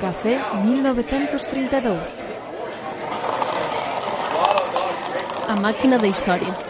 Café 0.00 0.38
1932. 0.64 1.98
A 5.48 5.56
máquina 5.56 5.98
de 5.98 6.08
historia. 6.08 6.68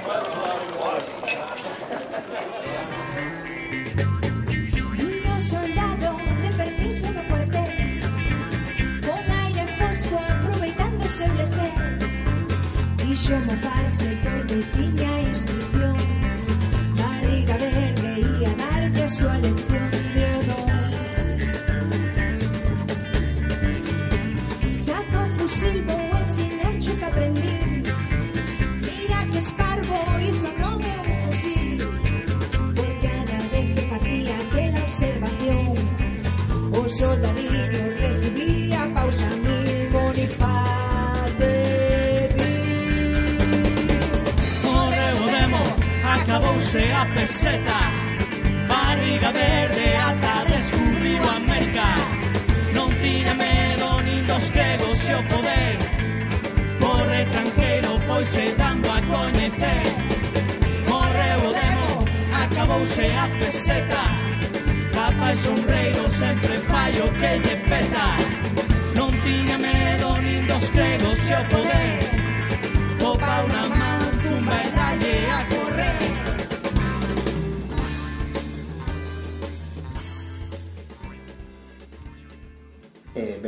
aproveitándose 10.17 11.24
o 11.24 11.33
lecer 11.35 11.72
Quixo 12.99 13.37
mofarse 13.40 14.06
por 14.22 14.47
de 14.47 14.63
tiña 14.72 15.21
isto 15.22 15.58
sea 46.69 47.07
peseta, 47.15 47.81
barriga 48.69 49.31
verde 49.33 49.97
ata 49.97 50.45
descubriu 50.45 51.23
América. 51.41 51.89
Non 52.77 52.93
tiña 53.01 53.33
medo 53.33 53.88
nin 54.05 54.21
dos 54.29 54.45
gregos 54.52 55.01
e 55.09 55.15
o 55.16 55.23
poder, 55.33 55.77
corre 56.77 57.25
tranqueiro 57.33 57.93
pois 58.07 58.27
se 58.29 58.52
dando 58.60 58.87
a 58.93 59.01
coñecer. 59.01 59.85
Morreu 60.93 61.41
o 61.49 61.51
demo, 61.57 61.93
acabouse 62.37 63.07
a 63.16 63.27
peseta, 63.41 64.05
capa 64.92 65.32
e 65.32 65.36
sombreiro 65.41 66.05
sempre 66.20 66.55
fallo 66.69 67.06
que 67.16 67.30
lle 67.44 67.56
peta. 67.64 68.08
Non 68.92 69.10
tiña 69.25 69.56
medo 69.56 70.20
nin 70.20 70.44
dos 70.44 70.69
gregos 70.77 71.16
e 71.32 71.34
o 71.41 71.42
poder, 71.48 71.97
copa 73.00 73.32
unha 73.48 73.64
man, 73.72 74.05
zumba 74.20 74.56
e 74.60 74.77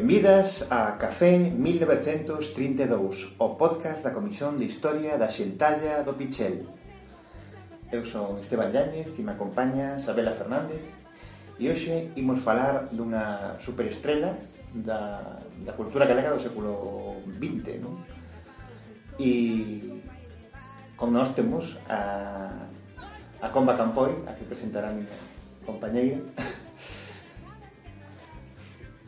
Benvidas 0.00 0.64
a 0.72 0.96
Café 0.96 1.36
1932, 1.36 3.36
o 3.36 3.52
podcast 3.52 4.00
da 4.00 4.16
Comisión 4.16 4.56
de 4.56 4.64
Historia 4.64 5.20
da 5.20 5.28
Xentalla 5.28 6.00
do 6.00 6.16
Pichel. 6.16 6.64
Eu 7.92 8.00
son 8.08 8.32
Esteban 8.40 8.72
Llanes 8.72 9.12
e 9.12 9.20
me 9.20 9.36
acompaña 9.36 10.00
Sabela 10.00 10.32
Fernández 10.32 10.80
e 11.60 11.68
hoxe 11.68 12.16
imos 12.16 12.40
falar 12.40 12.88
dunha 12.96 13.60
superestrela 13.60 14.40
da, 14.72 15.36
da 15.68 15.76
cultura 15.76 16.08
galega 16.08 16.32
do 16.32 16.40
século 16.40 17.20
XX, 17.36 17.84
non? 17.84 18.00
E 19.20 20.00
con 20.96 21.12
nós 21.12 21.36
temos 21.36 21.76
a, 21.92 22.48
a 23.44 23.52
Comba 23.52 23.76
Campoy, 23.76 24.16
a 24.24 24.32
que 24.32 24.48
presentará 24.48 24.88
a 24.88 24.96
miña 24.96 25.12
compañeira, 25.68 26.24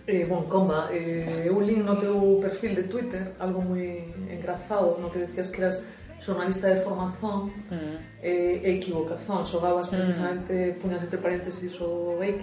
Eh, 0.07 0.27
bon, 0.29 0.43
comba, 0.51 0.89
eh, 0.91 1.47
eu 1.47 1.61
li 1.61 1.77
no 1.79 1.95
teu 1.95 2.41
perfil 2.43 2.75
de 2.75 2.83
Twitter 2.91 3.23
algo 3.39 3.63
moi 3.63 4.11
engrazado 4.27 4.99
no 4.99 5.11
que 5.11 5.23
decías 5.23 5.49
que 5.49 5.63
eras 5.63 5.79
xornalista 6.19 6.67
de 6.67 6.83
formación 6.83 7.55
mm. 7.71 7.97
eh, 8.23 8.67
e 8.67 8.71
equivocación 8.83 9.47
xogabas 9.47 9.87
mm. 9.87 9.95
precisamente, 9.95 10.55
mm. 10.55 10.75
puñas 10.83 11.03
entre 11.03 11.19
paréntesis 11.19 11.79
o 11.79 12.19
X, 12.19 12.43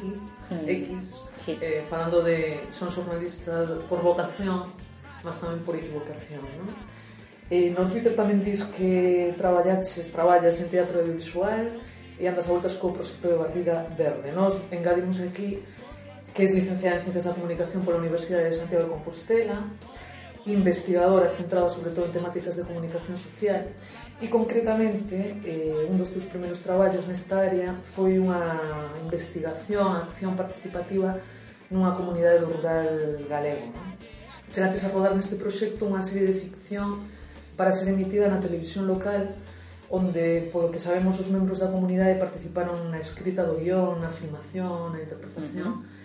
mm. 0.52 0.69
X 0.72 0.88
sí. 1.36 1.59
eh, 1.59 1.84
falando 1.90 2.24
de 2.24 2.64
son 2.72 2.92
xornalista 2.92 3.52
por 3.92 4.00
vocación 4.03 4.72
mas 5.24 5.36
tamén 5.36 5.59
por 5.59 5.75
equivocación 5.75 6.44
non? 6.64 6.72
Eh, 7.52 7.75
no 7.75 7.92
Twitter 7.92 8.16
tamén 8.16 8.40
dis 8.40 8.68
que 8.72 9.36
traballaches, 9.36 10.08
traballas 10.16 10.64
en 10.64 10.72
teatro 10.72 11.03
audiovisual 11.03 11.75
e 12.16 12.24
andas 12.24 12.48
a 12.48 12.56
voltas 12.56 12.75
co 12.75 12.96
proxecto 12.96 13.31
de 13.31 13.36
Barriga 13.40 13.88
Verde. 13.96 14.31
Nos 14.36 14.59
engadimos 14.75 15.18
aquí 15.24 15.64
que 16.34 16.44
es 16.44 16.54
licenciada 16.54 16.98
en 16.98 17.04
Ciencias 17.04 17.26
da 17.26 17.34
Comunicación 17.34 17.84
pola 17.84 17.98
Universidade 17.98 18.46
de 18.46 18.54
Santiago 18.54 18.84
de 18.86 18.92
Compostela, 18.92 19.66
investigadora 20.46 21.30
centrada 21.30 21.70
sobre 21.70 21.92
todo 21.92 22.06
en 22.06 22.12
temáticas 22.12 22.56
de 22.56 22.64
comunicación 22.64 23.18
social 23.18 23.68
e 24.22 24.28
concretamente 24.28 25.40
eh, 25.44 25.88
un 25.88 25.96
dos 25.96 26.12
teus 26.12 26.26
primeiros 26.28 26.60
traballos 26.60 27.08
nesta 27.08 27.40
área 27.40 27.76
foi 27.84 28.20
unha 28.20 28.40
investigación, 29.04 29.96
acción 29.96 30.36
participativa 30.36 31.20
nunha 31.72 31.96
comunidade 31.96 32.44
do 32.44 32.52
rural 32.52 33.24
galego. 33.30 33.72
Non? 33.72 33.96
Chegaches 34.50 34.84
a 34.84 34.90
rodar 34.90 35.14
neste 35.14 35.38
proxecto 35.38 35.86
unha 35.86 36.02
serie 36.02 36.28
de 36.28 36.36
ficción 36.36 37.06
para 37.56 37.72
ser 37.72 37.92
emitida 37.92 38.28
na 38.28 38.42
televisión 38.42 38.88
local 38.90 39.36
onde, 39.90 40.50
polo 40.54 40.70
que 40.70 40.78
sabemos, 40.78 41.18
os 41.18 41.32
membros 41.34 41.62
da 41.62 41.72
comunidade 41.72 42.14
participaron 42.20 42.94
na 42.94 43.02
escrita 43.02 43.42
do 43.42 43.58
guión, 43.58 44.04
na 44.04 44.10
filmación, 44.10 44.94
na 44.94 45.00
interpretación... 45.02 45.68
Uh 45.68 45.84
-huh 45.84 45.99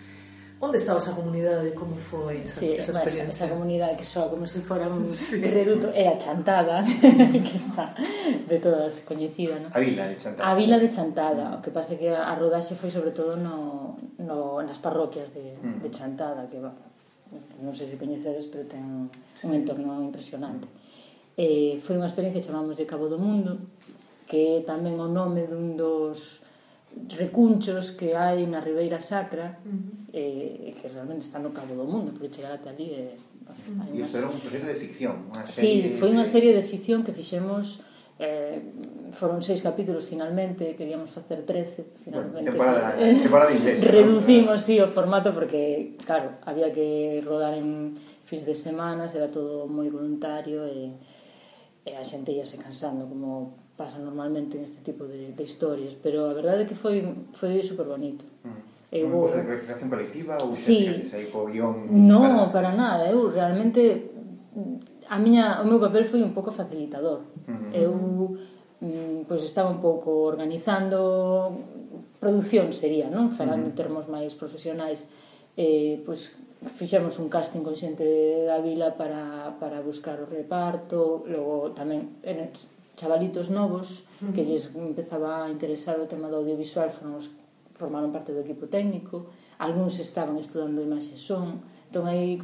Onde 0.57 0.77
estaba 0.77 0.99
esa 0.99 1.11
comunidade? 1.11 1.75
Como 1.75 1.95
foi 1.95 2.47
esa, 2.47 2.59
sí, 2.63 2.71
esa 2.79 2.95
experiencia? 2.95 3.27
Esa, 3.27 3.45
esa 3.45 3.53
comunidade 3.53 3.97
que 3.99 4.07
soa 4.07 4.31
como 4.31 4.47
se 4.47 4.63
fora 4.63 4.87
un 4.87 5.11
sí. 5.11 5.43
reduto 5.43 5.91
era 5.91 6.17
Chantada, 6.17 6.79
que 7.45 7.55
está 7.59 7.91
de 8.47 8.57
todas 8.59 9.03
coñecida, 9.03 9.59
No? 9.59 9.67
A 9.75 9.79
vila 9.83 10.07
de 10.07 10.15
Chantada. 10.15 10.47
A 10.47 10.55
vila 10.55 10.79
de 10.79 10.87
Chantada, 10.87 11.45
o 11.57 11.61
que 11.61 11.75
pasa 11.75 11.99
que 11.99 12.07
a 12.07 12.31
rodaxe 12.39 12.79
foi 12.79 12.87
sobre 12.87 13.11
todo 13.11 13.35
no, 13.35 13.99
no 14.23 14.63
nas 14.63 14.79
parroquias 14.79 15.35
de, 15.35 15.59
mm. 15.59 15.83
de 15.83 15.89
Chantada, 15.91 16.47
que 16.47 16.63
va, 16.63 16.71
non 17.59 17.75
sei 17.75 17.91
se 17.91 17.99
coñecedes, 17.99 18.47
pero 18.47 18.63
ten 18.63 19.11
sí. 19.35 19.51
un 19.51 19.59
entorno 19.59 19.99
impresionante. 19.99 20.71
Eh, 21.35 21.83
foi 21.83 21.99
unha 21.99 22.07
experiencia 22.07 22.39
que 22.39 22.47
chamamos 22.47 22.79
de 22.79 22.87
Cabo 22.87 23.11
do 23.11 23.19
Mundo, 23.19 23.59
que 24.23 24.63
é 24.63 24.63
tamén 24.63 25.03
o 25.03 25.11
nome 25.11 25.51
dun 25.51 25.75
dos 25.75 26.39
recunchos 27.19 27.91
que 27.91 28.15
hai 28.15 28.47
na 28.47 28.63
Ribeira 28.63 29.03
Sacra, 29.03 29.59
uh 29.59 29.67
-huh 29.67 30.04
eh, 30.15 30.71
que 30.79 30.87
realmente 30.87 31.27
está 31.27 31.39
no 31.43 31.51
cabo 31.51 31.75
do 31.75 31.83
mundo, 31.83 32.15
porque 32.15 32.31
chegar 32.31 32.55
até 32.55 32.71
ali 32.71 32.87
é... 32.95 33.19
Eh, 33.19 33.99
e 33.99 33.99
isto 33.99 34.17
era 34.17 34.31
un 34.31 34.39
proxecto 34.39 34.67
de 34.71 34.79
ficción, 34.79 35.27
unha 35.27 35.43
serie... 35.51 35.91
Sí, 35.91 35.99
foi 35.99 36.09
unha 36.15 36.23
serie 36.23 36.55
de 36.55 36.63
ficción 36.63 37.03
que 37.03 37.11
fixemos 37.11 37.83
eh, 38.15 38.63
foron 39.11 39.43
seis 39.43 39.59
capítulos 39.59 40.07
finalmente, 40.07 40.71
queríamos 40.79 41.11
facer 41.11 41.43
trece 41.43 41.83
finalmente. 41.99 42.47
Bueno, 42.47 42.55
temporada, 42.55 42.95
eh, 42.95 43.19
temporada 43.19 43.51
reducimos 43.91 44.63
sí 44.63 44.79
o 44.79 44.87
formato 44.87 45.35
porque 45.35 45.99
claro, 45.99 46.39
había 46.47 46.71
que 46.71 47.19
rodar 47.19 47.59
en 47.59 47.99
fins 48.23 48.47
de 48.47 48.55
semanas, 48.55 49.11
era 49.19 49.27
todo 49.27 49.67
moi 49.67 49.91
voluntario 49.91 50.63
e, 50.63 50.95
e 51.83 51.91
a 51.91 52.07
xente 52.07 52.31
ia 52.31 52.47
se 52.47 52.55
cansando 52.55 53.03
como 53.03 53.67
pasa 53.75 53.99
normalmente 53.99 54.55
neste 54.55 54.79
tipo 54.79 55.03
de, 55.03 55.35
de 55.35 55.43
historias, 55.43 55.99
pero 55.99 56.31
a 56.31 56.33
verdade 56.33 56.63
é 56.63 56.67
que 56.71 56.79
foi 56.79 57.03
foi 57.35 57.59
super 57.59 57.83
bonito. 57.83 58.23
Uh 58.47 58.47
mm. 58.47 58.55
-huh. 58.55 58.74
Eh, 58.91 59.01
eu 59.01 59.09
de 59.09 59.65
Creación 59.65 59.89
colectiva 59.89 60.37
ou 60.43 60.55
sí. 60.55 61.09
aí 61.13 61.27
co 61.33 61.49
guión? 61.49 61.89
No, 61.89 62.49
para... 62.51 62.69
para 62.69 62.71
nada, 62.75 63.09
eu 63.09 63.29
realmente 63.29 64.11
mm, 64.53 65.09
a 65.09 65.17
miña, 65.19 65.61
o 65.61 65.65
meu 65.65 65.79
papel 65.79 66.05
foi 66.05 66.21
un 66.21 66.33
pouco 66.33 66.51
facilitador. 66.51 67.21
Uh 67.47 67.53
-huh. 67.53 67.71
Eu 67.73 67.93
mm, 68.81 69.25
pois 69.27 69.43
estaba 69.43 69.69
un 69.69 69.81
pouco 69.81 70.25
organizando 70.25 71.53
produción 72.19 72.73
sería, 72.73 73.09
non? 73.09 73.29
Falando 73.29 73.69
uh 73.69 73.73
-huh. 73.73 73.79
termos 73.81 74.05
máis 74.09 74.33
profesionais, 74.37 75.09
eh, 75.57 76.01
pois 76.05 76.33
fixemos 76.65 77.19
un 77.21 77.29
casting 77.29 77.61
con 77.61 77.75
xente 77.77 78.05
da 78.49 78.57
vila 78.57 78.97
para, 78.97 79.53
para 79.61 79.81
buscar 79.81 80.17
o 80.21 80.25
reparto, 80.25 81.25
logo 81.29 81.73
tamén 81.77 82.17
en, 82.25 82.49
chavalitos 82.95 83.51
novos 83.51 84.07
uh 84.23 84.25
-huh. 84.25 84.33
que 84.33 84.47
lles 84.47 84.71
empezaba 84.73 85.45
a 85.45 85.51
interesar 85.51 85.99
o 85.99 86.07
tema 86.07 86.31
do 86.31 86.39
audiovisual, 86.41 86.89
foron 86.89 87.19
os 87.19 87.27
formaron 87.75 88.15
parte 88.15 88.31
do 88.31 88.41
equipo 88.41 88.71
técnico, 88.71 89.29
algúns 89.59 89.99
estaban 89.99 90.39
estudando 90.39 90.79
imaxe 90.81 91.19
son, 91.19 91.59
entón 91.91 92.07
aí 92.07 92.39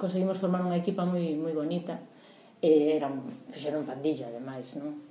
conseguimos 0.00 0.40
formar 0.40 0.64
unha 0.64 0.80
equipa 0.80 1.04
moi 1.04 1.36
moi 1.36 1.52
bonita 1.52 2.00
e 2.60 2.96
eran 2.96 3.20
fixeron 3.52 3.84
pandilla 3.84 4.32
ademais, 4.32 4.74
non? 4.80 5.06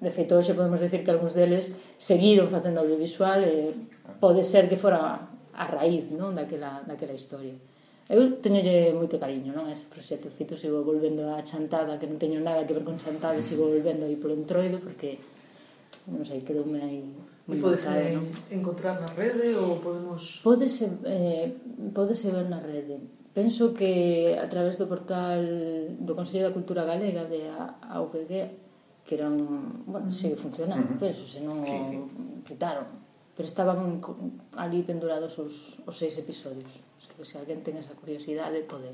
De 0.00 0.10
feito, 0.10 0.32
hoxe 0.40 0.56
podemos 0.56 0.80
decir 0.80 1.04
que 1.04 1.12
algúns 1.12 1.36
deles 1.36 1.76
seguiron 2.00 2.48
facendo 2.48 2.80
audiovisual 2.80 3.44
e 3.44 3.76
pode 4.16 4.40
ser 4.40 4.72
que 4.72 4.80
fora 4.80 5.28
a 5.52 5.64
raíz 5.68 6.08
non 6.08 6.32
daquela, 6.32 6.80
daquela 6.88 7.12
historia. 7.12 7.52
Eu 8.08 8.40
teñolle 8.40 8.96
moito 8.96 9.20
cariño 9.20 9.52
non, 9.52 9.68
a 9.68 9.72
ese 9.76 9.84
proxecto. 9.84 10.32
Feito, 10.32 10.56
sigo 10.56 10.80
volvendo 10.80 11.28
a 11.28 11.44
Chantada, 11.44 12.00
que 12.00 12.08
non 12.08 12.16
teño 12.16 12.40
nada 12.40 12.64
que 12.64 12.72
ver 12.72 12.80
con 12.80 12.96
Chantada, 12.96 13.36
sigo 13.44 13.68
volvendo 13.68 14.08
aí 14.08 14.16
polo 14.16 14.32
entroido, 14.32 14.80
porque, 14.80 15.20
non 16.08 16.24
sei, 16.24 16.40
quedoume 16.40 16.80
aí 16.80 17.04
E 17.48 17.56
podes 17.56 17.88
eh, 17.88 18.12
non? 18.12 18.28
encontrar 18.52 19.00
na 19.00 19.08
rede 19.16 19.56
ou 19.56 19.80
podemos... 19.80 20.44
Podese, 20.44 20.84
eh, 21.08 21.48
podese 21.96 22.28
ver 22.28 22.44
na 22.46 22.60
rede. 22.60 23.00
Penso 23.32 23.72
que 23.72 24.36
a 24.36 24.46
través 24.52 24.76
do 24.76 24.84
portal 24.84 25.40
do 25.96 26.12
Consello 26.12 26.48
da 26.48 26.56
Cultura 26.56 26.84
Galega 26.84 27.24
de 27.24 27.48
AUPG 27.48 28.32
que 29.08 29.16
era 29.16 29.32
un... 29.32 29.88
Bueno, 29.88 30.12
sigue 30.12 30.36
funcionando, 30.36 30.84
uh 30.84 30.92
-huh. 30.92 31.00
penso, 31.00 31.24
senón 31.24 31.64
sí. 31.64 31.72
o 31.72 32.44
quitaron 32.44 33.08
pero 33.38 33.46
estaban 33.46 34.02
ali 34.56 34.82
pendurados 34.82 35.38
os, 35.38 35.78
os 35.86 35.94
seis 35.94 36.18
episodios 36.18 36.66
Así 36.98 37.14
que 37.14 37.22
se 37.22 37.38
alguén 37.38 37.62
ten 37.62 37.78
esa 37.78 37.94
curiosidade 37.94 38.66
pode, 38.66 38.90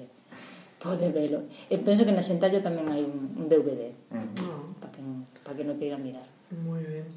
pode 0.77 1.09
velo 1.09 1.49
e 1.73 1.81
penso 1.81 2.05
que 2.05 2.12
na 2.12 2.21
Xentalla 2.21 2.61
tamén 2.61 2.85
hai 2.93 3.00
un, 3.09 3.41
un 3.41 3.49
DVD 3.49 3.89
uh 4.12 4.21
-huh. 4.21 4.77
para 4.85 4.93
que, 4.93 5.00
pa 5.41 5.57
que 5.57 5.65
non 5.65 5.81
queira 5.81 5.97
mirar 5.97 6.29
moi 6.61 6.85
ben 6.85 7.09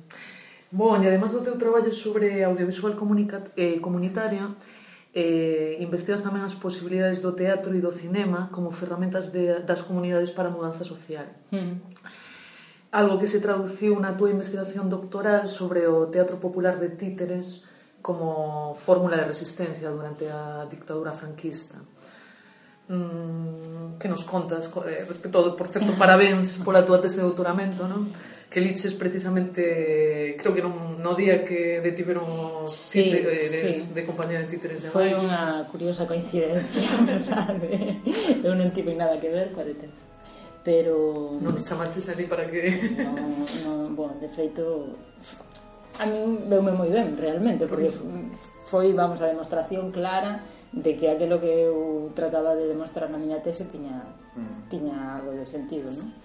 Bon, 0.72 1.00
e 1.00 1.08
además 1.08 1.32
do 1.32 1.40
teu 1.40 1.56
traballo 1.56 1.92
sobre 1.92 2.44
audiovisual 2.44 2.92
eh, 3.56 3.80
comunitaria, 3.80 4.52
eh, 5.16 5.80
investigas 5.80 6.20
tamén 6.20 6.44
as 6.44 6.60
posibilidades 6.60 7.24
do 7.24 7.32
teatro 7.32 7.72
e 7.72 7.80
do 7.80 7.90
cinema 7.90 8.52
como 8.52 8.70
ferramentas 8.76 9.32
de, 9.32 9.64
das 9.64 9.80
comunidades 9.80 10.30
para 10.30 10.52
a 10.52 10.54
mudanza 10.54 10.84
social. 10.84 11.26
Mm. 11.56 11.80
Algo 12.92 13.16
que 13.16 13.32
se 13.32 13.40
traduciu 13.40 13.96
na 13.96 14.14
túa 14.20 14.28
investigación 14.28 14.92
doctoral 14.92 15.48
sobre 15.48 15.88
o 15.88 16.12
teatro 16.12 16.36
popular 16.36 16.76
de 16.76 17.00
títeres 17.00 17.64
como 18.04 18.76
fórmula 18.76 19.16
de 19.18 19.32
resistencia 19.32 19.88
durante 19.88 20.28
a 20.28 20.68
dictadura 20.68 21.16
franquista. 21.16 21.80
Mm, 22.88 24.00
que 24.00 24.08
nos 24.08 24.24
contas? 24.24 24.68
Eh, 24.88 25.04
respecto, 25.08 25.56
por 25.56 25.68
certo, 25.68 25.96
parabéns 25.96 26.60
pola 26.64 26.84
túa 26.84 27.00
tese 27.00 27.20
de 27.20 27.28
doutoramento, 27.28 27.88
non? 27.88 28.12
que 28.50 28.62
liches 28.62 28.94
precisamente, 28.94 30.36
creo 30.40 30.54
que 30.56 30.64
non, 30.64 31.04
no 31.04 31.12
día 31.20 31.44
que 31.44 31.84
detiveron 31.84 32.24
os 32.64 32.72
sí, 32.72 33.04
títeres 33.04 33.52
eh, 33.52 33.74
sí. 33.76 33.92
de 33.92 34.02
compañía 34.08 34.40
de 34.40 34.48
títeres 34.48 34.88
de 34.88 34.88
Foi 34.88 35.12
unha 35.12 35.68
curiosa 35.68 36.08
coincidencia, 36.08 36.88
verdade? 37.04 38.00
Eu 38.40 38.56
non 38.56 38.72
tive 38.72 38.96
nada 38.96 39.20
que 39.20 39.28
ver 39.28 39.52
coa 39.52 39.68
detención. 39.68 40.08
Pero... 40.64 41.36
Non 41.44 41.56
te 41.56 41.64
chamaches 41.64 42.08
ali 42.08 42.24
para 42.24 42.48
que... 42.48 42.72
non, 43.04 43.44
non, 43.68 43.92
bueno, 43.96 44.16
de 44.24 44.32
feito, 44.32 44.96
a 46.00 46.08
min 46.08 46.48
veume 46.48 46.72
moi 46.72 46.88
ben, 46.88 47.20
realmente, 47.20 47.68
porque 47.68 47.92
foi, 48.64 48.96
vamos, 48.96 49.20
a 49.20 49.28
demostración 49.28 49.92
clara 49.92 50.40
de 50.72 50.96
que 50.96 51.12
aquilo 51.12 51.40
que 51.40 51.68
eu 51.68 52.12
trataba 52.16 52.56
de 52.56 52.68
demostrar 52.68 53.12
na 53.12 53.20
miña 53.20 53.44
tese 53.44 53.68
tiña, 53.68 54.08
mm. 54.36 54.72
tiña 54.72 55.20
algo 55.20 55.36
de 55.36 55.44
sentido, 55.44 55.92
non? 55.92 56.16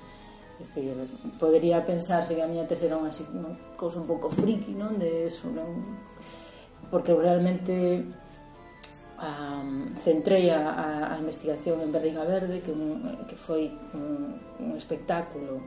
Dicir, 0.58 0.94
podería 1.38 1.84
pensarse 1.84 2.34
que 2.34 2.42
a 2.42 2.46
miña 2.46 2.68
tese 2.68 2.86
era 2.86 2.96
unha, 2.96 3.10
unha 3.10 3.52
cousa 3.74 3.98
un 3.98 4.06
pouco 4.06 4.30
friki, 4.30 4.76
non? 4.76 5.00
De 5.00 5.26
eso, 5.26 5.50
non? 5.50 5.98
Porque 6.92 7.10
realmente 7.16 8.04
um, 9.22 9.94
centrei 9.98 10.50
a, 10.50 10.60
a, 10.70 10.88
a 11.14 11.18
investigación 11.18 11.80
en 11.80 11.90
Berriga 11.90 12.22
Verde, 12.24 12.60
que, 12.60 12.70
un, 12.70 13.24
que 13.26 13.34
foi 13.34 13.72
un, 13.94 14.38
un 14.60 14.70
espectáculo 14.76 15.62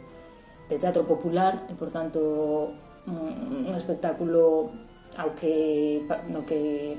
de 0.69 0.77
teatro 0.79 1.03
popular 1.03 1.67
e, 1.69 1.73
por 1.73 1.91
tanto, 1.91 2.71
un, 3.07 3.67
un 3.67 3.75
espectáculo 3.75 4.71
ao 5.17 5.31
que, 5.35 6.03
no 6.27 6.43
que 6.43 6.97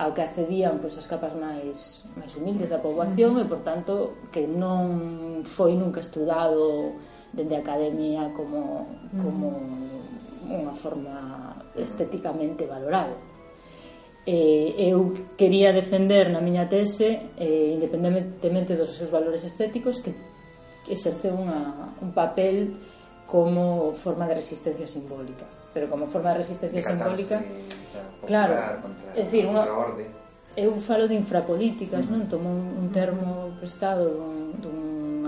ao 0.00 0.16
que 0.16 0.24
accedían 0.24 0.80
pois, 0.80 0.96
as 0.96 1.04
capas 1.04 1.36
máis, 1.36 2.08
máis 2.16 2.32
humildes 2.32 2.72
da 2.72 2.80
poboación 2.80 3.36
e, 3.36 3.44
por 3.44 3.60
tanto, 3.60 4.24
que 4.32 4.48
non 4.48 5.44
foi 5.44 5.76
nunca 5.76 6.00
estudado 6.00 6.96
dende 7.36 7.54
a 7.54 7.60
academia 7.60 8.32
como, 8.32 8.88
como 9.20 9.60
mm. 9.60 10.56
unha 10.56 10.72
forma 10.72 11.52
estéticamente 11.76 12.64
valorable. 12.64 13.20
Eh, 14.24 14.72
eu 14.88 15.12
quería 15.36 15.76
defender 15.76 16.32
na 16.32 16.40
miña 16.40 16.64
tese, 16.64 17.36
eh, 17.36 17.76
independentemente 17.76 18.80
dos 18.80 18.96
seus 18.96 19.12
valores 19.12 19.44
estéticos, 19.44 20.00
que 20.00 20.16
exerceu 20.88 21.36
unha, 21.36 21.92
un 22.00 22.16
papel 22.16 22.72
como 23.30 23.94
forma 23.94 24.26
de 24.26 24.34
resistencia 24.34 24.88
simbólica. 24.90 25.46
Pero 25.72 25.88
como 25.88 26.10
forma 26.10 26.34
de 26.34 26.38
resistencia 26.42 26.82
simbólica, 26.82 27.38
claro, 28.26 28.82
contra, 28.82 29.14
é 29.14 29.22
dicir, 29.22 29.46
unha 29.46 29.62
eu 30.58 30.74
falo 30.82 31.06
de 31.06 31.14
infrapolíticas, 31.14 32.06
mm. 32.06 32.10
non? 32.10 32.26
Tomo 32.26 32.50
un, 32.50 32.74
un 32.74 32.88
termo 32.90 33.54
prestado 33.62 34.10
dun, 34.10 34.58
dun 34.58 34.78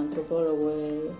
antropólogo 0.03 0.75
e 0.75 1.15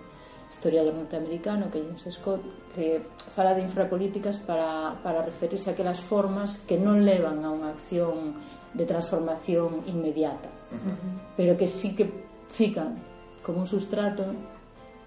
historiador 0.51 0.93
norteamericano 0.93 1.71
que 1.71 1.79
James 1.79 2.03
Scott 2.11 2.43
que 2.75 3.01
fala 3.33 3.55
de 3.55 3.63
infrapolíticas 3.63 4.37
para, 4.37 4.99
para 5.01 5.23
referirse 5.23 5.71
a 5.71 5.73
aquelas 5.73 6.03
formas 6.03 6.61
que 6.67 6.77
non 6.77 7.01
levan 7.01 7.41
a 7.41 7.49
unha 7.49 7.73
acción 7.73 8.37
de 8.75 8.85
transformación 8.85 9.81
inmediata 9.89 10.51
uh 10.69 10.77
-huh. 10.77 10.97
pero 11.33 11.57
que 11.57 11.65
sí 11.65 11.97
que 11.97 12.05
fican 12.53 13.01
como 13.41 13.65
un 13.65 13.69
sustrato 13.69 14.29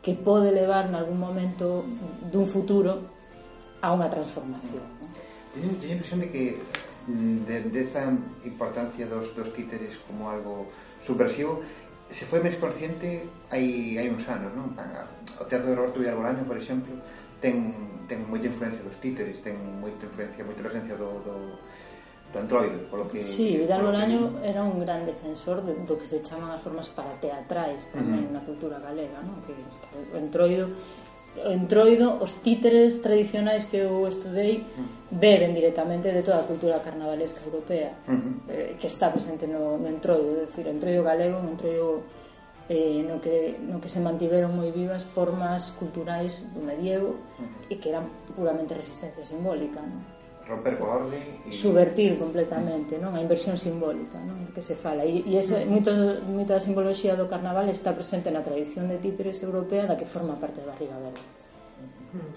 que 0.07 0.15
pode 0.15 0.55
levar 0.55 0.87
nalgún 0.87 1.19
momento 1.19 1.83
dun 2.31 2.47
futuro 2.47 3.11
a 3.83 3.91
unha 3.91 4.07
transformación. 4.07 4.87
Teño, 5.51 5.75
teño 5.83 5.93
a 5.93 5.97
impresión 5.99 6.23
de 6.23 6.31
que 6.31 6.63
mm, 7.11 7.43
de, 7.43 7.57
desa 7.75 8.07
de 8.07 8.47
importancia 8.47 9.11
dos, 9.11 9.35
dos 9.35 9.51
títeres 9.51 9.99
como 10.07 10.31
algo 10.31 10.71
subversivo 11.03 11.59
se 12.07 12.23
foi 12.23 12.39
máis 12.39 12.55
consciente 12.55 13.27
hai, 13.51 13.99
hai 13.99 14.07
uns 14.07 14.23
anos, 14.31 14.55
non? 14.55 14.79
O 15.43 15.45
Teatro 15.51 15.75
de 15.75 15.75
Roberto 15.75 15.99
Villarbolano, 15.99 16.47
por 16.47 16.55
exemplo, 16.55 16.95
ten, 17.43 17.75
ten 18.07 18.23
moita 18.31 18.47
influencia 18.47 18.87
dos 18.87 19.03
títeres, 19.03 19.43
ten 19.43 19.59
moita 19.59 20.07
influencia, 20.07 20.47
moita 20.47 20.63
presencia 20.63 20.95
do, 20.95 21.19
do, 21.27 21.35
do 22.33 22.39
entroido, 22.43 22.79
polo 22.91 23.09
que... 23.09 23.23
Sí, 23.23 23.57
Vidal 23.57 23.83
Bolaño 23.83 24.41
que... 24.41 24.51
era 24.51 24.63
un 24.63 24.81
gran 24.81 25.07
defensor 25.07 25.63
de, 25.63 25.75
do 25.87 25.95
que 25.97 26.07
se 26.07 26.21
chaman 26.23 26.51
as 26.51 26.61
formas 26.61 26.89
para 26.91 27.15
teatrais 27.23 27.89
tamén 27.95 28.27
uh 28.27 28.29
-huh. 28.29 28.35
na 28.35 28.43
cultura 28.43 28.77
galega, 28.83 29.23
non? 29.23 29.41
Que 29.47 29.55
está, 29.71 29.89
o 29.95 30.17
entroido 30.19 30.73
o 31.45 31.53
entroido, 31.53 32.17
os 32.21 32.41
títeres 32.41 33.03
tradicionais 33.05 33.69
que 33.69 33.77
eu 33.85 34.09
estudei 34.09 34.65
beben 35.11 35.53
directamente 35.53 36.09
de 36.09 36.23
toda 36.25 36.41
a 36.41 36.49
cultura 36.49 36.81
carnavalesca 36.81 37.45
europea 37.45 37.93
uh 38.09 38.13
-huh. 38.13 38.33
eh, 38.49 38.77
que 38.81 38.87
está 38.89 39.13
presente 39.13 39.45
no, 39.47 39.77
no 39.77 39.89
entroido, 39.89 40.41
é 40.41 40.47
dicir, 40.49 40.65
o 40.67 40.73
entroido 40.73 41.05
galego, 41.05 41.37
o 41.45 41.51
entroido 41.53 42.03
eh, 42.69 43.05
no, 43.05 43.21
que, 43.21 43.61
no 43.61 43.79
que 43.79 43.93
se 43.93 44.01
mantiveron 44.01 44.57
moi 44.57 44.73
vivas 44.73 45.05
formas 45.05 45.71
culturais 45.77 46.41
do 46.57 46.65
medievo 46.65 47.21
uh 47.37 47.45
-huh. 47.45 47.73
e 47.73 47.75
que 47.77 47.93
eran 47.93 48.09
puramente 48.33 48.73
resistencia 48.73 49.23
simbólica, 49.23 49.85
non? 49.85 50.16
romper 50.47 50.79
coa 50.79 51.03
orden 51.03 51.23
e... 51.45 51.53
subvertir 51.53 52.17
completamente, 52.19 52.97
non? 53.03 53.19
A 53.19 53.21
inversión 53.21 53.59
simbólica, 53.59 54.19
non? 54.23 54.47
Que 54.55 54.63
se 54.63 54.79
fala. 54.79 55.03
E, 55.03 55.27
e 55.27 55.37
esa, 55.37 55.59
moitos, 55.67 55.99
mm. 55.99 56.31
moita 56.31 56.63
simboloxía 56.63 57.19
do 57.19 57.27
carnaval 57.27 57.67
está 57.67 57.93
presente 57.93 58.31
na 58.31 58.47
tradición 58.47 58.87
de 58.87 59.03
títeres 59.03 59.43
europea 59.43 59.91
da 59.91 59.99
que 59.99 60.07
forma 60.07 60.39
parte 60.39 60.63
de 60.63 60.71
Barriga 60.71 60.97
Verde. 61.03 61.46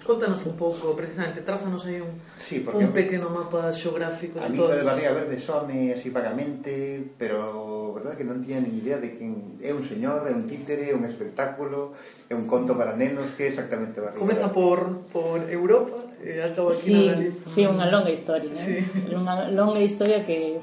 Contanos 0.04 0.46
un 0.46 0.56
pouco, 0.56 0.96
precisamente, 0.96 1.42
trázanos 1.42 1.86
aí 1.86 2.02
un, 2.02 2.18
sí, 2.38 2.64
un 2.66 2.92
pequeno 2.92 3.30
mapa 3.30 3.72
xeográfico 3.72 4.40
de 4.40 4.56
todas... 4.56 4.82
A 4.82 4.96
mí 4.96 5.06
Barriga 5.06 5.12
Verde 5.14 5.38
sóme 5.40 5.94
así 5.94 6.10
vagamente, 6.10 7.04
pero 7.18 7.94
verdad 7.94 8.16
que 8.16 8.24
non 8.24 8.40
tiña 8.40 8.64
ni 8.64 8.80
idea 8.80 8.98
de 8.98 9.14
quen 9.14 9.60
é 9.60 9.76
un 9.76 9.84
señor, 9.84 10.24
é 10.26 10.34
un 10.34 10.48
títere, 10.48 10.90
é 10.90 10.96
un 10.96 11.04
espectáculo, 11.04 11.94
é 12.32 12.34
un 12.34 12.48
conto 12.48 12.74
para 12.80 12.96
nenos, 12.96 13.36
que 13.36 13.46
é 13.46 13.50
exactamente 13.52 14.00
Barriga 14.00 14.20
Comeza 14.20 14.48
Verde. 14.48 14.56
por, 14.56 14.80
por 15.12 15.38
Europa 15.52 16.00
e 16.24 16.40
acaba 16.40 16.72
aquí 16.72 16.80
sí, 16.80 16.96
na 16.96 17.16
Galiza. 17.16 17.44
Sí, 17.48 17.62
unha 17.68 17.86
longa 17.92 18.12
historia, 18.12 18.52
¿eh? 18.52 18.60
sí. 18.60 18.76
eh? 18.80 19.16
unha 19.16 19.52
longa 19.52 19.82
historia 19.84 20.24
que 20.24 20.60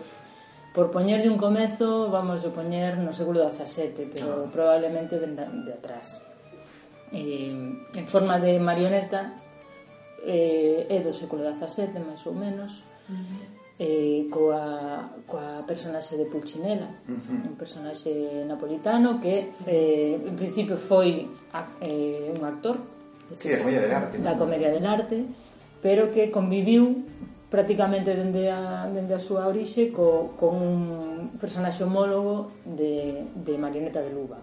por 0.77 0.93
poñerlle 0.93 1.33
un 1.33 1.41
comezo, 1.41 2.13
vamos 2.13 2.45
a 2.45 2.51
poñer 2.53 3.01
no 3.01 3.13
século 3.13 3.41
XVII, 3.49 4.13
pero 4.13 4.45
ah. 4.45 4.53
probablemente 4.53 5.17
de, 5.17 5.29
de 5.33 5.73
atrás 5.73 6.21
eh, 7.17 7.99
en 8.01 8.07
forma 8.07 8.39
de 8.39 8.61
marioneta 8.61 9.33
eh, 10.27 10.87
é 10.91 10.99
do 11.01 11.13
século 11.17 11.43
XVII, 11.49 11.97
máis 12.05 12.21
ou 12.29 12.35
menos, 12.35 12.85
uh 13.09 13.15
-huh. 13.15 13.43
eh, 13.81 14.29
coa, 14.29 15.17
coa 15.25 15.65
personaxe 15.65 16.21
de 16.21 16.27
Pulcinella, 16.29 16.91
uh 17.09 17.17
-huh. 17.17 17.49
un 17.51 17.55
personaxe 17.57 18.45
napolitano 18.45 19.17
que, 19.23 19.49
eh, 19.65 20.21
en 20.21 20.37
principio, 20.37 20.77
foi 20.77 21.25
a, 21.53 21.65
eh, 21.81 22.35
un 22.37 22.45
actor 22.45 22.77
sí, 23.39 23.49
de 23.49 23.57
comedia 23.59 23.81
del 23.81 23.95
arte, 23.95 24.15
da 24.19 24.35
comedia 24.37 24.71
del 24.71 24.87
arte, 24.87 25.25
pero 25.81 26.11
que 26.11 26.31
conviviu 26.31 27.07
prácticamente 27.49 28.13
dende 28.13 28.51
a, 28.51 28.91
dende 28.91 29.15
a 29.15 29.23
súa 29.23 29.47
orixe 29.47 29.95
co, 29.95 30.35
con 30.35 30.59
un 30.59 31.39
personaxe 31.39 31.87
homólogo 31.87 32.51
de, 32.67 33.25
de 33.33 33.55
Marioneta 33.57 34.03
de 34.03 34.11
Luba. 34.11 34.43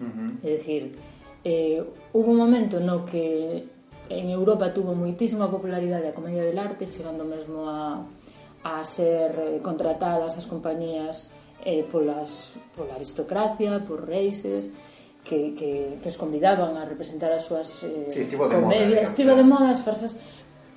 Uh 0.00 0.10
-huh. 0.10 0.28
É 0.42 0.58
dicir, 0.58 0.98
eh, 1.44 1.82
hubo 2.12 2.30
un 2.30 2.36
momento 2.36 2.80
no 2.80 3.04
que 3.04 3.64
en 4.10 4.28
Europa 4.28 4.74
tuvo 4.74 4.92
moitísima 4.92 5.46
popularidade 5.46 6.10
a 6.10 6.16
comedia 6.16 6.42
del 6.42 6.58
arte, 6.58 6.90
chegando 6.90 7.22
mesmo 7.24 7.70
a, 7.70 8.02
a 8.66 8.84
ser 8.84 9.30
eh, 9.38 9.60
contratadas 9.62 10.36
as 10.36 10.46
compañías 10.50 11.30
eh, 11.64 11.86
polas, 11.86 12.58
pola 12.74 12.98
aristocracia, 12.98 13.80
por 13.86 14.04
reises, 14.04 14.68
que, 15.24 15.54
que, 15.54 15.98
que 16.02 16.08
os 16.08 16.16
convidaban 16.16 16.76
a 16.76 16.84
representar 16.84 17.30
as 17.30 17.44
súas 17.44 17.70
eh, 17.84 18.08
sí, 18.10 18.24
estivo 18.24 18.48
de 18.48 18.56
comedias, 18.56 18.90
moda, 18.90 19.06
estivo 19.06 19.32
de 19.36 19.44
moda 19.44 19.68
as 19.70 19.80
farsas, 19.84 20.18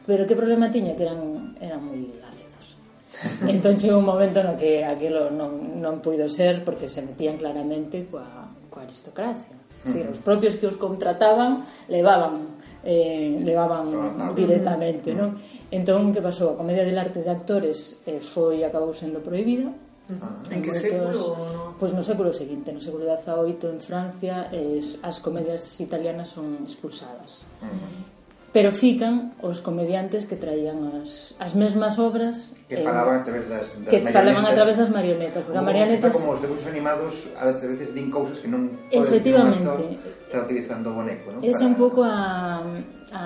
pero 0.05 0.27
que 0.27 0.35
problema 0.35 0.69
tiña 0.69 0.95
que 0.95 1.03
eran, 1.07 1.55
eran 1.63 1.81
moi 1.81 1.99
ácidos. 2.27 2.77
entón 3.47 3.79
chegou 3.79 4.03
un 4.03 4.07
momento 4.09 4.43
no 4.43 4.59
que 4.59 4.83
aquilo 4.83 5.31
non, 5.31 5.79
non 5.79 6.03
puido 6.03 6.27
ser 6.27 6.67
porque 6.67 6.91
se 6.91 7.01
metían 7.01 7.39
claramente 7.39 8.05
coa, 8.11 8.51
coa 8.67 8.83
aristocracia. 8.83 9.62
Dicir, 9.83 10.07
os 10.07 10.19
propios 10.23 10.55
que 10.55 10.67
os 10.67 10.79
contrataban 10.79 11.67
levaban 11.91 12.63
eh, 12.83 13.39
levaban 13.43 14.35
directamente, 14.35 15.15
non? 15.15 15.39
Entón, 15.71 16.11
que 16.11 16.19
pasou? 16.19 16.55
A 16.55 16.59
comedia 16.59 16.83
del 16.83 16.99
arte 16.99 17.23
de 17.23 17.31
actores 17.31 18.03
eh, 18.07 18.19
foi 18.19 18.63
acabou 18.63 18.91
sendo 18.91 19.23
prohibida, 19.23 19.71
Ah, 20.19 20.35
en, 20.51 20.59
en 20.59 20.61
que 20.61 20.71
moitos, 20.71 20.83
século? 20.83 21.75
Pois 21.79 21.91
pues 21.91 21.91
no 21.95 22.03
século 22.03 22.35
seguinte, 22.35 22.75
no 22.75 22.83
século 22.83 23.07
XVIII 23.07 23.71
en 23.71 23.79
Francia 23.79 24.35
eh, 24.51 24.83
as 24.99 25.23
comedias 25.23 25.63
italianas 25.79 26.35
son 26.35 26.59
expulsadas. 26.67 27.47
Uh 27.63 27.71
-huh 27.71 28.12
pero 28.53 28.71
fican 28.71 29.33
os 29.41 29.65
comediantes 29.65 30.29
que 30.29 30.37
traían 30.37 30.85
as, 31.01 31.33
as 31.41 31.57
mesmas 31.57 31.97
obras 31.97 32.53
que 32.69 32.77
eh, 32.77 32.85
falaban 32.85 33.19
a 33.19 33.23
través 33.25 33.49
das, 33.49 33.65
das 33.81 33.89
que 33.89 33.99
falaban 34.13 34.45
a 34.45 34.53
través 34.53 34.77
das 34.77 34.93
marionetas 34.93 35.41
porque 35.41 35.57
como, 35.57 35.67
marionetas 35.73 36.13
como 36.13 36.37
os 36.37 36.39
debuxos 36.39 36.69
animados 36.69 37.13
a 37.33 37.49
veces, 37.49 37.65
a 37.65 37.69
veces 37.73 37.87
din 37.97 38.13
cousas 38.13 38.37
que 38.37 38.45
non 38.47 38.69
efectivamente. 38.93 39.65
actor, 39.65 39.81
está 40.29 40.37
utilizando 40.45 40.93
o 40.93 41.01
boneco 41.01 41.33
¿no? 41.33 41.41
esa 41.41 41.65
é 41.65 41.65
Para... 41.65 41.71
un 41.73 41.75
pouco 41.75 41.99
a, 42.05 42.61
a 43.09 43.23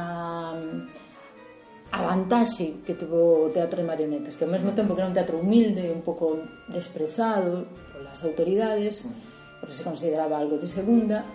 a 1.91 1.99
vantaxe 2.03 2.79
que 2.87 2.95
tuvo 2.95 3.47
o 3.47 3.51
teatro 3.51 3.83
de 3.83 3.87
marionetas 3.87 4.39
que 4.39 4.47
ao 4.47 4.51
mesmo 4.51 4.71
tempo 4.71 4.95
que 4.95 5.03
era 5.03 5.11
un 5.11 5.15
teatro 5.15 5.43
humilde 5.43 5.91
un 5.91 6.07
pouco 6.07 6.39
desprezado 6.71 7.67
polas 7.91 8.23
autoridades 8.23 9.03
porque 9.59 9.75
se 9.75 9.83
consideraba 9.83 10.39
algo 10.39 10.55
de 10.55 10.71
segunda 10.71 11.27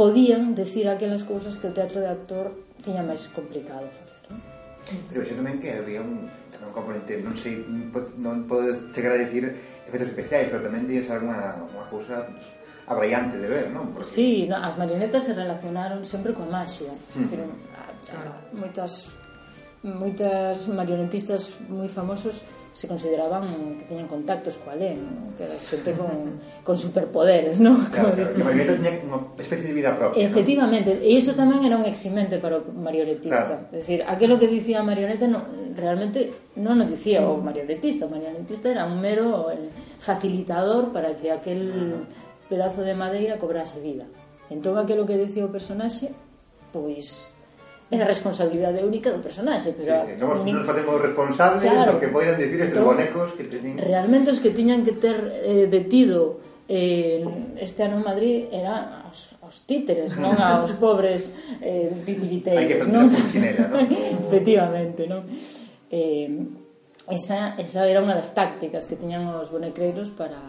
podían 0.00 0.56
decir 0.56 0.88
aquelas 0.88 1.24
cousas 1.24 1.60
que 1.60 1.68
o 1.68 1.76
teatro 1.76 2.00
de 2.00 2.08
actor 2.08 2.65
tiña 2.86 3.02
máis 3.02 3.26
complicado 3.34 3.90
facer. 3.90 4.22
Non? 4.30 4.38
Pero 5.10 5.26
xa 5.26 5.34
tamén 5.34 5.58
que 5.58 5.74
había 5.74 5.98
un, 5.98 6.30
tamén 6.54 6.70
un 6.70 6.76
componente, 6.78 7.18
non 7.18 7.34
sei, 7.34 7.58
non 8.22 8.46
podo 8.46 8.70
chegar 8.94 9.18
a 9.18 9.18
dicir 9.18 9.50
efectos 9.82 10.14
especiais, 10.14 10.46
pero 10.46 10.62
tamén 10.62 10.86
tiñes 10.86 11.10
alguna 11.10 11.58
unha 11.66 11.86
cousa 11.90 12.22
abraiante 12.86 13.42
de 13.42 13.48
ver, 13.50 13.66
non? 13.74 13.90
Porque... 13.90 14.06
Sí, 14.06 14.46
no, 14.46 14.62
as 14.62 14.78
marionetas 14.78 15.26
se 15.26 15.34
relacionaron 15.34 16.06
sempre 16.06 16.30
coa 16.30 16.46
maxia. 16.46 16.94
Mm. 16.94 17.22
Decir, 17.26 17.38
a, 17.42 17.82
a, 18.14 18.18
moitas 18.54 19.10
moitas 19.82 20.66
marionetistas 20.70 21.54
moi 21.66 21.90
famosos 21.90 22.46
se 22.76 22.86
consideraban 22.86 23.78
que 23.80 23.88
teñen 23.88 24.04
contactos 24.04 24.60
coa 24.60 24.76
lei, 24.76 25.00
¿no? 25.00 25.32
que 25.32 25.48
era 25.48 25.56
xente 25.56 25.96
con, 25.96 26.36
con 26.60 26.76
superpoderes, 26.76 27.56
¿no? 27.56 27.72
Claro, 27.88 28.12
claro, 28.12 28.36
que 28.36 28.44
o 28.44 28.44
marioneta 28.44 28.76
tiña 28.76 28.92
unha 29.00 29.20
especie 29.40 29.72
de 29.72 29.76
vida 29.80 29.96
propia. 29.96 30.20
Efectivamente, 30.20 30.92
¿no? 30.92 31.00
e 31.00 31.16
iso 31.16 31.32
tamén 31.32 31.64
era 31.64 31.80
un 31.80 31.88
eximente 31.88 32.36
para 32.36 32.60
o 32.60 32.68
marionetista. 32.68 33.64
Claro. 33.64 33.72
É 33.72 33.80
dicir, 33.80 34.04
aquilo 34.04 34.36
que 34.36 34.44
dicía 34.44 34.84
a 34.84 34.84
marioneta 34.84 35.24
no, 35.24 35.40
realmente 35.72 36.36
non 36.60 36.76
o 36.76 36.84
dicía 36.84 37.24
o 37.24 37.40
marionetista, 37.40 38.04
o 38.04 38.12
marionetista 38.12 38.68
era 38.68 38.84
un 38.84 39.00
mero 39.00 39.48
eh, 39.48 39.72
facilitador 39.96 40.92
para 40.92 41.16
que 41.16 41.32
aquel 41.32 41.72
uh 41.72 41.80
-huh. 41.80 42.52
pedazo 42.52 42.84
de 42.84 42.92
madeira 42.92 43.40
cobrase 43.40 43.80
vida. 43.80 44.04
Entón 44.52 44.76
aquilo 44.76 45.08
que 45.08 45.16
dicía 45.16 45.48
o 45.48 45.50
personaxe, 45.50 46.12
pois 46.76 47.32
era 47.90 48.02
a 48.02 48.08
responsabilidade 48.10 48.82
única 48.82 49.14
do 49.14 49.22
personaxe 49.22 49.70
pero 49.70 50.02
sí, 50.02 50.18
non 50.18 50.42
nin... 50.42 50.58
nos 50.58 50.66
facemos 50.66 50.98
responsables 50.98 51.70
claro, 51.70 51.94
do 51.94 52.02
que 52.02 52.10
poidan 52.10 52.34
dicir 52.34 52.58
estes 52.66 52.82
todo, 52.82 52.90
bonecos 52.90 53.30
que 53.38 53.46
teñen 53.46 53.78
realmente 53.78 54.34
os 54.34 54.42
que 54.42 54.50
tiñan 54.50 54.82
que 54.82 54.98
ter 54.98 55.14
eh, 55.46 55.70
detido 55.70 56.42
eh, 56.66 57.22
este 57.62 57.86
ano 57.86 58.02
en 58.02 58.04
Madrid 58.04 58.50
era 58.50 59.06
aos, 59.06 59.38
aos 59.38 59.62
títeres 59.62 60.18
non 60.18 60.34
aos 60.34 60.74
pobres 60.82 61.38
eh, 61.62 61.94
titiriteos 62.02 62.90
non? 62.90 63.06
Chinela, 63.30 63.70
non? 63.70 63.86
efectivamente 63.86 65.06
non? 65.06 65.22
Eh, 65.86 66.26
esa, 67.06 67.54
esa 67.54 67.86
era 67.86 68.02
unha 68.02 68.18
das 68.18 68.34
tácticas 68.34 68.90
que 68.90 68.98
tiñan 68.98 69.30
os 69.30 69.54
bonecreiros 69.54 70.10
para, 70.10 70.42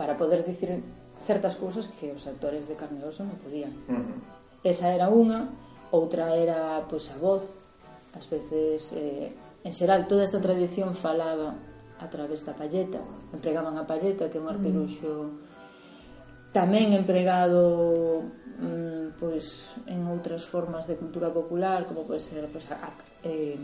para 0.00 0.16
poder 0.16 0.40
dicir 0.48 0.80
certas 1.28 1.60
cousas 1.60 1.92
que 2.00 2.16
os 2.16 2.24
actores 2.24 2.64
de 2.64 2.72
carne 2.72 3.04
e 3.04 3.08
oso 3.08 3.20
non 3.20 3.36
podían 3.36 3.76
uh 3.84 4.00
-huh. 4.00 4.16
esa 4.64 4.96
era 4.96 5.12
unha 5.12 5.52
outra 5.94 6.34
era 6.34 6.82
pois 6.90 7.06
a 7.14 7.16
voz. 7.16 7.62
Ás 8.10 8.26
veces 8.26 8.90
eh, 8.94 9.30
en 9.62 9.72
xeral 9.72 10.10
toda 10.10 10.26
esta 10.26 10.42
tradición 10.42 10.94
falaba 10.94 11.54
a 12.02 12.06
través 12.10 12.42
da 12.42 12.54
palleta. 12.58 12.98
Empregaban 13.30 13.78
a 13.78 13.86
palleta 13.86 14.26
que 14.26 14.38
é 14.38 14.42
un 14.42 14.50
mm. 14.50 14.54
artiluxo 14.54 15.10
tamén 16.54 16.94
empregado 16.94 18.22
mm, 18.62 19.18
pois 19.18 19.74
en 19.90 20.06
outras 20.06 20.46
formas 20.46 20.86
de 20.86 20.94
cultura 20.94 21.26
popular 21.34 21.82
como 21.90 22.06
pode 22.06 22.22
ser 22.22 22.46
pois, 22.46 22.62
a, 22.70 22.78
a, 22.78 22.90
eh, 23.26 23.58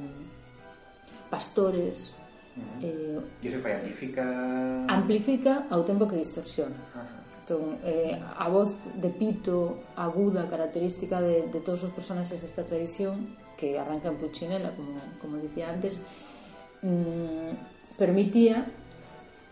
pastores 1.30 2.10
mm-hmm. 2.58 2.82
Eh, 2.82 3.46
e 3.46 3.46
iso 3.46 3.62
fai 3.62 3.78
amplifica... 3.78 4.26
Amplifica 4.90 5.52
ao 5.70 5.86
tempo 5.86 6.10
que 6.10 6.18
distorsiona. 6.18 6.74
Ajá. 6.90 7.29
Clapton, 7.50 7.78
eh, 7.84 8.18
a 8.38 8.48
voz 8.48 8.86
de 8.94 9.10
pito 9.10 9.78
aguda 9.96 10.46
característica 10.46 11.20
de, 11.20 11.48
de 11.48 11.60
todos 11.60 11.82
os 11.84 11.90
personaxes 11.90 12.40
desta 12.42 12.62
tradición 12.62 13.34
que 13.58 13.78
arranca 13.78 14.08
en 14.08 14.16
Puccinella, 14.16 14.72
como, 14.72 14.94
como 15.20 15.36
dicía 15.36 15.68
antes, 15.68 16.00
mm, 16.82 17.98
permitía 17.98 18.70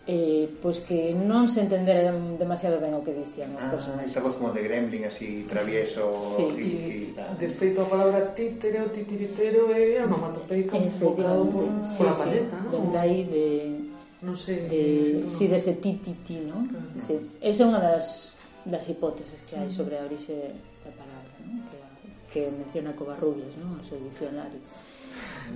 eh, 0.09 0.49
pois 0.64 0.81
que 0.81 1.12
non 1.12 1.52
se 1.52 1.61
entendera 1.61 2.09
demasiado 2.40 2.81
ben 2.81 2.97
o 2.97 3.05
que 3.05 3.12
dicían 3.12 3.52
ah, 3.61 3.69
personaxes. 3.69 4.17
Esa 4.17 4.25
voz 4.25 4.40
como 4.40 4.57
de 4.57 4.64
gremlin, 4.64 5.05
así 5.05 5.45
travieso. 5.45 6.09
Sí. 6.33 6.49
Y, 6.57 6.64
y, 6.64 6.67
y, 7.12 7.37
de 7.37 7.49
feito, 7.52 7.85
a 7.85 7.87
palabra 7.93 8.33
títere 8.33 8.81
ou 8.81 8.88
titiritero 8.88 9.69
é 9.69 10.00
onomatopeica 10.00 10.81
un 10.81 10.88
poblado 10.97 11.45
por, 11.52 11.69
sí, 11.85 12.00
pola 12.00 12.17
sí. 12.17 12.21
paleta, 12.25 12.57
sí. 12.57 12.69
non? 12.73 12.88
De 12.88 12.97
aí 12.97 13.21
de 13.28 13.45
non 14.21 14.35
sei, 14.35 14.67
de, 14.67 15.23
si 15.27 15.47
si 15.47 15.53
ese 15.53 15.79
ti 15.79 16.01
ti 16.03 16.15
ti, 16.27 16.43
non? 16.43 16.67
Claro. 16.67 16.91
Sí. 16.99 17.15
Esa 17.39 17.63
é 17.63 17.67
unha 17.67 17.79
das, 17.79 18.35
das 18.67 18.85
hipóteses 18.91 19.47
que 19.47 19.55
hai 19.55 19.71
sobre 19.71 19.99
a 19.99 20.03
orixe 20.03 20.35
da 20.83 20.91
palabra, 20.91 21.35
non? 21.47 21.63
Que, 21.71 21.79
que 22.27 22.41
menciona 22.51 22.99
Covarrubias, 22.99 23.55
non? 23.63 23.79
O 23.79 23.85
seu 23.87 23.99
diccionario. 24.03 24.59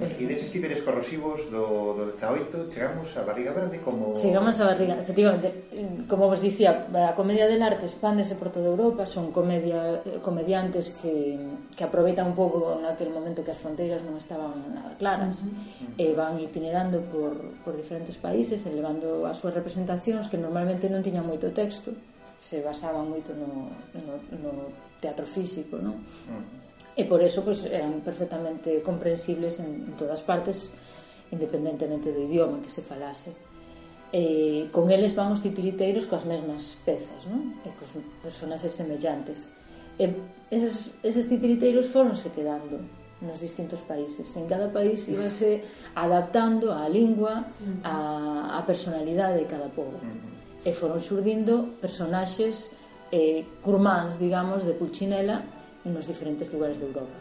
E 0.00 0.24
deses 0.24 0.48
títeres 0.48 0.80
corrosivos 0.80 1.52
do, 1.52 1.92
do 1.92 2.04
18 2.16 2.72
chegamos 2.72 3.12
a 3.12 3.22
Barriga 3.28 3.52
Verde 3.52 3.78
como... 3.84 4.16
Chegamos 4.16 4.56
a 4.58 4.72
Barriga, 4.72 4.96
efectivamente, 4.96 5.68
como 6.08 6.32
vos 6.32 6.40
dicía, 6.40 6.88
a 6.88 7.12
comedia 7.12 7.44
del 7.44 7.60
arte 7.60 7.84
expándese 7.84 8.34
por 8.40 8.48
toda 8.48 8.72
Europa, 8.72 9.04
son 9.04 9.30
comedia, 9.36 10.00
comediantes 10.24 10.96
que, 10.96 11.36
que 11.76 11.84
aproveitan 11.84 12.32
un 12.32 12.36
pouco 12.36 12.80
naquele 12.80 13.12
momento 13.12 13.44
que 13.44 13.52
as 13.52 13.60
fronteiras 13.60 14.00
non 14.00 14.16
estaban 14.16 14.72
nada 14.72 14.96
claras, 14.96 15.44
uh 15.44 15.52
-huh. 15.52 16.00
e 16.00 16.16
van 16.16 16.40
itinerando 16.40 17.04
por, 17.12 17.36
por 17.60 17.76
diferentes 17.76 18.16
países, 18.16 18.64
elevando 18.64 19.28
as 19.28 19.36
súas 19.36 19.52
representacións 19.52 20.26
que 20.32 20.40
normalmente 20.40 20.88
non 20.88 21.04
tiñan 21.04 21.28
moito 21.28 21.52
texto, 21.52 21.92
se 22.40 22.64
basaban 22.64 23.12
moito 23.12 23.36
no, 23.36 23.70
no, 23.92 24.14
no 24.40 24.50
teatro 25.04 25.28
físico, 25.28 25.76
non? 25.76 26.00
Uh 26.00 26.40
-huh 26.40 26.61
e 26.96 27.04
por 27.08 27.24
eso 27.24 27.40
pues, 27.44 27.64
eran 27.64 28.04
perfectamente 28.04 28.82
comprensibles 28.82 29.60
en, 29.60 29.88
en 29.88 29.94
todas 29.96 30.20
partes 30.20 30.68
independentemente 31.32 32.12
do 32.12 32.20
idioma 32.20 32.60
que 32.60 32.68
se 32.68 32.84
falase. 32.84 33.32
E 34.12 34.68
con 34.68 34.92
eles 34.92 35.16
van 35.16 35.32
os 35.32 35.40
titiriteiros 35.40 36.04
coas 36.04 36.28
mesmas 36.28 36.76
pezas 36.84 37.24
non? 37.24 37.56
e 37.64 37.72
cos 37.72 37.96
personaxes 38.20 38.76
semellantes. 38.76 39.48
E 39.96 40.04
eses, 40.52 40.92
eses 41.00 41.32
titiriteiros 41.32 41.88
foronse 41.88 42.28
quedando 42.28 42.76
nos 43.24 43.40
distintos 43.40 43.80
países. 43.80 44.28
En 44.36 44.44
cada 44.44 44.68
país 44.68 45.08
íbase 45.08 45.64
adaptando 45.96 46.76
á 46.76 46.84
lingua 46.92 47.48
a, 47.80 48.58
a 48.58 48.60
personalidade 48.68 49.40
de 49.40 49.46
cada 49.48 49.72
povo 49.72 49.96
e 50.60 50.70
foron 50.76 51.00
surdindo 51.00 51.80
personaxes 51.80 52.70
eh, 53.08 53.48
curmáns, 53.64 54.20
digamos, 54.20 54.68
de 54.68 54.76
Pulcinella 54.76 55.40
nos 55.84 56.06
diferentes 56.06 56.52
lugares 56.52 56.78
de 56.78 56.86
Europa. 56.86 57.16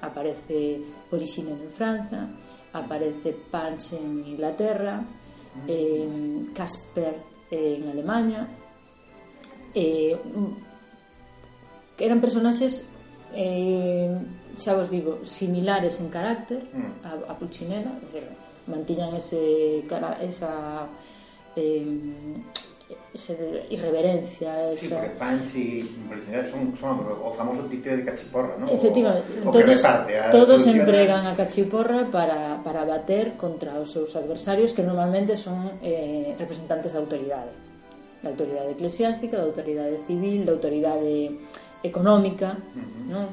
Aparece 0.00 0.82
Polixinen 1.10 1.60
en 1.60 1.70
Francia, 1.70 2.28
aparece 2.72 3.36
Punch 3.50 3.92
en 3.92 4.26
Inglaterra, 4.26 5.04
eh, 5.66 6.46
Casper 6.54 7.16
en 7.50 7.88
Alemania. 7.88 8.48
Eh, 9.74 10.16
eran 11.98 12.20
personaxes 12.20 12.86
eh, 13.34 14.10
xa 14.56 14.74
vos 14.76 14.90
digo, 14.90 15.24
similares 15.24 16.00
en 16.00 16.08
carácter 16.08 16.68
mm. 16.72 17.06
a, 17.06 17.32
a 17.32 17.38
Pulcinella, 17.38 17.96
é 17.96 18.00
dicir, 18.04 18.24
mantiñan 18.68 19.16
ese, 19.16 19.84
cara, 19.88 20.20
esa 20.20 20.86
eh, 21.56 21.84
ese 23.12 23.36
de 23.36 23.66
irreverencia. 23.70 24.70
Esa... 24.70 24.80
Sí, 24.80 24.88
porque 24.88 25.10
Panchi 25.18 25.82
son, 26.50 26.76
son, 26.76 26.96
o 27.00 27.32
famoso 27.32 27.64
títere 27.68 27.98
de 27.98 28.04
Cachiporra, 28.04 28.56
¿no? 28.58 28.68
Efectivamente, 28.68 29.28
o, 29.44 29.48
o 29.48 29.52
todos, 29.52 29.84
a 29.84 30.30
todos 30.30 30.66
empregan 30.66 31.26
a 31.26 31.36
Cachiporra 31.36 32.10
para, 32.10 32.62
para 32.62 32.84
bater 32.84 33.36
contra 33.36 33.78
os 33.78 33.92
seus 33.92 34.16
adversarios 34.16 34.72
que 34.72 34.82
normalmente 34.82 35.36
son 35.36 35.78
eh, 35.82 36.34
representantes 36.38 36.92
da 36.92 37.00
autoridade. 37.00 37.52
Da 38.22 38.30
autoridade 38.30 38.78
eclesiástica, 38.78 39.36
da 39.36 39.44
autoridade 39.44 39.98
civil, 40.06 40.46
da 40.46 40.52
autoridade 40.52 41.42
económica, 41.82 42.54
uh 42.54 42.78
-huh. 42.78 43.10
non? 43.10 43.26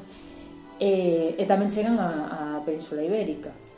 E, 0.80 1.36
e 1.36 1.44
tamén 1.46 1.70
chegan 1.70 1.96
a, 2.00 2.10
a 2.58 2.64
Península 2.64 3.04
Ibérica 3.04 3.69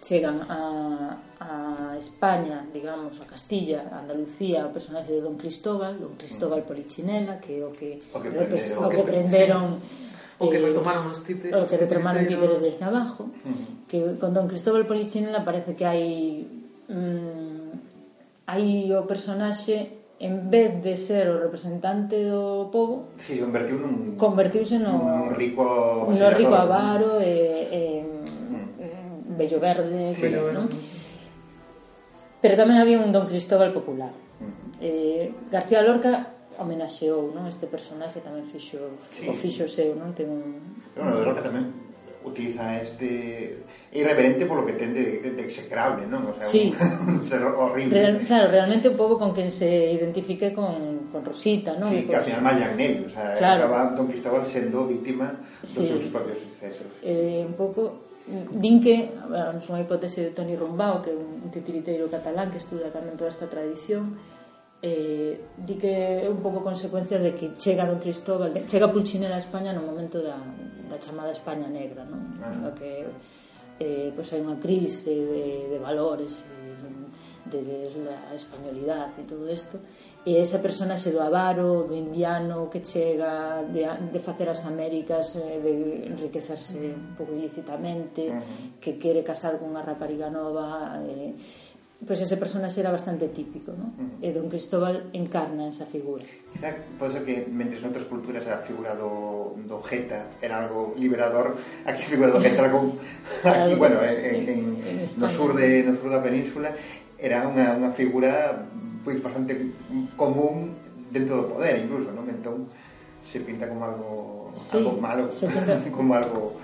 chegan 0.00 0.42
a, 0.48 1.16
a 1.40 1.96
España, 1.96 2.64
digamos, 2.72 3.20
a 3.20 3.26
Castilla, 3.28 3.84
a 3.92 4.00
Andalucía, 4.00 4.66
o 4.66 4.72
personaxe 4.72 5.12
de 5.12 5.20
Don 5.20 5.36
Cristóbal, 5.36 6.00
Don 6.00 6.16
Cristóbal 6.16 6.64
Polichinela, 6.64 7.36
que 7.36 7.60
é 7.60 7.64
o 7.64 7.70
que, 7.70 8.00
o 8.12 8.18
que, 8.20 8.30
prendero, 8.32 8.80
o 8.80 8.88
que 8.88 9.02
prenderon 9.04 9.64
o 10.40 10.48
que 10.48 10.56
retomaron 10.56 11.12
os 11.12 11.20
títeres 11.20 11.52
o 11.52 11.68
que 11.68 11.76
retomaron 11.76 12.24
títeres 12.24 12.64
desde 12.64 12.88
abajo 12.88 13.28
uh 13.28 13.44
-huh. 13.44 13.84
que 13.84 14.16
con 14.16 14.32
Don 14.32 14.48
Cristóbal 14.48 14.88
Polichinela 14.88 15.44
parece 15.44 15.76
que 15.76 15.84
hai 15.84 16.48
mm, 16.88 18.48
hai 18.48 18.88
o 18.96 19.04
personaxe 19.04 20.00
en 20.20 20.48
vez 20.48 20.80
de 20.80 20.96
ser 20.96 21.28
o 21.28 21.36
representante 21.40 22.24
do 22.24 22.72
povo 22.72 23.12
sí, 23.20 23.36
convertiu 23.36 23.76
nun, 23.84 24.16
convertiuse 24.16 24.80
no, 24.80 24.96
nun 24.96 25.36
rico, 25.36 25.64
no 26.08 26.28
rico 26.32 26.56
avaro 26.56 27.20
e, 27.20 27.36
e 27.68 27.82
Bello 29.40 29.56
Verde, 29.56 30.12
sí, 30.12 30.20
Bello, 30.20 30.52
¿no? 30.52 30.68
Pero 32.44 32.54
tamén 32.60 32.76
había 32.76 33.00
un 33.00 33.08
Don 33.08 33.24
Cristóbal 33.24 33.72
popular. 33.72 34.12
Uh 34.12 34.44
-huh. 34.44 34.84
eh, 34.84 35.32
García 35.48 35.80
Lorca 35.80 36.36
homenaxeou, 36.60 37.32
non? 37.32 37.48
Este 37.48 37.64
personaxe 37.64 38.20
tamén 38.20 38.44
fixo 38.44 39.00
sí. 39.08 39.24
o 39.24 39.32
fixo 39.32 39.64
seu, 39.64 39.96
non? 39.96 40.12
Ten 40.12 40.28
un 40.28 40.60
Pero 40.92 41.08
no, 41.08 41.16
de 41.16 41.24
Lorca 41.24 41.40
tamén 41.40 41.72
utiliza 42.20 42.76
este 42.84 43.64
irreverente 43.92 44.44
polo 44.44 44.68
que 44.68 44.76
ten 44.76 44.92
de, 44.92 45.24
de, 45.24 45.30
de 45.32 45.42
execrable, 45.42 46.04
non? 46.04 46.28
O 46.28 46.36
sea, 46.36 46.44
sí. 46.44 46.68
un, 46.68 47.16
un 47.16 47.24
ser 47.24 47.40
horrible. 47.48 47.96
Real, 47.96 48.20
claro, 48.28 48.52
realmente 48.52 48.92
un 48.92 48.96
pouco 49.00 49.16
con 49.16 49.32
que 49.32 49.48
se 49.48 49.96
identifique 49.96 50.52
con, 50.52 51.08
con 51.08 51.24
Rosita, 51.24 51.80
non? 51.80 51.88
Sí, 51.88 52.04
que 52.04 52.12
al 52.12 52.20
pois 52.20 52.28
final 52.28 52.44
mallan 52.44 52.72
nel, 52.76 53.08
o 53.08 53.10
sea, 53.10 53.32
claro. 53.40 53.64
acaba 53.64 53.96
Don 53.96 54.06
Cristóbal 54.12 54.44
sendo 54.44 54.84
vítima 54.84 55.32
dos 55.64 55.64
sí. 55.64 55.88
seus 55.88 56.12
propios 56.12 56.38
sucesos. 56.44 56.92
Eh, 57.00 57.40
un 57.40 57.56
pouco 57.56 58.09
Din 58.30 58.78
que, 58.78 59.10
bueno, 59.26 59.58
unha 59.58 59.82
hipótese 59.82 60.22
de 60.22 60.30
Toni 60.30 60.54
Rumbao, 60.54 61.02
que 61.02 61.10
é 61.10 61.16
un 61.16 61.50
titiriteiro 61.50 62.06
catalán 62.06 62.54
que 62.54 62.62
estuda 62.62 62.94
tamén 62.94 63.18
toda 63.18 63.30
esta 63.30 63.50
tradición, 63.50 64.14
eh, 64.82 65.40
di 65.58 65.74
que 65.76 66.24
é 66.24 66.28
un 66.30 66.40
pouco 66.40 66.64
consecuencia 66.64 67.18
de 67.18 67.34
que 67.34 67.58
chega 67.58 67.84
don 67.84 67.98
Cristóbal, 67.98 68.54
de, 68.54 68.64
chega 68.64 68.88
Pulcinella 68.88 69.36
a 69.36 69.42
España 69.42 69.74
no 69.74 69.82
momento 69.84 70.22
da, 70.22 70.38
da 70.88 70.96
chamada 70.96 71.34
España 71.34 71.68
Negra, 71.68 72.06
non? 72.06 72.22
Ah. 72.40 72.72
que 72.72 73.04
eh, 73.80 74.08
pois 74.14 74.28
hai 74.32 74.40
unha 74.40 74.56
crise 74.56 75.10
de, 75.10 75.72
de 75.72 75.78
valores, 75.80 76.44
de, 77.50 77.60
de 77.60 77.90
la 78.04 78.32
españolidade 78.32 79.20
e 79.20 79.24
todo 79.26 79.48
isto, 79.48 79.80
e 80.20 80.36
esa 80.36 80.60
personaxe 80.60 81.08
do 81.08 81.24
avaro, 81.24 81.88
do 81.88 81.96
indiano 81.96 82.68
que 82.68 82.84
chega 82.84 83.64
de, 83.64 83.88
de 83.88 84.20
facer 84.20 84.52
as 84.52 84.68
Américas 84.68 85.40
eh, 85.40 85.56
de 85.64 86.12
enriquecerse 86.12 86.76
un 86.92 87.16
pouco 87.16 87.32
ilícitamente 87.32 88.28
que 88.76 89.00
quere 89.00 89.24
casar 89.24 89.56
con 89.56 89.72
unha 89.72 89.80
rapariga 89.80 90.28
nova 90.28 91.00
eh, 91.08 91.32
pois 92.04 92.20
ese 92.20 92.36
personaxe 92.36 92.84
era 92.84 92.92
bastante 92.92 93.32
típico 93.32 93.72
¿no? 93.72 93.96
E 94.20 94.28
Don 94.32 94.52
Cristóbal 94.52 95.08
encarna 95.16 95.72
esa 95.72 95.88
figura. 95.88 96.24
Quizá 96.52 96.68
pois 97.00 97.16
que 97.24 97.48
mentre 97.48 97.80
en 97.80 97.88
outras 97.88 98.04
culturas 98.04 98.44
a 98.44 98.60
figura 98.60 98.92
do, 98.92 99.56
do 99.56 99.80
Geta 99.80 100.36
era 100.44 100.60
algo 100.64 100.92
liberador 101.00 101.56
aquí 101.88 102.04
a 102.04 102.08
figura 102.12 102.28
do 102.28 102.44
Geta 102.44 102.60
era 102.60 102.68
algo 102.68 102.92
aquí, 103.48 103.72
bueno, 103.72 104.04
en, 104.04 104.16
en, 104.20 104.36
en, 104.52 104.60
en 104.84 105.08
no, 105.16 105.28
sur 105.32 105.56
de, 105.56 105.80
no 105.80 105.96
sur 105.96 106.12
da 106.12 106.20
península 106.20 106.76
era 107.16 107.44
unha, 107.44 107.72
unha 107.76 107.92
figura 107.92 108.64
pois 109.04 109.18
bastante 109.22 109.72
común 110.16 110.76
dentro 111.10 111.42
do 111.42 111.56
poder 111.56 111.84
incluso, 111.84 112.12
non? 112.12 112.26
Entón 112.28 112.68
se 113.26 113.40
pinta 113.40 113.68
como 113.68 113.84
algo 113.84 114.10
sí, 114.54 114.78
algo 114.78 114.98
malo, 114.98 115.28
como 115.96 116.14
algo 116.14 116.58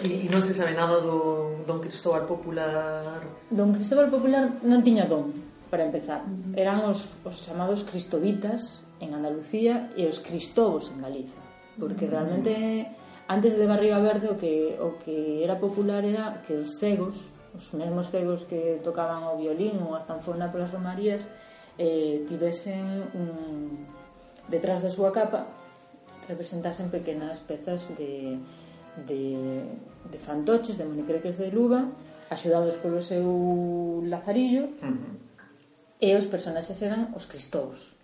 E, 0.00 0.24
e 0.24 0.28
non 0.32 0.40
se 0.40 0.54
sabe 0.54 0.72
nada 0.72 1.02
do 1.02 1.60
Don 1.66 1.82
Cristóbal 1.82 2.24
Popular. 2.24 3.20
Don 3.50 3.74
Cristóbal 3.74 4.08
Popular 4.08 4.48
non 4.62 4.80
tiña 4.86 5.04
don, 5.04 5.34
para 5.68 5.84
empezar. 5.84 6.24
Uh 6.24 6.30
-huh. 6.30 6.62
Eran 6.62 6.86
os, 6.86 7.20
os 7.26 7.42
chamados 7.42 7.84
cristobitas 7.84 8.80
en 9.02 9.12
Andalucía 9.12 9.90
e 9.98 10.06
os 10.06 10.22
cristobos 10.22 10.88
en 10.94 11.02
Galiza. 11.04 11.42
Porque 11.76 12.06
uh 12.06 12.08
-huh. 12.08 12.14
realmente 12.16 12.52
antes 13.28 13.58
de 13.58 13.66
Barriga 13.66 14.00
Verde 14.00 14.32
o 14.32 14.38
que, 14.40 14.78
o 14.80 14.96
que 15.02 15.42
era 15.44 15.60
popular 15.60 16.06
era 16.06 16.40
que 16.46 16.54
os 16.56 16.80
cegos, 16.80 17.36
os 17.52 17.74
mesmos 17.76 18.08
cegos 18.08 18.46
que 18.48 18.80
tocaban 18.80 19.26
o 19.28 19.36
violín 19.36 19.84
ou 19.84 19.98
a 19.98 20.06
zanfona 20.06 20.48
polas 20.48 20.72
romarías, 20.72 21.28
eh, 21.78 22.24
tivesen 22.26 23.10
un, 23.14 23.86
detrás 24.48 24.82
da 24.82 24.90
súa 24.90 25.14
capa 25.14 25.60
representasen 26.30 26.90
pequenas 26.90 27.42
pezas 27.42 27.90
de, 27.98 28.38
de, 29.06 29.66
de 30.10 30.18
fantoches, 30.18 30.78
de 30.78 30.84
monicreques 30.84 31.38
de 31.38 31.50
luva, 31.50 31.90
axudados 32.30 32.78
polo 32.78 33.02
seu 33.02 34.02
lazarillo, 34.06 34.70
uh 34.78 34.86
-huh. 34.86 35.14
e 35.98 36.14
os 36.14 36.30
personaxes 36.30 36.78
eran 36.86 37.10
os 37.18 37.26
cristous. 37.26 37.98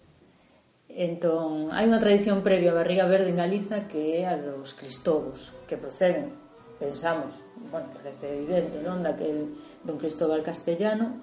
Entón, 0.91 1.71
hai 1.71 1.87
unha 1.87 2.03
tradición 2.03 2.43
previa 2.43 2.73
a 2.73 2.79
barriga 2.79 3.07
verde 3.07 3.31
en 3.31 3.39
Galiza 3.39 3.87
que 3.87 4.23
é 4.23 4.27
a 4.27 4.35
dos 4.41 4.75
cristobos, 4.75 5.55
que 5.71 5.79
proceden, 5.79 6.35
pensamos, 6.83 7.45
bueno, 7.71 7.93
parece 7.95 8.33
evidente, 8.33 8.83
non, 8.83 9.05
daquel 9.07 9.55
don 9.87 10.01
Cristóbal 10.01 10.43
Castellano, 10.43 11.23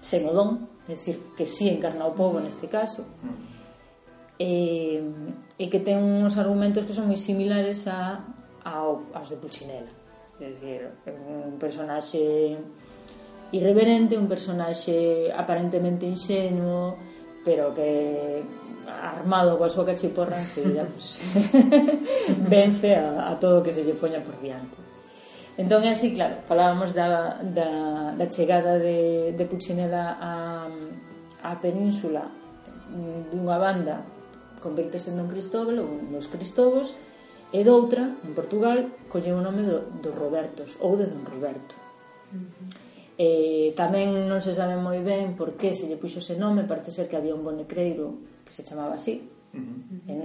sen 0.00 0.24
o 0.24 0.32
don, 0.32 0.67
é 0.88 0.96
dicir, 0.96 1.20
que 1.36 1.44
sí 1.44 1.68
encarna 1.68 2.08
o 2.08 2.16
povo 2.16 2.40
neste 2.40 2.66
caso, 2.66 3.04
e, 4.40 5.04
e 5.60 5.64
que 5.68 5.84
ten 5.84 6.00
uns 6.00 6.40
argumentos 6.40 6.88
que 6.88 6.96
son 6.96 7.12
moi 7.12 7.20
similares 7.20 7.84
a, 7.84 8.24
ao, 8.64 9.12
aos 9.12 9.28
de 9.28 9.36
Pulcinella. 9.36 9.92
É 10.40 10.48
dicir, 10.48 10.88
un 11.04 11.60
personaxe 11.60 12.56
irreverente, 13.52 14.16
un 14.16 14.30
personaxe 14.30 15.28
aparentemente 15.34 16.08
ingenuo, 16.08 16.96
pero 17.44 17.76
que 17.76 18.40
armado 18.88 19.60
coa 19.60 19.68
súa 19.68 19.84
cachiporra 19.84 20.40
enseguida 20.40 20.88
pues, 20.88 21.20
vence 22.48 22.96
a, 22.96 23.28
a 23.28 23.36
todo 23.36 23.60
o 23.60 23.64
que 23.64 23.74
se 23.74 23.84
lle 23.84 23.92
poña 23.92 24.24
por 24.24 24.40
diante. 24.40 24.87
Entón 25.58 25.82
é 25.82 25.90
así, 25.90 26.14
claro, 26.14 26.38
falábamos 26.46 26.94
da, 26.94 27.42
da, 27.42 28.14
da 28.14 28.26
chegada 28.30 28.78
de, 28.78 29.34
de 29.34 29.44
Puccinella 29.50 30.14
a, 30.22 30.70
a 31.42 31.52
península 31.58 32.30
dunha 33.34 33.58
banda 33.58 34.06
convertese 34.62 35.10
en 35.10 35.18
Don 35.18 35.26
Cristóbal 35.26 35.82
ou 35.82 35.90
nos 36.14 36.30
Cristobos 36.30 36.94
e 37.50 37.66
doutra, 37.66 38.06
en 38.22 38.32
Portugal, 38.38 38.86
colle 39.10 39.34
o 39.34 39.42
nome 39.42 39.66
do, 39.66 39.90
do 39.98 40.14
Robertos 40.14 40.76
ou 40.78 40.94
de 40.94 41.10
Don 41.10 41.26
Roberto. 41.26 41.74
Uh 42.30 42.38
-huh. 42.38 42.66
Eh, 43.18 43.74
tamén 43.74 44.30
non 44.30 44.38
se 44.38 44.54
sabe 44.54 44.78
moi 44.78 45.02
ben 45.02 45.34
por 45.34 45.58
que 45.58 45.74
se 45.74 45.90
lle 45.90 45.98
puxo 45.98 46.22
ese 46.22 46.38
nome, 46.38 46.70
parece 46.70 46.94
ser 46.94 47.10
que 47.10 47.18
había 47.18 47.34
un 47.34 47.42
bonecreiro 47.42 48.22
que 48.46 48.54
se 48.54 48.62
chamaba 48.62 48.94
así. 48.94 49.26
Uh 49.50 49.58
-huh. 49.58 50.12
en, 50.12 50.20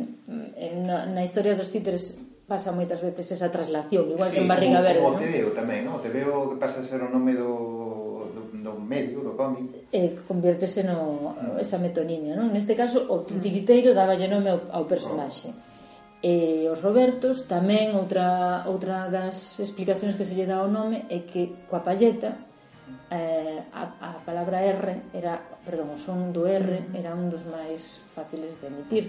en, 0.54 0.74
na, 0.86 1.10
na 1.10 1.26
historia 1.26 1.58
dos 1.58 1.74
títeres 1.74 2.22
pasa 2.48 2.76
moitas 2.76 3.00
veces 3.00 3.32
esa 3.32 3.48
traslación, 3.48 4.12
igual 4.12 4.30
sí, 4.30 4.36
que 4.36 4.42
en 4.44 4.48
Barriga 4.52 4.80
como, 4.80 4.88
Verde, 4.88 5.00
como 5.00 5.16
non? 5.16 5.22
te 5.24 5.30
veo 5.32 5.50
tamén, 5.56 5.82
non? 5.88 5.98
Te 6.04 6.12
veo 6.12 6.34
que 6.52 6.58
pasa 6.60 6.84
a 6.84 6.88
ser 6.88 7.00
o 7.00 7.08
nome 7.08 7.32
do, 7.40 8.28
do, 8.36 8.42
do 8.52 8.74
medio, 8.84 9.24
do 9.24 9.34
cómic. 9.40 9.88
Eh, 9.96 10.12
conviértese 10.28 10.84
no, 10.84 11.34
ah. 11.40 11.64
esa 11.64 11.80
metonimia, 11.80 12.36
non? 12.36 12.52
Neste 12.52 12.76
caso, 12.76 13.08
o 13.08 13.24
mm. 13.24 13.28
titiquiteiro 13.32 13.96
daballe 13.96 14.28
nome 14.28 14.52
ao, 14.52 14.60
ao 14.76 14.84
personaxe. 14.84 15.56
Oh. 15.56 15.72
E 16.24 16.68
eh, 16.68 16.72
os 16.72 16.80
Robertos 16.84 17.48
tamén 17.48 17.96
outra, 17.96 18.68
outra 18.68 19.08
das 19.08 19.60
explicacións 19.60 20.16
que 20.20 20.28
se 20.28 20.36
lle 20.36 20.48
dá 20.48 20.60
ao 20.60 20.72
nome 20.72 21.08
é 21.08 21.24
que 21.24 21.68
coa 21.68 21.84
palleta 21.84 22.44
eh, 23.12 23.60
a, 23.72 23.84
a 24.00 24.12
palabra 24.24 24.64
R 24.64 25.12
era, 25.16 25.40
perdón, 25.64 25.96
o 25.96 25.98
son 26.00 26.36
do 26.36 26.44
R 26.48 26.92
mm. 26.92 26.96
era 26.96 27.16
un 27.16 27.32
dos 27.32 27.48
máis 27.48 28.04
fáciles 28.12 28.60
de 28.60 28.68
emitir 28.68 29.06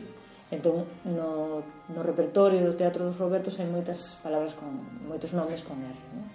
Entón, 0.54 0.86
no, 1.02 1.66
no 1.90 2.00
repertorio 2.06 2.62
do 2.62 2.78
Teatro 2.78 3.10
dos 3.10 3.18
Robertos 3.18 3.58
hai 3.58 3.66
moitas 3.66 4.22
palabras 4.22 4.54
con 4.54 4.70
moitos 5.02 5.34
nomes 5.34 5.66
con 5.66 5.82
R, 5.82 5.98
non? 6.14 6.30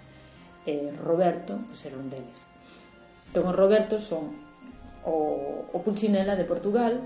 E 0.68 0.92
Roberto, 1.00 1.56
pois 1.64 1.80
era 1.88 1.96
un 1.96 2.12
deles. 2.12 2.44
Entón, 3.32 3.48
os 3.48 3.56
Robertos 3.56 4.04
son 4.04 4.36
o, 5.08 5.16
o 5.72 5.78
Pulcinella 5.80 6.36
de 6.36 6.44
Portugal 6.44 7.00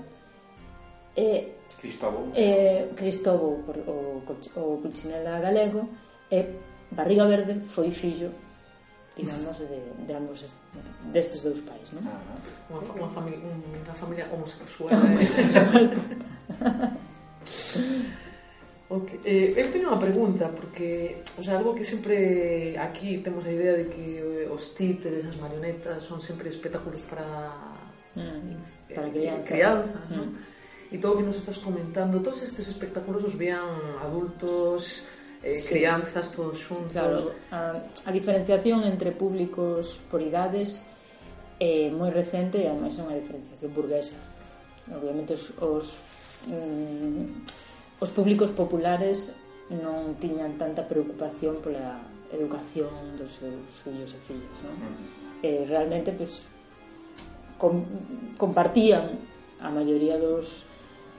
e 1.15 1.55
Cristóbal. 1.79 2.35
E 2.35 2.91
Cristóbal, 2.99 3.63
o, 3.63 3.71
o, 3.87 3.95
o 4.59 4.63
Pulcinella 4.83 5.39
galego 5.39 5.87
e 6.27 6.39
Barriga 6.91 7.23
Verde 7.31 7.63
foi 7.63 7.95
fillo 7.95 8.44
tirandose 9.15 9.65
de, 9.65 9.81
de 10.05 10.13
ambos 10.13 10.45
destes 11.11 11.41
dous 11.41 11.63
pais, 11.63 11.87
non? 11.95 12.03
Ah, 12.03 12.19
unha, 12.69 12.81
unha, 12.99 13.09
familia, 13.09 13.39
unha 13.41 13.95
familia 13.95 14.27
homosexual. 14.29 14.91
Homosexual. 14.99 15.89
Okay. 18.87 19.19
Eh, 19.25 19.53
eu 19.57 19.73
teño 19.73 19.89
unha 19.89 19.97
pregunta 19.97 20.45
porque, 20.53 21.17
o 21.35 21.41
sea, 21.41 21.57
algo 21.57 21.73
que 21.73 21.81
sempre 21.81 22.77
aquí 22.77 23.17
temos 23.17 23.41
a 23.41 23.49
idea 23.49 23.73
de 23.73 23.89
que 23.89 24.21
eh, 24.21 24.45
os 24.45 24.77
títeres, 24.77 25.25
as 25.25 25.41
marionetas 25.41 26.05
son 26.05 26.21
sempre 26.21 26.53
espectáculos 26.53 27.01
para 27.01 27.25
mm, 28.13 28.93
para 28.93 29.09
eh, 29.09 29.11
crianza, 29.11 29.49
crianza 29.49 29.99
mm. 30.05 30.13
¿no? 30.13 30.23
E 30.93 31.01
todo 31.01 31.13
o 31.13 31.17
que 31.17 31.25
nos 31.25 31.33
estás 31.33 31.57
comentando, 31.57 32.21
todos 32.21 32.45
estes 32.45 32.69
espectáculos 32.69 33.25
os 33.25 33.33
vean 33.33 33.73
adultos, 34.05 35.01
eh, 35.45 35.61
sí. 35.61 35.69
crianzas 35.69 36.33
todos 36.33 36.57
xuntos. 36.57 36.91
Claro, 36.91 37.31
a, 37.53 37.77
a 37.77 38.11
diferenciación 38.11 38.81
entre 38.83 39.13
públicos 39.13 40.01
por 40.09 40.25
idades 40.25 40.81
é 41.61 41.87
eh, 41.87 41.89
moi 41.93 42.09
recente 42.09 42.57
e 42.57 42.65
ademais 42.65 42.97
é 42.97 43.01
unha 43.05 43.13
diferenciación 43.13 43.69
burguesa. 43.71 44.17
Obviamente 44.89 45.37
os 45.37 45.53
os, 45.61 46.01
mm, 46.49 48.01
os 48.01 48.09
públicos 48.09 48.49
populares 48.49 49.37
non 49.69 50.17
tiñan 50.17 50.57
tanta 50.57 50.81
preocupación 50.89 51.61
pola 51.61 52.01
educación 52.33 53.13
dos 53.15 53.37
seus 53.37 53.69
fillos 53.85 54.11
e 54.17 54.19
fillas, 54.25 54.57
non? 54.65 54.75
Eh, 55.45 55.61
realmente 55.69 56.09
pois 56.09 56.41
com, 57.61 57.85
compartían 58.35 59.21
a 59.61 59.69
maioría 59.69 60.17
dos 60.17 60.65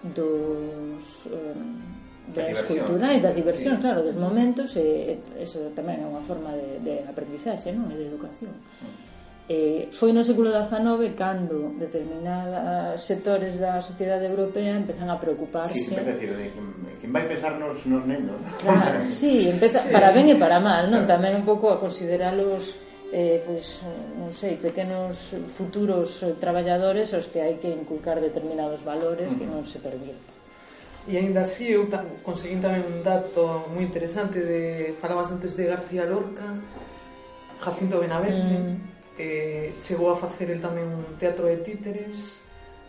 dos 0.02 1.26
eh, 1.30 1.56
das 2.34 2.62
culturais, 2.66 3.22
das 3.22 3.34
diversións, 3.34 3.78
sí. 3.78 3.82
claro, 3.82 4.02
dos 4.02 4.18
momentos, 4.18 4.74
e, 4.74 5.18
eso 5.38 5.70
tamén 5.78 6.02
é 6.02 6.06
unha 6.06 6.22
forma 6.24 6.50
de, 6.54 6.82
de 6.82 6.94
aprendizaxe, 7.06 7.70
non? 7.70 7.86
E 7.92 7.94
de 7.94 8.04
educación. 8.10 8.50
Mm. 8.50 9.06
Eh, 9.46 9.86
foi 9.94 10.10
no 10.10 10.26
século 10.26 10.50
XIX 10.50 11.14
cando 11.14 11.78
determinados 11.78 12.98
sectores 12.98 13.54
da 13.62 13.78
sociedade 13.78 14.26
europea 14.26 14.74
empezan 14.74 15.06
a 15.06 15.22
preocuparse 15.22 15.78
sí, 15.78 15.94
decir, 15.94 16.34
de, 16.34 16.50
quen 16.98 17.14
vai 17.14 17.30
pesar 17.30 17.54
nos, 17.54 17.78
nos 17.86 18.02
nenos 18.10 18.42
claro, 18.58 18.98
sí, 18.98 19.46
empeza, 19.46 19.86
sí. 19.86 19.94
para 19.94 20.10
ben 20.10 20.26
e 20.26 20.34
para 20.34 20.58
mal 20.58 20.90
non 20.90 21.06
claro. 21.06 21.22
tamén 21.22 21.38
un 21.38 21.46
pouco 21.46 21.70
a 21.70 21.78
consideralos 21.78 22.74
eh, 23.14 23.38
pois, 23.46 23.86
non 24.18 24.34
sei, 24.34 24.58
pequenos 24.58 25.38
futuros 25.54 26.26
eh, 26.26 26.34
traballadores 26.42 27.14
aos 27.14 27.30
que 27.30 27.38
hai 27.38 27.54
que 27.62 27.70
inculcar 27.70 28.18
determinados 28.18 28.82
valores 28.82 29.30
uh 29.30 29.38
-huh. 29.38 29.38
que 29.38 29.46
non 29.46 29.62
se 29.62 29.78
permiten 29.78 30.35
E 31.06 31.14
ainda 31.16 31.46
así 31.46 31.70
eu 31.70 31.86
ta, 31.86 32.02
conseguín 32.26 32.58
tamén 32.58 32.82
un 32.82 32.98
dato 33.06 33.70
moi 33.70 33.86
interesante 33.86 34.42
de 34.42 34.90
falabas 34.98 35.30
antes 35.30 35.54
de 35.54 35.70
García 35.70 36.02
Lorca, 36.02 36.50
Jacinto 37.62 38.02
Benavente, 38.02 38.58
mm. 38.58 38.76
eh, 39.14 39.70
chegou 39.78 40.10
a 40.10 40.18
facer 40.18 40.50
el 40.50 40.58
tamén 40.58 40.90
un 40.90 41.14
teatro 41.14 41.46
de 41.46 41.62
títeres 41.62 42.42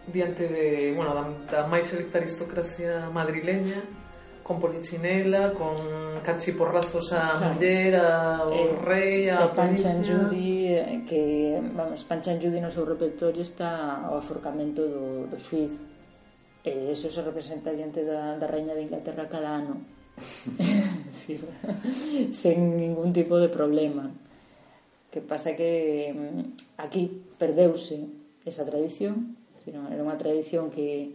diante 0.10 0.50
de, 0.50 0.98
bueno, 0.98 1.14
da, 1.14 1.30
da 1.46 1.62
máis 1.70 1.86
selecta 1.86 2.18
aristocracia 2.18 3.12
madrileña, 3.14 3.86
con 4.42 4.58
polichinela, 4.58 5.52
con 5.52 5.78
cachiporrazos 6.24 7.12
a 7.12 7.38
claro. 7.38 7.54
muller, 7.54 7.94
ao 8.00 8.50
eh, 8.50 8.80
rei, 8.82 9.30
a 9.30 9.52
Pancha 9.52 9.92
en 9.92 10.02
Judy, 10.02 10.74
eh, 10.74 11.04
que, 11.06 11.60
vamos, 11.76 12.02
Pancha 12.08 12.32
en 12.32 12.40
Judy 12.40 12.64
no 12.64 12.72
seu 12.72 12.88
repertorio 12.88 13.44
está 13.44 14.08
o 14.08 14.18
aforcamento 14.18 14.82
do, 14.82 15.28
do 15.28 15.38
suiz, 15.38 15.84
E 16.68 16.92
eso 16.92 17.08
se 17.08 17.24
representa 17.24 17.72
diante 17.72 18.04
da, 18.04 18.36
da 18.36 18.48
Reina 18.52 18.76
de 18.76 18.84
Inglaterra 18.84 19.32
cada 19.32 19.56
ano. 19.56 19.80
decir, 21.28 21.48
sen 22.32 22.76
ningún 22.76 23.14
tipo 23.14 23.40
de 23.40 23.48
problema. 23.48 24.12
Que 25.08 25.22
pasa 25.22 25.56
que 25.56 26.12
mm, 26.12 26.84
aquí 26.84 27.24
perdeuse 27.40 28.04
esa 28.44 28.68
tradición. 28.68 29.40
Era 29.68 30.04
unha 30.04 30.16
tradición 30.16 30.72
que 30.72 31.12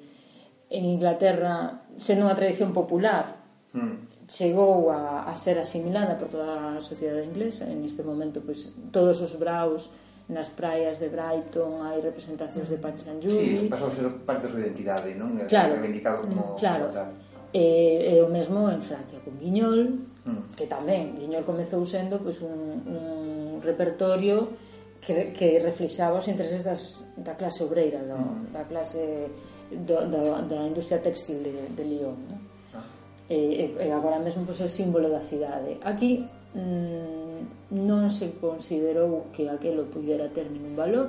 en 0.68 0.84
Inglaterra, 0.84 1.84
sendo 1.96 2.28
unha 2.28 2.36
tradición 2.36 2.72
popular, 2.72 3.36
mm. 3.72 4.28
chegou 4.28 4.92
a, 4.92 5.28
a 5.28 5.32
ser 5.36 5.56
asimilada 5.56 6.20
por 6.20 6.28
toda 6.28 6.76
a 6.76 6.84
sociedade 6.84 7.28
inglesa. 7.28 7.68
En 7.68 7.84
este 7.84 8.04
momento, 8.04 8.44
pois, 8.44 8.72
todos 8.92 9.20
os 9.24 9.36
braus 9.40 9.92
nas 10.32 10.48
praias 10.48 10.96
de 10.98 11.12
Brighton 11.12 11.84
hai 11.84 12.00
representacións 12.00 12.72
de 12.72 12.80
Pachanjubi. 12.80 13.68
Sí, 13.68 13.68
pasou 13.68 13.88
a 13.88 13.94
ser 13.94 14.08
parte 14.24 14.48
da 14.48 14.50
súa 14.50 14.60
identidade, 14.64 15.14
non? 15.14 15.36
Claro. 15.46 15.76
Reivindicado 15.76 16.24
como, 16.24 16.56
mm, 16.56 16.58
claro. 16.58 16.88
como 16.88 16.96
tal. 16.96 17.10
E, 17.52 18.16
e 18.16 18.24
o 18.24 18.28
mesmo 18.32 18.64
en 18.72 18.80
Francia 18.80 19.20
con 19.20 19.36
Guiñol, 19.36 20.08
mm. 20.24 20.56
que 20.56 20.64
tamén 20.64 21.12
Guiñol 21.20 21.44
comezou 21.44 21.84
sendo 21.84 22.16
pois, 22.18 22.40
un, 22.40 22.80
un 22.88 23.02
repertorio 23.60 24.56
que, 25.04 25.36
que 25.36 25.60
reflexaba 25.60 26.16
os 26.16 26.26
intereses 26.32 26.64
das, 26.64 27.04
da 27.20 27.36
clase 27.36 27.60
obreira, 27.62 28.00
do, 28.08 28.16
mm. 28.16 28.56
da 28.56 28.64
clase 28.64 29.28
do, 29.68 29.96
da, 30.08 30.40
da 30.48 30.60
industria 30.64 31.04
textil 31.04 31.44
de, 31.44 31.52
de 31.76 31.84
Lyon. 31.84 32.16
No? 32.16 32.36
Ah. 32.72 32.84
E, 33.28 33.36
e, 33.36 33.64
e 33.84 33.88
agora 33.92 34.16
mesmo 34.18 34.48
pois, 34.48 34.60
é 34.60 34.68
símbolo 34.68 35.12
da 35.12 35.20
cidade. 35.20 35.76
Aquí 35.84 36.24
mm, 36.56 37.21
non 37.72 38.12
se 38.12 38.36
considerou 38.36 39.32
que 39.32 39.48
aquelo 39.48 39.88
pudera 39.88 40.28
ter 40.28 40.46
ningún 40.52 40.76
valor 40.76 41.08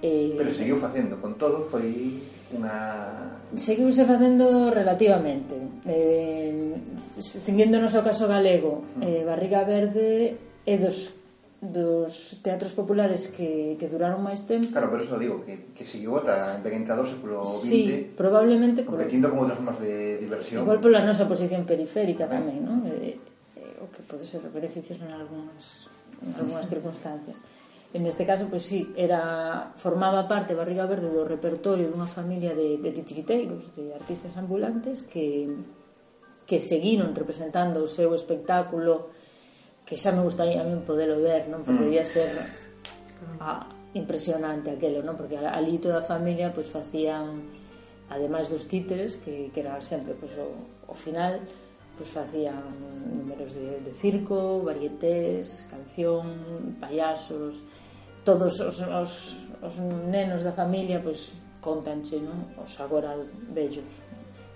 eh, 0.00 0.38
pero 0.38 0.50
seguiu 0.54 0.78
facendo 0.78 1.18
con 1.18 1.34
todo 1.34 1.66
foi 1.66 2.22
unha 2.54 3.42
seguiuse 3.58 4.06
facendo 4.06 4.70
relativamente 4.70 5.58
eh, 5.84 6.78
cinguéndonos 7.18 7.92
ao 7.98 8.06
caso 8.06 8.30
galego 8.30 8.86
eh, 9.02 9.26
Barriga 9.26 9.66
Verde 9.66 10.38
é 10.62 10.76
dos 10.78 11.20
dos 11.60 12.40
teatros 12.40 12.72
populares 12.72 13.28
que, 13.28 13.76
que 13.76 13.84
duraron 13.84 14.24
máis 14.24 14.48
tempo. 14.48 14.72
Claro, 14.72 14.88
pero 14.88 15.04
eso 15.04 15.20
digo, 15.20 15.44
que, 15.44 15.76
que 15.76 15.84
seguiu 15.84 16.16
ata 16.16 16.56
en 16.56 16.64
22 16.64 17.20
século 17.20 17.44
XX 17.44 17.68
sí, 17.68 17.80
probablemente 18.16 18.80
Competindo 18.80 19.28
por... 19.28 19.36
con 19.36 19.40
outras 19.44 19.60
formas 19.60 19.76
de 19.76 20.16
diversión. 20.16 20.64
Igual 20.64 20.80
pola 20.80 21.04
nosa 21.04 21.28
posición 21.28 21.68
periférica 21.68 22.24
tamén, 22.24 22.64
tamén 22.64 22.64
non? 22.64 22.78
Eh, 22.88 23.09
pode 24.10 24.26
ser 24.26 24.42
beneficios 24.50 24.98
en 24.98 25.14
algunhas, 25.14 25.86
en 26.18 26.34
algunhas 26.34 26.66
circunstancias. 26.66 27.38
En 27.94 28.06
este 28.06 28.26
caso, 28.26 28.46
pois 28.50 28.62
pues, 28.62 28.64
sí, 28.66 28.92
era, 28.94 29.72
formaba 29.74 30.26
parte 30.26 30.54
Barriga 30.54 30.86
Verde 30.86 31.10
do 31.10 31.26
repertorio 31.26 31.90
dunha 31.90 32.06
familia 32.06 32.54
de, 32.54 32.78
de 32.78 32.90
titiriteiros, 32.90 33.74
de 33.74 33.94
artistas 33.94 34.34
ambulantes 34.38 35.02
que, 35.02 35.50
que 36.46 36.58
seguiron 36.58 37.14
representando 37.14 37.82
o 37.82 37.90
seu 37.90 38.14
espectáculo 38.14 39.10
que 39.82 39.98
xa 39.98 40.14
me 40.14 40.22
gustaría 40.22 40.62
a 40.62 40.66
mí 40.66 40.78
podelo 40.86 41.18
ver, 41.18 41.50
non? 41.50 41.66
Porque 41.66 41.82
mm. 41.82 41.86
debía 41.90 42.06
ser 42.06 42.30
ah, 43.42 43.66
impresionante 43.98 44.70
aquelo, 44.70 45.02
non? 45.02 45.18
Porque 45.18 45.34
ali 45.34 45.82
toda 45.82 45.98
a 45.98 46.06
familia 46.06 46.54
pois 46.54 46.70
pues, 46.70 46.86
facían 46.86 47.50
ademais 48.06 48.46
dos 48.46 48.70
títeres 48.70 49.18
que, 49.18 49.50
que 49.50 49.66
era 49.66 49.82
sempre 49.82 50.14
pois, 50.14 50.30
pues, 50.30 50.46
o, 50.46 50.54
o 50.90 50.94
final 50.94 51.42
pues 52.00 52.16
facían 52.16 52.56
mm, 52.56 53.18
números 53.18 53.52
de, 53.52 53.80
de 53.84 53.92
circo, 53.92 54.62
varietés, 54.64 55.66
canción, 55.68 56.80
payasos, 56.80 57.60
todos 58.24 58.58
os, 58.60 58.80
os, 58.80 59.36
os 59.60 59.74
nenos 60.08 60.40
da 60.40 60.56
familia 60.56 61.04
pues 61.04 61.36
contanche, 61.60 62.16
non? 62.24 62.56
Os 62.56 62.72
agora 62.80 63.12
vellos 63.52 63.84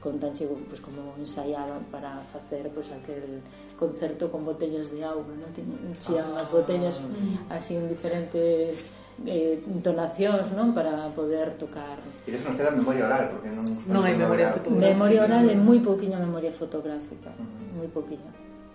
contanche 0.01 0.49
pues, 0.49 0.81
como 0.81 1.13
ensaiaban 1.21 1.85
para 1.93 2.17
facer 2.33 2.73
pues, 2.73 2.89
aquel 2.93 3.45
concerto 3.77 4.33
con 4.33 4.45
botellas 4.45 4.89
de 4.89 5.05
auga, 5.05 5.37
non? 5.37 5.53
Tiñan 5.53 6.33
ah, 6.33 6.41
as 6.41 6.49
botellas 6.49 7.05
ah. 7.05 7.61
así 7.61 7.77
en 7.77 7.93
diferentes 7.93 8.89
eh, 9.23 9.63
entonacións 9.71 10.51
non 10.53 10.75
para 10.75 11.09
poder 11.15 11.55
tocar. 11.55 12.03
E 12.27 12.35
eso 12.35 12.51
nos 12.51 12.59
queda 12.59 12.75
memoria 12.75 13.07
oral, 13.07 13.25
porque 13.31 13.49
non 13.55 13.65
non 13.87 14.03
hai 14.03 14.19
memoria 14.19 14.51
fotográfica. 14.51 14.91
Memoria 14.91 15.21
oral 15.23 15.45
e 15.47 15.55
moi 15.55 15.79
pouquiña 15.79 16.19
memoria 16.19 16.51
fotográfica, 16.51 17.31
uh 17.31 17.39
-huh. 17.39 17.79
moi 17.79 17.89
pouquiña. 17.89 18.31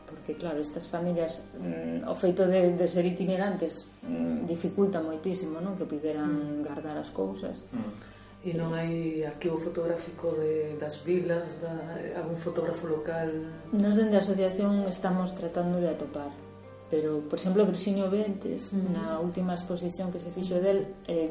Porque 0.07 0.39
claro, 0.39 0.63
estas 0.63 0.87
familias 0.87 1.43
mm, 1.59 2.07
o 2.07 2.15
feito 2.15 2.47
de, 2.47 2.73
de 2.73 2.85
ser 2.87 3.03
itinerantes 3.03 3.91
mm, 4.03 4.07
mm 4.07 4.37
dificulta 4.49 4.97
moitísimo, 5.03 5.59
non, 5.59 5.75
que 5.75 5.85
puderan 5.85 6.31
uh 6.31 6.39
-huh. 6.39 6.65
guardar 6.65 6.95
as 6.95 7.11
cousas. 7.11 7.67
Uh 7.75 7.83
-huh. 7.83 7.93
E 8.39 8.55
non 8.55 8.71
hai 8.71 9.19
arquivo 9.27 9.59
fotográfico 9.59 10.31
de, 10.39 10.79
das 10.79 11.03
vilas, 11.03 11.59
da, 11.59 11.75
algún 12.15 12.39
fotógrafo 12.39 12.87
local? 12.87 13.27
Nos 13.75 13.99
dende 13.99 14.15
a 14.15 14.23
asociación 14.23 14.87
estamos 14.87 15.35
tratando 15.35 15.83
de 15.83 15.91
atopar. 15.91 16.31
Uh 16.31 16.48
pero 16.89 17.21
por 17.29 17.37
exemplo 17.37 17.65
Virxinio 17.65 18.09
Ventes 18.09 18.73
mm. 18.73 18.93
na 18.97 19.21
última 19.21 19.53
exposición 19.53 20.09
que 20.09 20.17
se 20.17 20.33
fixo 20.33 20.57
del 20.57 20.89
eh, 21.05 21.29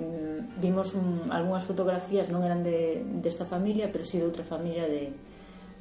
vimos 0.63 0.95
un, 0.95 1.29
algunhas 1.35 1.67
fotografías 1.67 2.31
non 2.31 2.47
eran 2.47 2.63
de, 2.63 3.03
desta 3.19 3.43
familia 3.43 3.91
pero 3.91 4.07
si 4.07 4.17
sí 4.17 4.23
de 4.23 4.27
outra 4.31 4.47
familia 4.47 4.87
de, 4.87 5.11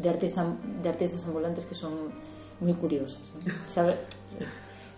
de, 0.02 0.08
artista, 0.10 0.42
de 0.82 0.88
artistas 0.90 1.22
ambulantes 1.30 1.70
que 1.70 1.78
son 1.78 2.10
moi 2.58 2.74
curiosas 2.74 3.22
sabe? 3.70 3.94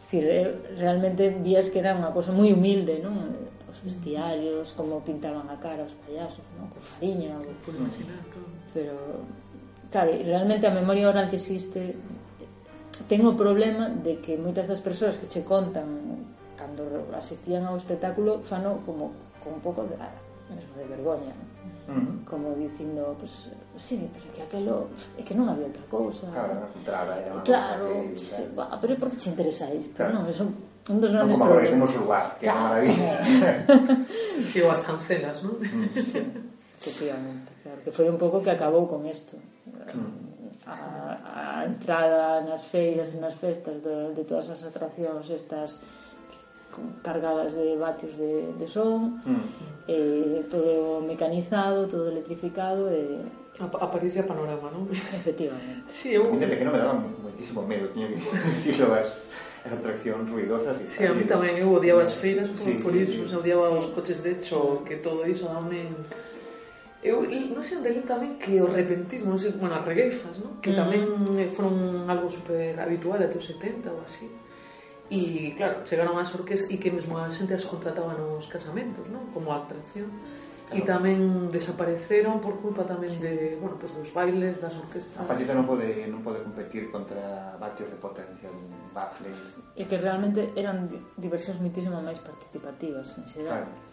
Decir, 0.10 0.26
eh, 0.26 0.50
realmente 0.80 1.30
vías 1.30 1.70
que 1.70 1.84
era 1.84 1.94
unha 1.94 2.16
cosa 2.16 2.32
moi 2.32 2.50
humilde 2.56 3.04
non? 3.04 3.20
os 3.68 3.84
mm. 3.84 3.86
vestiarios, 3.86 4.72
como 4.74 5.04
pintaban 5.04 5.52
a 5.52 5.60
cara 5.60 5.84
os 5.84 5.94
payasos, 6.08 6.42
non? 6.56 6.72
con 6.72 6.80
fariña 6.80 7.36
o... 7.36 7.44
Puedo 7.68 7.84
imaginar, 7.84 8.24
claro. 8.32 8.48
pero 8.72 8.96
claro, 9.92 10.10
realmente 10.24 10.66
a 10.66 10.74
memoria 10.74 11.12
oral 11.12 11.28
que 11.28 11.36
existe 11.36 12.00
ten 13.08 13.24
o 13.24 13.38
problema 13.38 13.88
de 13.88 14.20
que 14.20 14.36
moitas 14.36 14.68
das 14.68 14.82
persoas 14.84 15.16
que 15.16 15.30
che 15.30 15.46
contan 15.46 16.26
cando 16.60 16.84
asistían 17.16 17.64
ao 17.64 17.80
espectáculo 17.80 18.44
fano 18.44 18.84
como 18.84 19.16
con 19.40 19.56
un 19.56 19.62
pouco 19.64 19.88
de, 19.88 19.96
ah, 19.96 20.12
mesmo 20.52 20.76
de 20.76 20.86
vergoña 20.92 21.32
uh 21.88 21.94
-huh. 21.94 22.26
como 22.26 22.56
dicindo 22.56 23.16
pues, 23.18 23.48
sí, 23.78 24.10
pero 24.12 24.26
que 24.36 24.42
aquelo 24.44 24.92
é 25.18 25.24
que 25.24 25.34
non 25.34 25.48
había 25.48 25.66
outra 25.72 25.86
cousa 25.88 26.28
claro, 26.28 26.68
entrada, 26.76 27.14
era 27.16 27.32
claro, 27.48 27.86
que, 27.88 28.20
sí, 28.20 28.44
claro. 28.54 28.78
pero 28.82 28.92
por 29.00 29.08
que 29.12 29.18
che 29.18 29.30
interesa 29.32 29.72
isto 29.72 29.96
claro. 29.96 30.20
non? 30.20 30.24
É 30.28 30.34
un, 30.44 30.52
un 30.92 30.98
dos 31.00 31.12
grandes 31.16 31.38
no, 31.38 31.40
como 31.40 31.56
problemas 31.56 31.90
como 31.96 32.04
lugar, 32.04 32.26
que 32.36 32.46
claro. 32.52 32.60
maravilla 32.60 33.14
e 34.58 34.60
as 34.68 34.82
cancelas, 34.84 35.38
non? 35.46 35.56
Mm. 35.64 35.96
sí, 35.96 36.20
efectivamente 36.76 37.50
claro, 37.64 37.80
que 37.88 37.92
foi 37.96 38.08
un 38.12 38.20
pouco 38.20 38.44
que 38.44 38.52
acabou 38.52 38.84
con 38.86 39.08
isto 39.08 39.40
mm 39.96 40.29
a, 40.70 41.62
a 41.62 41.66
entrada 41.66 42.42
nas 42.46 42.66
feiras 42.66 43.14
e 43.14 43.18
nas 43.18 43.34
festas 43.34 43.82
de, 43.82 44.14
de 44.14 44.24
todas 44.24 44.50
as 44.50 44.62
atraccións 44.64 45.30
estas 45.30 45.82
cargadas 47.04 47.56
de 47.56 47.76
vatios 47.76 48.16
de, 48.16 48.54
de 48.54 48.68
son 48.68 49.20
mm. 49.26 49.46
eh, 49.90 50.46
todo 50.50 51.02
mecanizado 51.02 51.88
todo 51.88 52.08
electrificado 52.14 52.88
e 52.88 53.26
eh, 53.26 53.40
A, 53.60 53.66
a 53.66 53.88
París 53.88 54.16
é 54.16 54.24
panorama, 54.24 54.72
non? 54.72 54.88
Efectivamente. 55.20 55.84
Sí, 55.92 56.14
eu... 56.16 56.30
A 56.30 56.32
mí 56.32 56.40
de 56.40 56.48
pequeno 56.48 56.72
me 56.72 56.78
daba 56.78 56.94
moitísimo 56.94 57.62
medo, 57.68 57.90
tiña 57.92 58.08
que 58.08 58.16
dicirlo 58.16 58.94
as, 58.96 59.28
as 59.66 59.74
atraccións 59.74 60.30
ruidosas 60.32 60.80
e 60.80 60.88
Sí, 60.88 61.04
a 61.04 61.12
mí 61.12 61.28
tamén, 61.28 61.60
eu 61.60 61.68
odiaba 61.76 62.00
as 62.00 62.16
feiras 62.16 62.48
por, 62.48 62.64
sí, 62.64 62.80
por 62.80 62.96
iso, 62.96 63.20
sí, 63.20 63.28
sí, 63.28 63.36
odiaba 63.36 63.68
sí. 63.68 63.76
os 63.76 63.86
coches 63.92 64.24
de 64.24 64.40
choque, 64.40 65.04
todo 65.04 65.28
iso, 65.28 65.52
dame... 65.52 65.92
Dame 65.92 66.29
Eu 67.00 67.24
non 67.24 67.64
sei 67.64 67.80
onde 67.80 67.96
li 67.96 68.04
tamén 68.04 68.36
que 68.36 68.60
o 68.60 68.68
repentismo, 68.68 69.32
non 69.32 69.40
sei, 69.40 69.56
bueno, 69.56 69.80
as 69.80 69.88
regueifas, 69.88 70.44
non? 70.44 70.60
Que 70.60 70.76
mm. 70.76 70.80
tamén 70.84 71.04
eh, 71.40 71.48
foron 71.48 72.04
algo 72.12 72.28
super 72.28 72.76
habitual 72.76 73.24
até 73.24 73.40
os 73.40 73.48
70 73.48 73.88
ou 73.88 74.04
así. 74.04 74.28
E, 75.08 75.56
claro, 75.56 75.80
chegaron 75.88 76.20
as 76.20 76.36
orques 76.36 76.68
e 76.68 76.76
que 76.76 76.92
mesmo 76.92 77.16
a 77.16 77.32
xente 77.32 77.56
as 77.56 77.64
contrataba 77.64 78.20
nos 78.20 78.52
casamentos, 78.52 79.08
non? 79.08 79.32
Como 79.32 79.56
atracción. 79.56 80.12
Claro. 80.12 80.76
E 80.76 80.80
tamén 80.84 81.48
desapareceron 81.48 82.44
por 82.44 82.60
culpa 82.60 82.84
tamén 82.84 83.08
sí. 83.08 83.24
de, 83.24 83.56
bueno, 83.64 83.80
pues 83.80 83.96
dos 83.96 84.12
bailes, 84.12 84.60
das 84.60 84.76
orquestas. 84.76 85.24
A 85.24 85.26
Patita 85.26 85.56
non 85.56 85.64
pode, 85.64 86.04
non 86.12 86.20
pode 86.20 86.44
competir 86.44 86.92
contra 86.92 87.56
vatios 87.64 87.88
de 87.88 87.96
potencia 87.96 88.52
dun 88.52 88.92
bafle. 88.92 89.32
E 89.80 89.88
que 89.88 89.96
realmente 89.96 90.52
eran 90.60 90.92
diversións 91.16 91.64
muitísimo 91.64 91.96
máis 92.04 92.20
participativas, 92.20 93.16
en 93.16 93.24
xeral. 93.24 93.64
Claro 93.64 93.89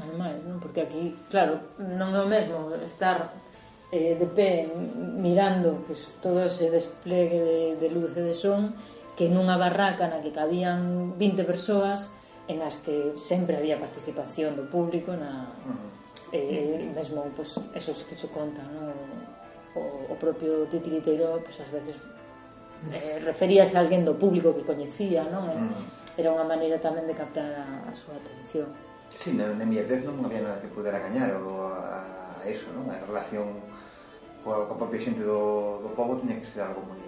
Ademais, 0.00 0.40
non? 0.48 0.56
Porque 0.56 0.80
aquí, 0.80 1.12
claro, 1.28 1.60
non 1.76 2.16
é 2.16 2.20
o 2.24 2.28
mesmo 2.28 2.72
estar 2.80 3.28
eh, 3.92 4.16
de 4.16 4.24
pé 4.24 4.72
mirando 4.72 5.84
pues, 5.84 6.16
todo 6.24 6.40
ese 6.40 6.72
despliegue 6.72 7.40
de, 7.40 7.60
de 7.76 7.88
luz 7.92 8.16
e 8.16 8.24
de 8.24 8.32
son 8.32 8.72
que 9.12 9.28
nunha 9.28 9.60
barraca 9.60 10.08
na 10.08 10.24
que 10.24 10.32
cabían 10.32 11.12
20 11.20 11.44
persoas 11.44 12.16
en 12.48 12.64
as 12.64 12.80
que 12.80 13.12
sempre 13.20 13.60
había 13.60 13.76
participación 13.76 14.56
do 14.56 14.64
público 14.64 15.12
na 15.12 15.52
eh, 16.32 16.88
mesmo 16.96 17.28
pues, 17.36 17.52
esos 17.76 18.08
que 18.08 18.16
se 18.16 18.32
contan 18.32 18.64
non? 18.72 18.96
O, 19.76 20.12
o 20.12 20.14
propio 20.16 20.64
titiriteiro 20.72 21.44
pues, 21.44 21.60
ás 21.60 21.68
veces 21.68 22.00
eh, 22.96 23.20
referíase 23.20 23.76
a 23.76 23.84
alguén 23.84 24.08
do 24.08 24.16
público 24.16 24.56
que 24.56 24.64
coñecía 24.64 25.28
non? 25.28 25.52
Eh, 25.52 26.24
era 26.24 26.32
unha 26.32 26.48
maneira 26.48 26.80
tamén 26.80 27.04
de 27.04 27.12
captar 27.12 27.52
a, 27.60 27.66
a 27.88 27.92
súa 27.92 28.16
atención 28.16 28.72
Sí, 29.08 29.32
na, 29.32 29.54
na 29.54 29.64
miña 29.64 29.86
tez 29.86 30.02
non 30.04 30.18
había 30.22 30.42
nada 30.42 30.60
que 30.62 30.70
pudera 30.70 30.98
gañar 30.98 31.34
o, 31.38 31.70
a, 31.70 32.38
a 32.38 32.44
eso, 32.46 32.70
non? 32.74 32.90
A 32.90 32.98
relación 33.02 33.46
coa, 34.42 34.66
coa 34.66 34.78
propia 34.78 35.00
xente 35.00 35.22
do, 35.22 35.78
do 35.82 35.90
povo 35.94 36.18
tiña 36.18 36.38
que 36.38 36.46
ser 36.46 36.66
algo 36.66 36.82
moi 36.82 36.98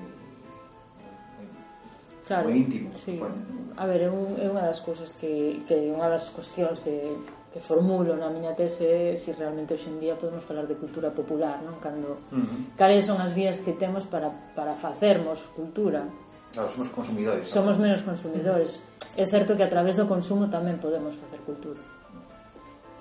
claro, 2.26 2.48
moi 2.48 2.56
íntimo. 2.56 2.90
Sí. 2.94 3.18
Bueno. 3.18 3.36
A 3.76 3.86
ver, 3.86 4.06
é, 4.06 4.10
un, 4.10 4.38
é 4.38 4.46
unha 4.46 4.64
das 4.64 4.80
cousas 4.80 5.12
que, 5.12 5.60
que 5.66 5.90
unha 5.90 6.06
das 6.06 6.30
cuestións 6.30 6.78
que, 6.80 7.18
que 7.50 7.60
formulo 7.60 8.14
na 8.14 8.30
miña 8.30 8.54
tese 8.54 9.14
é 9.14 9.18
si 9.18 9.34
realmente 9.34 9.74
hoxe 9.74 9.90
en 9.90 9.98
día 9.98 10.14
podemos 10.14 10.46
falar 10.46 10.66
de 10.70 10.78
cultura 10.78 11.10
popular, 11.10 11.60
non? 11.66 11.82
Cando 11.82 12.22
uh 12.30 12.38
-huh. 12.38 12.78
cales 12.78 13.04
son 13.04 13.18
as 13.18 13.34
vías 13.34 13.60
que 13.60 13.74
temos 13.74 14.06
para, 14.06 14.30
para 14.54 14.78
facermos 14.78 15.50
cultura 15.52 16.06
Claro, 16.54 16.70
somos 16.70 16.88
consumidores. 16.88 17.50
Somos 17.50 17.76
menos 17.76 18.02
consumidores. 18.06 18.78
É 19.18 19.26
certo 19.26 19.58
que 19.58 19.66
a 19.66 19.70
través 19.70 19.98
do 19.98 20.06
consumo 20.06 20.46
tamén 20.46 20.78
podemos 20.78 21.18
facer 21.18 21.42
cultura. 21.42 21.82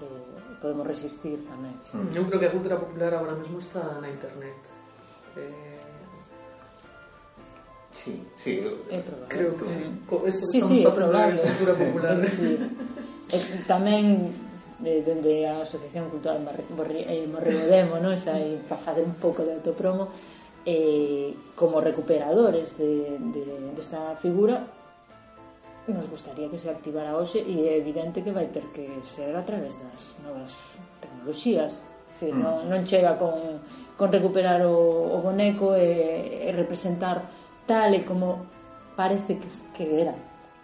Eh, 0.01 0.57
podemos 0.57 0.89
resistir 0.89 1.37
tamén. 1.45 1.77
Eu 1.93 2.25
mm. 2.25 2.33
creo 2.33 2.39
que 2.41 2.49
a 2.49 2.53
cultura 2.53 2.81
popular 2.81 3.13
agora 3.13 3.37
mesmo 3.37 3.61
está 3.61 4.01
na 4.01 4.09
internet. 4.09 4.57
Eh, 5.37 5.73
Sí, 7.93 8.19
sí. 8.43 8.59
É 8.89 8.99
probable. 8.99 9.29
Creo 9.29 9.55
que 9.55 9.65
sí. 9.69 9.85
Mm. 9.85 10.27
Esto 10.27 10.45
sí, 10.47 10.59
sí, 10.61 10.83
é 10.83 10.89
probable. 10.89 11.39
A 11.39 11.45
cultura 11.45 11.73
popular. 11.77 12.17
É 12.17 12.25
dicir, 12.25 12.57
tamén 13.69 14.33
dende 14.81 15.47
a 15.47 15.63
Asociación 15.63 16.09
Cultural 16.09 16.43
Morrebodemo, 16.43 17.95
eh, 17.95 18.03
non? 18.03 18.17
Xa, 18.17 18.35
hai 18.35 18.59
para 18.67 18.81
fazer 18.81 19.05
un 19.05 19.15
pouco 19.15 19.45
de 19.45 19.55
autopromo, 19.55 20.11
eh, 20.65 21.35
como 21.55 21.81
recuperadores 21.81 22.77
de, 22.77 23.19
de, 23.19 23.43
desta 23.75 24.15
figura 24.15 24.67
nos 25.87 26.07
gustaría 26.07 26.47
que 26.47 26.57
se 26.57 26.71
activara 26.71 27.19
hoxe 27.19 27.43
e 27.43 27.67
é 27.67 27.75
evidente 27.75 28.23
que 28.23 28.31
vai 28.31 28.47
ter 28.47 28.63
que 28.71 28.87
ser 29.03 29.35
a 29.35 29.43
través 29.43 29.75
das 29.75 30.15
novas 30.23 30.55
tecnoloxías 31.03 31.83
se 32.07 32.31
mm. 32.31 32.39
non, 32.39 32.55
non 32.71 32.87
chega 32.87 33.19
con, 33.19 33.59
con 33.99 34.07
recuperar 34.07 34.63
o, 34.63 34.79
o 35.11 35.19
boneco 35.19 35.75
e, 35.75 36.47
e 36.47 36.49
representar 36.55 37.27
tal 37.67 37.91
e 37.91 38.07
como 38.07 38.47
parece 38.95 39.35
que, 39.35 39.47
que 39.75 39.85
era 39.99 40.15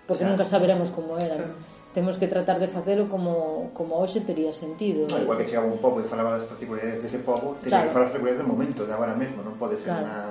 porque 0.08 0.24
claro. 0.24 0.40
nunca 0.40 0.46
saberemos 0.48 0.88
como 0.96 1.20
era 1.20 1.36
claro 1.36 1.52
temos 2.00 2.16
que 2.16 2.32
tratar 2.32 2.64
de 2.64 2.72
facelo 2.72 3.12
como, 3.12 3.76
como 3.76 4.00
hoxe 4.00 4.24
tería 4.24 4.56
sentido. 4.56 5.04
No, 5.12 5.20
igual 5.20 5.36
que 5.44 5.52
chegaba 5.52 5.68
un 5.68 5.84
pobo 5.84 6.00
e 6.00 6.08
falaba 6.08 6.40
das 6.40 6.48
particularidades 6.48 7.04
dese 7.04 7.20
pobo, 7.20 7.60
teria 7.60 7.84
claro. 7.84 7.86
que 7.86 7.92
falar 7.92 8.06
das 8.08 8.16
particularidades 8.16 8.48
do 8.48 8.52
momento, 8.56 8.80
de 8.88 8.94
agora 8.96 9.12
mesmo, 9.20 9.44
non 9.44 9.60
pode 9.60 9.76
ser 9.76 9.92
claro. 9.92 10.08
unha 10.08 10.24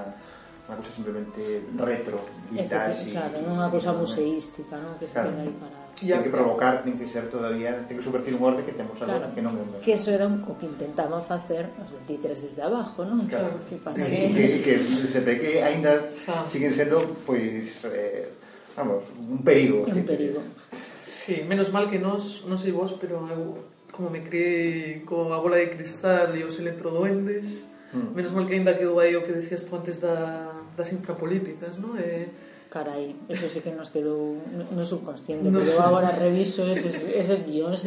unha 0.68 0.76
cousa 0.80 0.92
simplemente 0.96 1.40
retro, 1.76 2.16
vintage... 2.48 3.12
Claro, 3.12 3.36
non 3.44 3.60
unha 3.60 3.68
cousa 3.68 3.92
museística, 3.92 4.80
non? 4.80 4.96
Que 4.96 5.08
se 5.08 5.16
claro. 5.16 5.36
aí 5.36 5.52
para... 5.60 5.76
E 6.00 6.08
hai 6.08 6.24
que 6.24 6.32
provocar, 6.32 6.80
ten 6.80 6.96
que 6.96 7.04
ser 7.04 7.28
todavía, 7.28 7.84
ten 7.84 8.00
que 8.00 8.04
subvertir 8.04 8.32
un 8.32 8.48
orde 8.48 8.64
que 8.64 8.72
temos 8.72 8.96
agora, 9.04 9.28
claro, 9.28 9.36
que 9.36 9.44
non 9.44 9.52
é 9.52 9.60
un 9.60 9.68
Que 9.84 9.92
eso 9.92 10.08
era 10.08 10.24
o 10.24 10.54
que 10.56 10.64
intentaban 10.64 11.20
facer 11.20 11.68
os 11.84 11.92
títeres 12.08 12.40
desde 12.40 12.64
abajo, 12.64 13.04
non? 13.04 13.28
Claro. 13.28 13.60
Que, 13.68 13.76
que 13.76 13.84
pasa 13.84 14.00
que... 14.08 14.64
que, 14.64 14.64
que 14.64 14.74
se 14.80 15.20
ve 15.20 15.36
que 15.36 15.60
ainda 15.60 16.00
claro. 16.24 16.48
siguen 16.48 16.72
sendo, 16.72 17.04
pois, 17.28 17.84
pues, 17.84 17.92
eh, 17.92 18.32
vamos, 18.72 19.04
un 19.20 19.44
perigo. 19.44 19.84
Un 19.84 20.04
perigo. 20.08 20.40
Que, 20.40 20.87
Sí, 21.28 21.44
menos 21.44 21.68
mal 21.76 21.90
que 21.92 22.00
nos, 22.00 22.48
non 22.48 22.56
sei 22.56 22.72
vos, 22.72 22.96
pero 22.96 23.20
eu 23.28 23.60
como 23.92 24.08
me 24.08 24.24
criei 24.24 25.04
coa 25.04 25.36
bola 25.44 25.60
de 25.60 25.68
cristal 25.68 26.32
e 26.32 26.40
os 26.40 26.56
electroduendes, 26.56 27.68
mm. 27.92 28.16
menos 28.16 28.32
mal 28.32 28.48
que 28.48 28.56
ainda 28.56 28.72
quedou 28.72 28.96
aí 28.96 29.12
o 29.12 29.20
que 29.20 29.36
decías 29.36 29.68
tú 29.68 29.76
antes 29.76 30.00
da, 30.00 30.48
das 30.72 30.88
infrapolíticas, 30.88 31.76
non? 31.76 32.00
E, 32.00 32.00
eh, 32.00 32.26
Carai, 32.72 33.12
eso 33.28 33.44
sí 33.44 33.60
que 33.60 33.76
nos 33.76 33.92
quedou 33.92 34.40
no 34.72 34.84
subconsciente, 34.88 35.52
no. 35.52 35.60
pero 35.60 35.76
agora 35.84 36.16
reviso 36.16 36.64
eses, 36.64 37.04
eses 37.12 37.44
guións, 37.44 37.84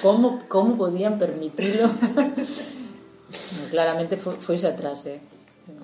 como, 0.00 0.48
como 0.48 0.80
podían 0.80 1.20
permitilo? 1.20 1.92
Claramente 3.72 4.16
foi, 4.16 4.40
foise 4.40 4.64
atrás, 4.64 5.04
eh? 5.04 5.20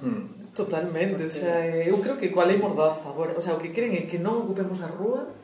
Mm. 0.01 0.57
Totalmente, 0.57 1.21
Porque... 1.21 1.29
Eh, 1.29 1.29
o 1.29 1.37
sea, 1.37 1.61
eu 1.85 1.97
creo 2.01 2.17
que 2.17 2.33
coa 2.33 2.49
lei 2.49 2.57
mordaza 2.57 3.13
agora, 3.13 3.37
o 3.37 3.45
sea, 3.45 3.53
o 3.53 3.61
que 3.61 3.77
queren 3.77 3.93
é 3.93 4.09
que 4.09 4.17
non 4.17 4.49
ocupemos 4.49 4.81
a 4.81 4.89
rúa 4.89 5.44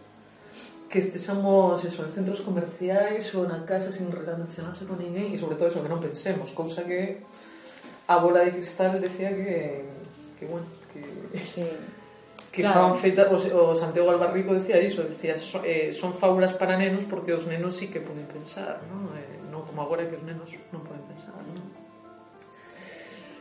que 0.91 0.99
estexamos 0.99 1.79
eso, 1.87 2.03
en 2.03 2.11
centros 2.11 2.43
comerciais 2.43 3.31
ou 3.39 3.47
na 3.47 3.63
casa 3.63 3.95
sin 3.95 4.11
relacionarse 4.11 4.83
con 4.91 4.99
ninguén 4.99 5.31
e 5.31 5.39
sobre 5.39 5.55
todo 5.55 5.71
eso 5.71 5.79
que 5.79 5.87
non 5.87 6.03
pensemos, 6.03 6.51
cousa 6.51 6.83
que 6.83 7.23
a 8.11 8.19
bola 8.19 8.43
de 8.43 8.59
cristal 8.59 8.99
decía 8.99 9.31
que 9.31 9.87
que 10.35 10.45
bueno, 10.51 10.67
que 10.91 11.39
sí. 11.39 11.63
que 12.51 12.67
claro. 12.67 12.91
estaban 12.91 12.95
feitas 12.99 13.31
o, 13.31 13.71
o 13.71 13.75
Santiago 13.79 14.11
Albarrico 14.11 14.51
decía 14.51 14.83
iso, 14.83 15.07
decía 15.07 15.39
so, 15.39 15.63
eh, 15.63 15.95
son 15.95 16.11
fábulas 16.11 16.59
para 16.59 16.75
nenos 16.75 17.07
porque 17.07 17.39
os 17.39 17.47
nenos 17.47 17.79
sí 17.79 17.87
que 17.87 18.03
poden 18.03 18.27
pensar, 18.27 18.83
non? 18.91 19.15
Eh, 19.15 19.47
non 19.47 19.63
como 19.63 19.87
agora 19.87 20.03
que 20.11 20.19
os 20.19 20.25
nenos 20.27 20.51
non 20.75 20.83
poden 20.83 21.07
pensar, 21.07 21.39
non? 21.39 21.71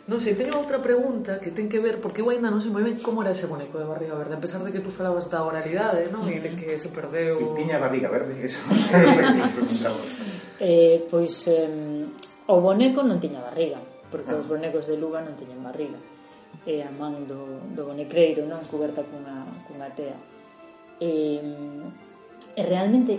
Non 0.10 0.18
sei, 0.18 0.34
teño 0.34 0.58
outra 0.58 0.82
pregunta 0.82 1.38
que 1.38 1.54
ten 1.54 1.70
que 1.70 1.78
ver, 1.78 2.02
porque 2.02 2.26
eu 2.26 2.34
ainda 2.34 2.50
non 2.50 2.58
sei 2.58 2.74
moi 2.74 2.82
ben 2.82 2.98
como 2.98 3.22
era 3.22 3.30
ese 3.30 3.46
boneco 3.46 3.78
de 3.78 3.86
barriga 3.86 4.18
verde, 4.18 4.34
a 4.34 4.42
pesar 4.42 4.66
de 4.66 4.74
que 4.74 4.82
tú 4.82 4.90
falabas 4.90 5.30
da 5.30 5.46
oralidade, 5.46 6.10
non? 6.10 6.26
Mm. 6.26 6.34
E 6.34 6.38
de 6.42 6.52
que 6.58 6.82
se 6.82 6.90
perdeu... 6.90 7.38
Si, 7.38 7.46
tiña 7.54 7.78
barriga 7.78 8.10
verde, 8.10 8.34
eso. 8.50 8.58
eh, 10.66 11.06
pois, 11.06 11.46
eh, 11.46 12.10
o 12.50 12.58
boneco 12.58 13.06
non 13.06 13.22
tiña 13.22 13.38
barriga, 13.38 13.78
porque 14.10 14.34
ah. 14.34 14.42
os 14.42 14.50
bonecos 14.50 14.90
de 14.90 14.98
luva 14.98 15.22
non 15.22 15.38
tiñan 15.38 15.62
barriga. 15.62 16.02
E 16.66 16.82
a 16.82 16.90
man 16.90 17.30
do, 17.30 17.62
do 17.78 17.86
bonecreiro, 17.86 18.50
non? 18.50 18.66
Coberta 18.66 19.06
cunha, 19.06 19.46
cunha 19.70 19.94
tea. 19.94 20.18
E, 20.98 21.38
e 22.58 22.62
realmente 22.66 23.14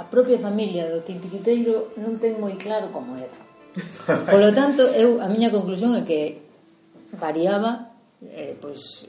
a 0.00 0.08
propia 0.08 0.40
familia 0.40 0.88
do 0.88 1.04
Tintiquiteiro 1.04 1.92
non 2.00 2.16
ten 2.16 2.40
moi 2.40 2.56
claro 2.56 2.88
como 2.88 3.20
era 3.20 3.41
Polo 4.32 4.52
tanto, 4.52 4.84
eu 4.92 5.20
a 5.20 5.28
miña 5.32 5.48
conclusión 5.48 5.96
é 5.96 6.04
que 6.04 6.44
variaba 7.16 7.92
eh, 8.30 8.54
pois, 8.60 9.08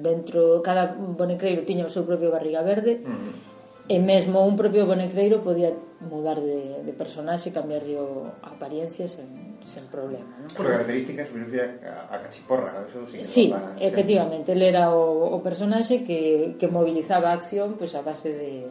dentro 0.00 0.62
cada 0.62 0.94
bonecreiro 0.94 1.66
tiña 1.66 1.88
o 1.88 1.92
seu 1.92 2.06
propio 2.06 2.30
barriga 2.30 2.62
verde 2.62 3.02
mm. 3.02 3.90
e 3.90 3.96
mesmo 3.98 4.46
un 4.46 4.54
propio 4.54 4.86
bonecreiro 4.86 5.42
podía 5.42 5.74
mudar 6.04 6.38
de, 6.38 6.84
de 6.84 6.92
personaxe 6.92 7.50
cambiarlle 7.50 7.98
a 7.98 8.54
apariencia 8.54 9.08
sen, 9.10 9.58
sen 9.64 9.88
problema 9.90 10.38
non? 10.38 10.52
Por 10.54 10.70
características, 10.70 11.32
a, 11.32 12.14
a 12.14 12.16
cachiporra 12.22 12.86
eso 12.86 13.08
sí, 13.10 13.24
sí 13.24 13.44
normal, 13.50 13.80
efectivamente, 13.80 14.52
él 14.52 14.62
era 14.62 14.94
o, 14.94 15.34
o 15.34 15.38
personaxe 15.42 16.04
que, 16.06 16.54
que 16.60 16.68
movilizaba 16.68 17.32
a 17.32 17.36
acción 17.40 17.74
pois, 17.74 17.92
a 17.98 18.06
base 18.06 18.30
de, 18.30 18.70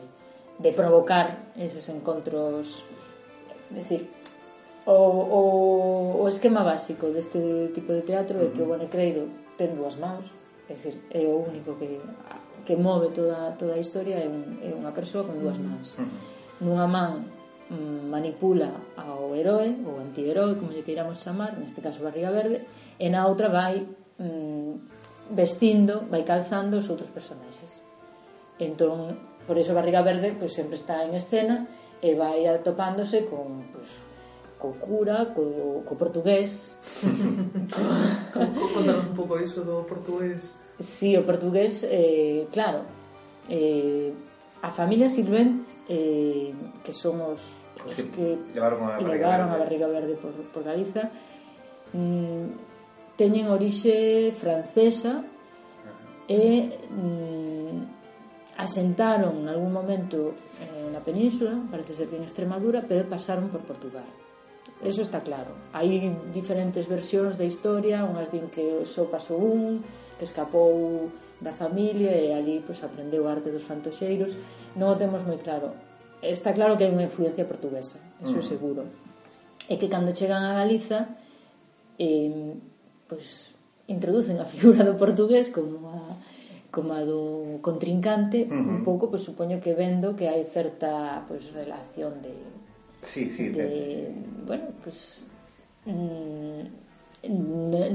de 0.63 0.71
provocar 0.71 1.51
eses 1.59 1.89
encontros 1.91 2.87
é 3.73 3.81
decir, 3.81 4.07
o, 4.85 4.91
o, 4.91 6.23
o 6.23 6.27
esquema 6.27 6.63
básico 6.63 7.07
deste 7.11 7.71
tipo 7.73 7.93
de 7.93 8.03
teatro 8.03 8.39
uh 8.39 8.41
-huh. 8.43 8.51
é 8.51 8.53
que 8.53 8.61
o 8.61 8.67
Bonecreiro 8.67 9.23
ten 9.57 9.75
dúas 9.75 9.95
mãos 9.95 10.31
é 10.67 10.73
dicir, 10.73 10.95
é 11.11 11.23
o 11.27 11.43
único 11.47 11.75
que 11.79 11.99
que 12.63 12.75
move 12.77 13.11
toda, 13.11 13.51
toda 13.59 13.73
a 13.75 13.79
historia 13.79 14.23
é, 14.23 14.27
un, 14.27 14.59
é 14.63 14.71
unha 14.71 14.95
persoa 14.95 15.27
con 15.27 15.35
dúas 15.39 15.59
mans 15.59 15.99
uh 15.99 16.03
-huh. 16.03 16.63
nunha 16.63 16.87
man 16.87 17.27
mm, 17.69 18.07
manipula 18.07 18.71
ao 18.95 19.35
heroe 19.35 19.83
ou 19.83 19.99
antiheroe, 19.99 20.55
como 20.55 20.71
lle 20.71 20.83
queiramos 20.83 21.19
chamar, 21.19 21.59
neste 21.59 21.83
caso 21.83 22.03
Barriga 22.03 22.31
Verde, 22.31 22.63
e 22.99 23.07
na 23.11 23.27
outra 23.27 23.51
vai 23.51 23.83
mm, 24.19 24.71
vestindo, 25.31 26.07
vai 26.07 26.23
calzando 26.23 26.77
os 26.77 26.87
outros 26.89 27.09
personaxes. 27.09 27.81
Entón, 28.59 29.17
por 29.47 29.57
iso 29.57 29.75
Barriga 29.75 30.01
Verde 30.03 30.35
pois, 30.39 30.53
sempre 30.55 30.75
está 30.75 31.03
en 31.03 31.15
escena 31.15 31.67
e 31.99 32.15
vai 32.15 32.47
atopándose 32.47 33.27
con, 33.27 33.67
pois, 33.71 34.12
co 34.63 34.71
cura, 34.79 35.35
co, 35.35 35.83
co 35.83 35.93
portugués. 35.99 36.71
Contanos 38.31 39.11
un 39.11 39.15
pouco 39.19 39.35
iso 39.35 39.59
do 39.67 39.83
portugués. 39.83 40.55
Sí, 40.79 41.19
o 41.19 41.27
portugués, 41.27 41.83
eh, 41.83 42.47
claro. 42.47 42.87
Eh, 43.51 44.15
a 44.63 44.71
familia 44.71 45.11
Silvén, 45.11 45.67
eh, 45.91 46.55
que 46.79 46.95
son 46.95 47.19
os, 47.19 47.67
os 47.83 47.91
que, 47.91 48.07
que 48.07 48.39
levaron 48.55 48.87
a 48.87 48.95
barriga, 48.95 49.11
levaron 49.11 49.47
verde. 49.51 49.63
Barriga 49.67 49.87
verde 49.91 50.13
por, 50.15 50.31
por 50.31 50.63
Galiza, 50.63 51.11
mm, 51.91 53.19
teñen 53.19 53.51
orixe 53.51 54.31
francesa 54.31 55.27
e 56.23 56.71
mm, 56.87 58.55
asentaron 58.63 59.43
en 59.43 59.47
algún 59.51 59.75
momento 59.75 60.39
eh, 60.63 60.87
na 60.87 61.03
península, 61.03 61.51
parece 61.67 61.91
ser 61.91 62.07
que 62.07 62.15
en 62.15 62.23
Extremadura, 62.23 62.87
pero 62.87 63.03
pasaron 63.11 63.51
por 63.51 63.67
Portugal. 63.67 64.07
Eso 64.81 65.01
está 65.05 65.21
claro. 65.21 65.53
Hai 65.71 66.17
diferentes 66.33 66.89
versións 66.89 67.37
da 67.37 67.45
historia, 67.45 68.03
unhas 68.03 68.33
din 68.33 68.49
que 68.49 68.83
só 68.83 69.05
pasou 69.07 69.39
un, 69.39 69.83
que 70.17 70.25
escapou 70.25 71.11
da 71.43 71.51
familia 71.51 72.15
e 72.15 72.33
ali 72.33 72.63
pois, 72.63 72.81
aprendeu 72.83 73.27
arte 73.27 73.51
dos 73.51 73.63
fantoxeiros. 73.63 74.33
Non 74.79 74.91
o 74.91 74.99
temos 74.99 75.21
moi 75.27 75.37
claro. 75.37 75.75
Está 76.23 76.55
claro 76.55 76.79
que 76.79 76.87
hai 76.87 76.91
unha 76.91 77.07
influencia 77.07 77.43
portuguesa, 77.43 77.99
eso 78.23 78.39
é 78.39 78.43
mm. 78.43 78.51
seguro. 78.51 78.81
E 79.67 79.75
que 79.75 79.91
cando 79.91 80.15
chegan 80.15 80.43
a 80.43 80.55
Galiza, 80.55 81.19
eh, 81.99 82.55
pois, 83.07 83.51
introducen 83.87 84.39
a 84.39 84.47
figura 84.47 84.87
do 84.87 84.95
portugués 84.95 85.51
como 85.51 85.91
a, 85.91 85.99
como 86.71 86.95
a 86.95 87.03
do 87.03 87.59
contrincante, 87.59 88.47
uh 88.47 88.55
-huh. 88.55 88.79
un 88.79 88.81
pouco, 88.87 89.11
pois, 89.11 89.23
supoño 89.23 89.59
que 89.59 89.75
vendo 89.75 90.15
que 90.15 90.31
hai 90.31 90.47
certa 90.47 91.23
pois, 91.27 91.51
relación 91.51 92.23
de 92.23 92.31
Sí, 93.03 93.29
sí. 93.29 93.49
De, 93.49 93.63
de... 93.63 94.15
Bueno, 94.45 94.65
pues... 94.83 95.25
Mmm, 95.85 96.83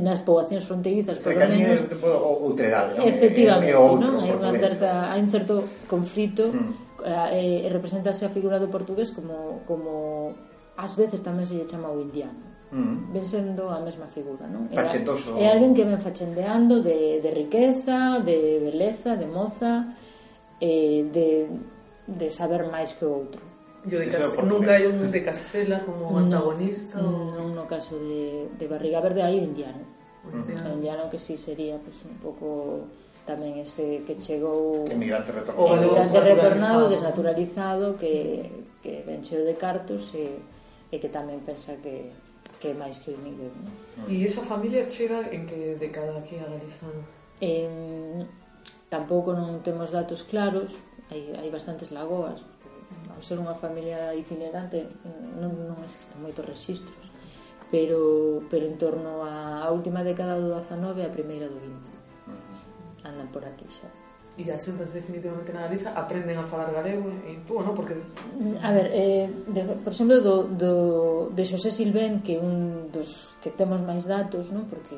nas 0.00 0.20
poboacións 0.24 0.64
fronteirizas 0.64 1.20
polo 1.20 1.36
menos 1.36 1.84
ou 2.00 2.48
outredade 2.48 2.96
non? 2.96 3.04
efectivamente, 3.04 3.76
outro, 3.76 4.16
non? 4.16 4.24
hai, 4.24 4.32
unha 4.32 4.56
certa, 4.56 5.12
hai 5.12 5.20
un 5.20 5.28
certo 5.28 5.68
conflito 5.84 6.48
mm. 6.48 7.04
eh, 7.04 7.68
eh 7.68 7.68
representase 7.68 8.24
a 8.24 8.32
figura 8.32 8.56
do 8.56 8.72
portugués 8.72 9.12
como, 9.12 9.60
como 9.68 10.32
ás 10.80 10.96
veces 10.96 11.20
tamén 11.20 11.44
se 11.44 11.60
lle 11.60 11.68
chama 11.68 11.92
o 11.92 12.00
indiano 12.00 12.72
mm. 12.72 13.12
ven 13.12 13.26
sendo 13.28 13.68
a 13.68 13.76
mesma 13.84 14.08
figura 14.08 14.48
non? 14.48 14.64
É, 14.72 14.80
é 14.80 15.46
alguén 15.52 15.76
que 15.76 15.84
ven 15.84 16.00
fachendeando 16.00 16.80
de, 16.80 17.20
de 17.20 17.28
riqueza, 17.28 18.24
de 18.24 18.64
beleza 18.64 19.20
de 19.20 19.28
moza 19.28 19.92
eh, 20.56 21.04
de, 21.04 21.52
de 22.08 22.26
saber 22.32 22.64
máis 22.64 22.96
que 22.96 23.04
o 23.04 23.12
outro 23.12 23.44
Yo 23.86 23.98
o 23.98 24.00
de 24.02 24.08
Castela, 24.10 24.42
nunca 24.42 24.70
hai 24.74 24.84
un 24.90 25.10
de 25.10 25.22
Castela 25.22 25.78
como 25.86 26.18
antagonista? 26.18 26.98
No, 26.98 27.30
o... 27.30 27.34
no, 27.34 27.44
no 27.54 27.64
caso 27.70 27.94
de, 27.98 28.50
de 28.58 28.66
Barriga 28.66 28.98
Verde 28.98 29.22
hai 29.22 29.38
o 29.38 29.44
indiano. 29.44 29.84
O 30.26 30.34
indiano. 30.34 30.66
O 30.66 30.74
indiano 30.74 31.02
que 31.10 31.18
sí 31.18 31.38
sería 31.38 31.78
pues, 31.78 32.02
un 32.02 32.18
pouco 32.18 32.90
tamén 33.28 33.60
ese 33.60 34.02
que 34.08 34.16
chegou... 34.16 34.88
Emigrante 34.88 35.30
retornado. 35.30 35.60
O 35.60 35.76
emigrante 35.76 36.18
retornado, 36.18 36.82
desnaturalizado, 36.88 37.86
que, 38.00 38.48
que 38.80 39.04
vencheu 39.04 39.44
de 39.44 39.54
cartos 39.54 40.16
e, 40.16 40.40
eh, 40.90 40.96
e 40.96 40.96
que 40.96 41.12
tamén 41.12 41.44
pensa 41.44 41.76
que, 41.78 42.08
que 42.56 42.72
máis 42.72 42.98
que 42.98 43.12
o 43.12 43.14
inmigrante. 43.14 43.68
¿no? 44.00 44.08
E 44.08 44.24
esa 44.24 44.40
familia 44.40 44.88
chega 44.88 45.28
en 45.28 45.44
que 45.44 45.76
década 45.76 46.16
aquí 46.18 46.40
a 46.40 46.48
Galiza? 46.48 46.88
Eh, 47.38 48.24
tampouco 48.88 49.36
non 49.36 49.60
temos 49.60 49.92
datos 49.92 50.24
claros, 50.24 50.74
hai, 51.12 51.36
hai 51.36 51.48
bastantes 51.52 51.92
lagoas, 51.92 52.40
ao 53.18 53.22
ser 53.26 53.42
unha 53.42 53.58
familia 53.58 54.14
itinerante 54.14 54.86
non, 55.42 55.50
non 55.66 55.78
existen 55.82 56.22
moitos 56.22 56.46
registros 56.46 57.02
pero, 57.74 58.40
pero 58.46 58.64
en 58.70 58.78
torno 58.78 59.26
á 59.26 59.66
última 59.74 60.06
década 60.06 60.38
do 60.38 60.54
19 60.54 61.02
e 61.02 61.04
a 61.04 61.10
primeira 61.10 61.50
do 61.50 61.58
20 61.58 61.98
andan 63.02 63.26
por 63.34 63.42
aquí 63.42 63.66
xa 63.66 63.90
E 64.38 64.46
as 64.54 64.62
xuntas 64.62 64.94
definitivamente 64.94 65.50
na 65.50 65.66
Galiza 65.66 65.90
aprenden 65.98 66.38
a 66.38 66.46
falar 66.46 66.70
galego 66.70 67.10
e 67.26 67.42
tú, 67.42 67.58
non? 67.58 67.74
Porque... 67.74 67.98
Mm, 68.38 68.54
a 68.62 68.70
ver, 68.70 68.86
eh, 68.94 69.26
de, 69.50 69.66
por 69.82 69.90
exemplo, 69.90 70.22
do, 70.22 70.46
do, 70.46 70.72
de 71.34 71.42
Xosé 71.42 71.74
Silvén, 71.74 72.22
que 72.22 72.38
un 72.38 72.86
dos 72.94 73.34
que 73.42 73.50
temos 73.50 73.82
máis 73.82 74.06
datos, 74.06 74.54
non? 74.54 74.70
Porque 74.70 74.94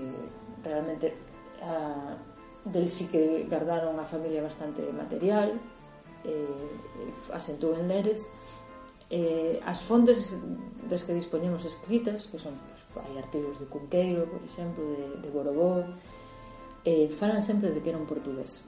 realmente 0.61 1.17
a, 1.65 2.21
del 2.69 2.85
sí 2.93 3.09
que 3.09 3.49
guardaron 3.49 3.97
a 3.97 4.05
familia 4.05 4.45
bastante 4.45 4.85
material, 4.93 5.57
eh, 6.25 7.33
asentou 7.33 7.75
en 7.75 7.89
Lérez 7.89 8.21
eh, 9.11 9.59
as 9.67 9.83
fontes 9.83 10.37
das 10.87 11.03
que 11.03 11.15
dispoñemos 11.15 11.65
escritas 11.65 12.31
que 12.31 12.39
son 12.39 12.55
pues, 12.93 13.05
hai 13.07 13.15
artigos 13.19 13.59
de 13.59 13.67
Cunqueiro 13.67 14.27
por 14.31 14.43
exemplo, 14.43 14.83
de, 14.85 15.23
de 15.23 15.29
Borobó 15.29 15.83
eh, 16.85 17.09
falan 17.11 17.43
sempre 17.43 17.71
de 17.71 17.81
que 17.83 17.91
era 17.91 17.99
un 17.99 18.07
portugués 18.07 18.63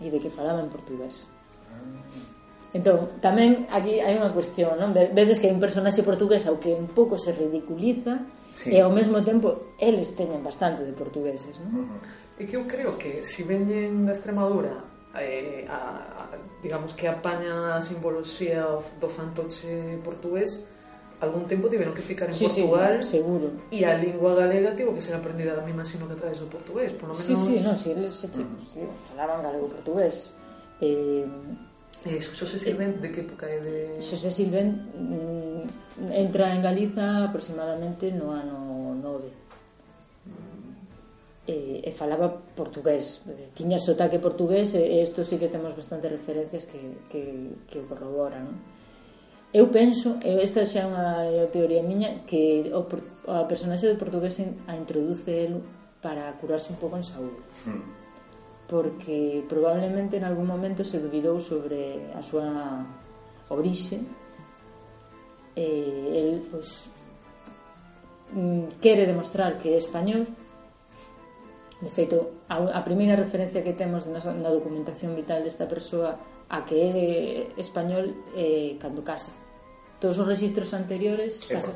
e 0.00 0.10
de 0.10 0.18
que 0.18 0.30
falaba 0.30 0.62
en 0.62 0.70
portugués 0.70 1.26
Entón, 2.74 3.22
tamén 3.22 3.70
aquí 3.70 4.02
hai 4.02 4.18
unha 4.18 4.34
cuestión, 4.34 4.74
non? 4.82 4.90
Vedes 4.90 5.38
que 5.38 5.46
hai 5.46 5.54
un 5.54 5.62
personaxe 5.62 6.02
portugués 6.02 6.42
ao 6.50 6.58
que 6.58 6.74
un 6.74 6.90
pouco 6.90 7.14
se 7.14 7.30
ridiculiza 7.30 8.26
sí. 8.50 8.74
e 8.74 8.82
ao 8.82 8.90
mesmo 8.90 9.22
tempo 9.22 9.78
eles 9.78 10.10
teñen 10.18 10.42
bastante 10.42 10.82
de 10.82 10.90
portugueses, 10.90 11.54
non? 11.62 11.70
Uh 11.70 11.86
-huh. 11.86 12.42
E 12.42 12.50
que 12.50 12.58
eu 12.58 12.66
creo 12.66 12.98
que 12.98 13.22
se 13.22 13.38
si 13.38 13.42
veñen 13.46 14.02
da 14.02 14.10
Extremadura 14.10 14.93
eh, 15.20 15.66
a, 15.68 16.26
a, 16.26 16.38
digamos 16.62 16.92
que 16.94 17.08
apaña 17.08 17.76
a 17.76 17.82
simboloxía 17.82 18.66
do 19.00 19.08
fantoche 19.08 19.98
portugués 20.02 20.66
algún 21.20 21.46
tempo 21.46 21.68
tiveron 21.68 21.94
que 21.94 22.02
ficar 22.02 22.28
en 22.28 22.34
sí, 22.34 22.44
Portugal 22.44 23.02
sí, 23.02 23.18
seguro. 23.18 23.50
e 23.70 23.84
a 23.86 23.96
lingua 23.96 24.34
galega 24.34 24.74
tivo 24.74 24.92
que 24.94 25.00
ser 25.00 25.14
aprendida, 25.16 25.56
me 25.62 25.70
imagino 25.70 26.06
que 26.06 26.14
a 26.14 26.20
través 26.20 26.38
do 26.40 26.46
portugués 26.50 26.92
por 26.92 27.08
lo 27.10 27.14
menos... 27.14 27.26
Sí, 27.26 27.34
sí, 27.36 27.62
no, 27.62 27.78
sí, 27.78 27.90
eles 27.90 28.14
se, 28.14 28.28
mm. 28.28 28.60
se 28.66 28.82
falaban 29.08 29.42
galego-portugués 29.42 30.34
eh, 30.80 31.24
eh, 32.04 32.20
Xosé 32.20 32.58
Silvén, 32.58 32.98
eh, 32.98 33.00
de 33.00 33.08
que 33.12 33.20
época 33.22 33.46
é 33.48 33.58
de...? 33.62 33.76
Xosé 34.02 34.28
Silvén 34.30 34.90
mm, 34.92 36.12
entra 36.12 36.52
en 36.52 36.60
Galiza 36.60 37.24
aproximadamente 37.24 38.10
no 38.12 38.34
ano 38.34 38.98
9 38.98 39.43
e, 41.46 41.84
e 41.84 41.90
falaba 41.92 42.40
portugués. 42.56 43.20
Tiña 43.52 43.78
sotaque 43.78 44.18
portugués 44.18 44.74
e 44.74 45.02
isto 45.02 45.24
sí 45.24 45.36
que 45.36 45.52
temos 45.52 45.76
bastante 45.76 46.08
referencias 46.08 46.64
que, 46.64 46.80
que, 47.10 47.22
que 47.68 47.78
o 47.80 47.88
corroboran 47.88 48.44
non? 48.48 48.56
eu 49.54 49.70
penso, 49.70 50.18
esta 50.20 50.66
xa 50.66 50.82
é 50.82 50.84
unha 50.90 51.06
teoría 51.54 51.78
miña 51.78 52.26
que 52.26 52.74
o, 52.74 52.82
o 52.90 53.46
personaxe 53.46 53.86
do 53.86 53.94
portugués 53.94 54.42
a 54.42 54.74
introduce 54.74 55.30
el 55.30 55.62
para 56.02 56.34
curarse 56.42 56.74
un 56.74 56.78
pouco 56.82 56.98
en 56.98 57.06
saúde 57.06 57.38
hmm. 57.62 57.82
porque 58.66 59.46
probablemente 59.46 60.18
en 60.18 60.26
algún 60.26 60.50
momento 60.50 60.82
se 60.82 60.98
dubidou 60.98 61.38
sobre 61.38 62.10
a 62.18 62.20
súa 62.20 62.82
orixe 63.46 64.02
e 65.54 65.68
el 66.18 66.42
pois, 66.50 66.90
mm, 68.34 68.82
quere 68.82 69.06
demostrar 69.06 69.62
que 69.62 69.70
é 69.70 69.78
español 69.78 70.26
De 71.82 71.90
feito, 71.90 72.46
a, 72.48 72.78
a 72.78 72.80
primeira 72.86 73.18
referencia 73.18 73.62
que 73.66 73.74
temos 73.74 74.06
na, 74.06 74.22
na 74.22 74.50
documentación 74.54 75.12
vital 75.18 75.42
desta 75.42 75.66
persoa 75.66 76.16
a 76.48 76.62
que 76.62 76.78
é 76.78 77.60
español 77.60 78.14
é 78.36 78.78
cando 78.78 79.02
casa. 79.02 79.34
Todos 79.98 80.22
os 80.22 80.26
registros 80.26 80.70
anteriores 80.70 81.42
casa, 81.50 81.74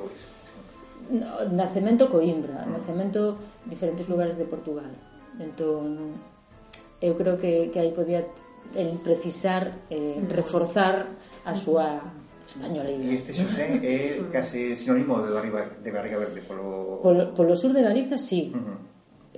no, 1.10 1.50
nacemento 1.50 2.06
Coimbra, 2.08 2.62
nacemento 2.66 3.36
diferentes 3.66 4.06
lugares 4.06 4.38
de 4.38 4.46
Portugal. 4.46 4.90
Entón, 5.40 6.14
eu 7.02 7.18
creo 7.18 7.34
que, 7.34 7.70
que 7.74 7.78
aí 7.82 7.90
podía 7.90 8.22
el 8.78 9.02
precisar, 9.02 9.82
eh, 9.90 10.22
reforzar 10.30 11.10
a 11.42 11.54
súa 11.58 11.98
españolidade. 12.46 13.02
E 13.02 13.18
este 13.18 13.34
Xosé 13.34 13.82
é 13.82 14.22
case 14.30 14.78
sinónimo 14.78 15.18
de 15.26 15.34
Barriga, 15.34 15.66
de 15.74 15.90
Barriga 15.90 16.22
Verde, 16.22 16.40
polo... 16.46 17.02
polo... 17.02 17.34
Polo 17.34 17.54
sur 17.58 17.74
de 17.74 17.82
Galiza, 17.82 18.14
sí. 18.14 18.54
Uh 18.54 18.62
-huh 18.62 18.87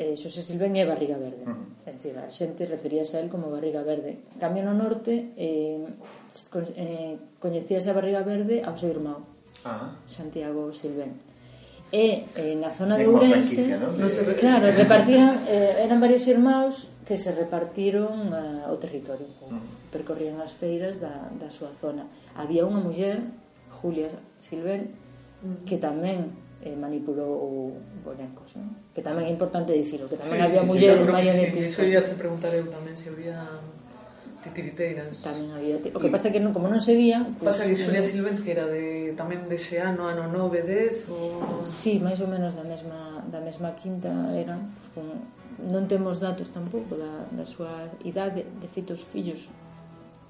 eh, 0.00 0.16
Xosé 0.16 0.40
Silvén 0.40 0.72
é 0.80 0.88
Barriga 0.88 1.20
Verde. 1.20 1.44
Uh 1.44 1.52
-huh. 1.52 1.84
É 1.84 1.92
dicir, 1.92 2.16
a 2.16 2.32
xente 2.32 2.64
referíase 2.64 3.16
a 3.16 3.20
él 3.20 3.28
como 3.28 3.52
Barriga 3.52 3.84
Verde. 3.84 4.24
Cambio 4.40 4.64
no 4.64 4.72
norte, 4.72 5.36
eh, 5.36 5.84
con, 6.48 6.64
eh, 6.72 7.20
coñecíase 7.36 7.92
a 7.92 7.96
Barriga 7.98 8.24
Verde 8.24 8.64
ao 8.64 8.76
seu 8.80 8.88
irmão, 8.96 9.20
ah. 9.68 9.92
Santiago 10.08 10.72
Silvén. 10.72 11.12
E 11.92 12.24
eh, 12.38 12.54
na 12.56 12.70
zona 12.70 12.96
de, 12.96 13.04
Ourense, 13.04 13.66
¿no? 13.76 13.92
De... 13.92 14.08
Se... 14.08 14.22
claro, 14.38 14.70
repartían, 14.70 15.42
eh, 15.50 15.84
eran 15.84 15.98
varios 16.00 16.24
irmãos 16.30 16.88
que 17.04 17.18
se 17.18 17.34
repartiron 17.34 18.30
eh, 18.30 18.72
o 18.72 18.76
territorio, 18.80 19.28
uh 19.44 19.52
-huh. 19.52 19.62
percorrían 19.92 20.40
as 20.40 20.54
feiras 20.54 21.02
da, 21.02 21.28
da 21.36 21.50
súa 21.52 21.74
zona. 21.76 22.08
Había 22.38 22.64
unha 22.64 22.80
muller, 22.80 23.20
Julia 23.68 24.08
Silvén, 24.38 24.94
que 25.66 25.76
tamén 25.76 26.30
eh, 26.62 26.76
manipulou 26.76 27.72
bonecos, 28.04 28.52
non? 28.56 28.68
Que 28.92 29.00
tamén 29.00 29.28
é 29.28 29.32
importante 29.32 29.72
dicilo, 29.72 30.04
que 30.08 30.20
tamén 30.20 30.40
sí, 30.40 30.44
había 30.44 30.62
sí, 30.62 30.68
mulleres 30.68 31.04
sí, 31.04 31.10
marionetistas. 31.10 31.72
Sí, 31.72 31.72
iso 31.72 31.80
ia 31.88 32.02
te 32.04 32.14
preguntar 32.16 32.52
eu 32.52 32.68
tamén 32.68 32.92
se 32.92 33.08
había 33.08 33.40
titiriteiras. 34.44 35.24
Tamén 35.24 35.48
había, 35.52 35.76
o 35.80 36.00
que 36.00 36.12
pasa 36.12 36.28
que 36.28 36.40
non, 36.40 36.52
como 36.52 36.68
non 36.68 36.80
se 36.80 36.96
vía, 36.96 37.24
pues, 37.40 37.56
pasa 37.56 37.64
que 37.64 37.76
Xulia 37.76 38.00
eh, 38.00 38.08
Silvent 38.08 38.40
que 38.44 38.52
era 38.52 38.68
de 38.68 39.16
tamén 39.16 39.48
de 39.48 39.56
ese 39.56 39.80
ano, 39.80 40.04
ano 40.08 40.28
9, 40.28 40.64
10 40.64 41.08
ou 41.12 41.64
Si, 41.64 41.96
sí, 41.96 42.04
máis 42.04 42.20
ou 42.20 42.28
menos 42.28 42.56
da 42.56 42.64
mesma 42.64 43.24
da 43.28 43.40
mesma 43.40 43.72
quinta 43.76 44.12
era, 44.36 44.60
pues, 44.60 44.88
con, 44.96 45.06
non 45.60 45.84
temos 45.88 46.20
datos 46.20 46.48
tampouco 46.52 46.96
da, 46.96 47.28
da 47.32 47.44
súa 47.44 47.88
idade, 48.04 48.48
de 48.48 48.68
feito 48.68 48.96
os 48.96 49.04
fillos 49.04 49.48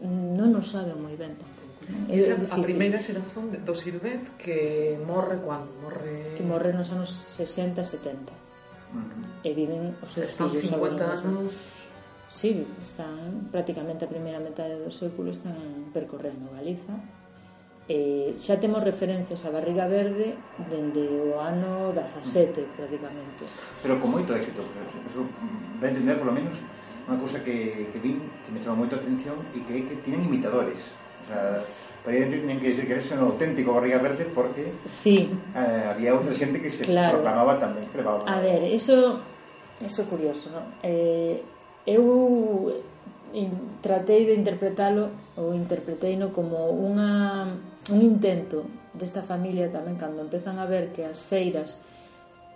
non 0.03 0.51
nos 0.51 0.71
saben 0.75 0.99
moi 0.99 1.15
ben 1.15 1.35
tampouco 1.39 1.60
É 2.09 2.19
Esa, 2.19 2.35
difícil. 2.37 2.55
a 2.55 2.57
primeira 2.61 2.99
xeración 3.01 3.51
do 3.51 3.75
Silvet 3.75 4.23
que 4.37 4.99
morre 5.07 5.41
cando? 5.41 5.73
Morre... 5.83 6.37
Que 6.37 6.45
morre 6.45 6.71
nos 6.77 6.93
anos 6.93 7.11
60, 7.11 7.83
70. 7.83 8.31
Uh 8.31 9.01
-huh. 9.01 9.47
E 9.47 9.51
viven 9.57 9.97
os 10.03 10.13
seus 10.13 10.31
están 10.31 10.51
fillos. 10.51 10.71
50 10.71 11.05
anos... 11.25 11.53
Sí, 12.31 12.63
están 12.79 13.51
prácticamente 13.51 14.07
a 14.07 14.09
primeira 14.09 14.39
metade 14.39 14.79
do 14.79 14.93
século 14.93 15.35
están 15.35 15.91
percorrendo 15.91 16.47
Galiza. 16.55 16.95
E 17.91 18.39
xa 18.39 18.55
temos 18.63 18.87
referencias 18.87 19.43
a 19.43 19.51
Barriga 19.51 19.91
Verde 19.91 20.39
dende 20.71 21.11
o 21.11 21.43
ano 21.43 21.91
17, 21.91 22.79
prácticamente. 22.79 23.43
Pero 23.83 23.99
con 23.99 24.15
moito 24.15 24.31
éxito. 24.31 24.63
Eso, 25.11 25.27
ben 25.83 25.91
entender, 25.91 26.23
polo 26.23 26.31
menos, 26.31 26.55
unha 27.11 27.19
cousa 27.19 27.43
que, 27.43 27.91
que 27.91 27.99
vin, 27.99 28.23
que 28.47 28.55
me 28.55 28.63
chamou 28.63 28.87
moito 28.87 28.95
a 28.95 29.03
atención 29.03 29.35
e 29.51 29.67
que 29.67 29.73
é 29.75 29.81
que 29.91 29.99
tienen 30.07 30.23
imitadores 30.23 30.79
Para 31.31 31.63
podía 32.05 32.27
nin 32.27 32.59
que 32.61 32.73
dicir 32.73 32.87
que 32.89 32.97
eres 32.97 33.13
un 33.13 33.21
auténtico 33.21 33.77
barriga 33.77 33.99
verde 33.99 34.25
porque 34.25 34.73
sí. 34.85 35.29
eh, 35.55 35.85
había 35.93 36.17
outra 36.17 36.33
xente 36.33 36.61
que 36.61 36.73
se 36.73 36.89
claro. 36.89 37.21
proclamaba 37.21 37.61
tamén 37.61 37.85
que 37.93 38.01
levaba 38.01 38.25
a 38.25 38.41
ver, 38.41 38.65
eso 38.65 39.21
eso 39.85 39.99
é 40.03 40.07
curioso 40.09 40.49
non? 40.49 40.65
Eh, 40.81 41.45
eu 41.85 42.73
in, 43.37 43.81
tratei 43.85 44.25
de 44.25 44.33
interpretalo 44.33 45.13
ou 45.37 45.53
interpretei 45.53 46.17
no 46.17 46.33
como 46.33 46.73
unha, 46.73 47.53
un 47.93 48.01
intento 48.01 48.65
desta 48.97 49.21
familia 49.21 49.69
tamén 49.69 50.01
cando 50.01 50.25
empezan 50.25 50.57
a 50.57 50.65
ver 50.65 50.97
que 50.97 51.05
as 51.05 51.21
feiras 51.21 51.85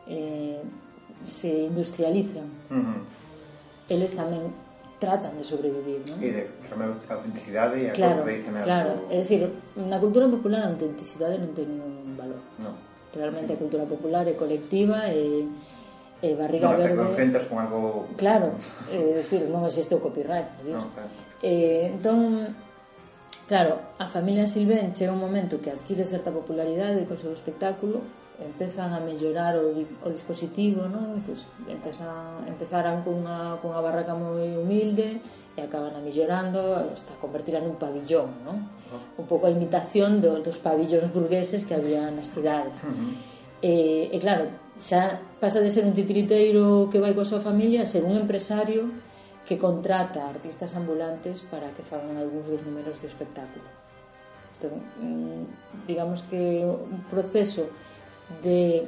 eh, 0.09 0.64
se 1.20 1.68
industrializan 1.68 2.49
uh 2.72 2.81
-huh. 2.81 3.01
eles 3.93 4.16
tamén 4.16 4.63
tratan 5.05 5.36
de 5.36 5.44
sobrevivir. 5.44 6.00
¿no? 6.09 6.24
Y 6.24 6.30
de 6.30 6.48
autenticidade 7.09 7.84
e 7.84 7.90
a 7.90 7.92
claro, 7.92 8.24
claro. 8.64 8.92
Es 9.12 9.28
É 9.28 9.36
dicir, 9.36 9.40
na 9.76 10.00
cultura 10.00 10.26
popular 10.32 10.64
a 10.64 10.72
autenticidade 10.72 11.36
non 11.36 11.52
ten 11.52 11.68
ningún 11.68 12.16
valor. 12.16 12.40
No. 12.57 12.72
Realmente 13.12 13.52
sí. 13.52 13.57
a 13.57 13.59
cultura 13.61 13.84
popular 13.84 14.24
é 14.24 14.34
colectiva 14.34 15.12
e, 15.12 15.44
e 16.24 16.28
barriga 16.34 16.72
no, 16.72 16.80
verde... 16.80 16.96
Te 16.96 17.09
enfrentas 17.12 17.44
con 17.44 17.61
algo... 17.61 18.09
Claro, 18.16 18.57
é 18.96 19.20
dicir, 19.20 19.44
non 19.52 19.68
existe 19.68 19.92
o 19.92 20.00
copyright. 20.00 20.48
¿sí? 20.64 20.72
No, 20.72 20.80
claro. 20.96 21.12
Eh, 21.44 21.92
entón, 21.92 22.57
claro, 23.44 23.76
a 24.00 24.09
familia 24.09 24.48
Silvén 24.48 24.96
chega 24.96 25.12
un 25.12 25.20
momento 25.20 25.61
que 25.61 25.68
adquire 25.68 26.09
certa 26.09 26.32
popularidade 26.32 27.05
con 27.05 27.14
o 27.14 27.20
seu 27.20 27.36
espectáculo 27.36 28.00
empezan 28.43 28.91
a 28.91 29.01
mellorar 29.01 29.55
o, 29.55 29.70
o 30.03 30.09
dispositivo, 30.11 30.91
non? 30.91 31.22
Pois 31.22 31.47
empezan, 31.70 32.43
empezaran 32.51 33.07
cunha, 33.07 33.62
cunha 33.62 33.78
barraca 33.78 34.18
moi 34.18 34.59
humilde 34.59 35.22
e 35.55 35.61
acaban 35.62 35.95
a 35.95 36.03
mellorando 36.03 36.59
hasta 36.74 37.14
convertirla 37.22 37.62
nun 37.62 37.78
pabillón, 37.78 38.43
non? 38.43 38.66
Un 39.14 39.26
pouco 39.30 39.47
a 39.47 39.55
imitación 39.55 40.18
do, 40.18 40.43
dos 40.43 40.59
pabillóns 40.59 41.14
burgueses 41.14 41.62
que 41.62 41.78
había 41.78 42.11
nas 42.11 42.35
cidades. 42.35 42.82
Uh 42.82 42.91
eh, 42.91 42.95
-huh. 42.99 43.12
e, 43.62 43.72
e 44.11 44.18
claro, 44.18 44.51
xa 44.82 45.22
pasa 45.39 45.62
de 45.62 45.70
ser 45.70 45.87
un 45.87 45.95
titiriteiro 45.95 46.91
que 46.91 46.99
vai 46.99 47.14
coa 47.14 47.26
súa 47.26 47.39
familia 47.39 47.87
a 47.87 47.91
ser 47.91 48.03
un 48.03 48.18
empresario 48.18 48.91
que 49.47 49.55
contrata 49.61 50.26
artistas 50.26 50.74
ambulantes 50.74 51.47
para 51.47 51.70
que 51.70 51.87
fagan 51.87 52.18
algúns 52.18 52.51
dos 52.51 52.66
números 52.66 52.99
do 52.99 53.07
espectáculo. 53.07 53.62
Entón, 54.59 54.82
digamos 55.87 56.26
que 56.26 56.64
un 56.64 57.05
proceso 57.07 57.70
de 58.43 58.87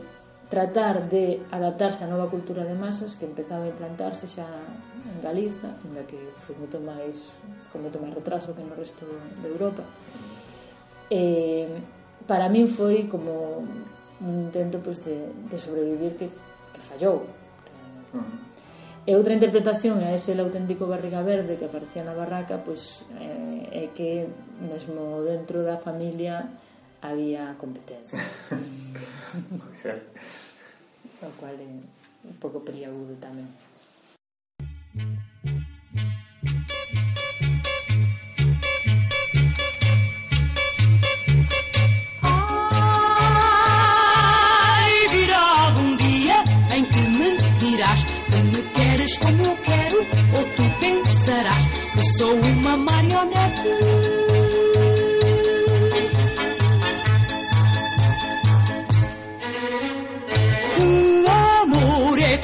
tratar 0.48 1.08
de 1.10 1.42
adaptarse 1.50 2.04
á 2.04 2.08
nova 2.08 2.30
cultura 2.30 2.62
de 2.62 2.78
masas 2.78 3.18
que 3.18 3.26
empezaba 3.26 3.66
a 3.66 3.72
implantarse 3.72 4.30
xa 4.30 4.46
en 4.46 5.18
Galiza, 5.18 5.74
ainda 5.82 6.06
que 6.06 6.18
foi 6.46 6.54
moito 6.54 6.78
máis 6.78 7.26
con 7.74 7.82
moito 7.82 7.98
máis 7.98 8.14
retraso 8.14 8.54
que 8.54 8.62
no 8.62 8.78
resto 8.78 9.02
de 9.42 9.48
Europa. 9.50 9.82
Eh, 11.10 11.66
para 12.30 12.46
min 12.46 12.70
foi 12.70 13.10
como 13.10 13.66
un 14.22 14.34
intento 14.46 14.78
pois, 14.78 15.02
de, 15.02 15.30
de 15.50 15.58
sobrevivir 15.58 16.14
que, 16.14 16.30
que 16.70 16.80
fallou. 16.86 17.26
Uh 18.14 18.22
-huh. 18.22 18.46
E 19.06 19.14
outra 19.14 19.34
interpretación 19.38 20.02
é 20.02 20.14
ese 20.18 20.34
el 20.34 20.42
auténtico 20.42 20.90
barriga 20.90 21.22
verde 21.22 21.54
que 21.58 21.66
aparecía 21.70 22.02
na 22.02 22.14
barraca, 22.14 22.58
pois 22.62 23.06
eh, 23.22 23.82
é 23.82 23.84
que 23.94 24.26
mesmo 24.58 25.22
dentro 25.22 25.62
da 25.62 25.78
familia 25.78 26.50
había 27.02 27.54
competencia. 27.54 28.18
lo 31.22 31.28
cual 31.38 31.54
es 31.54 31.60
un 32.24 32.36
poco 32.40 32.64
peliagudo 32.64 33.14
también. 33.16 33.48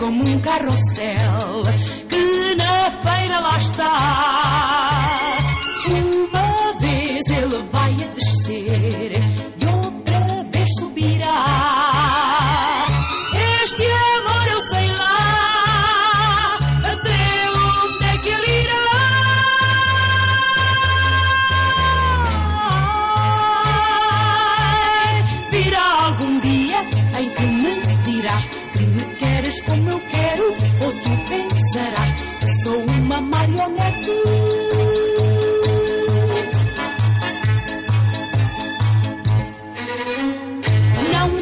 Como 0.03 0.28
um 0.28 0.40
carrossel 0.40 1.62
que 2.09 2.55
na 2.57 2.90
feira 3.05 3.38
lá 3.38 3.57
está. 3.57 4.31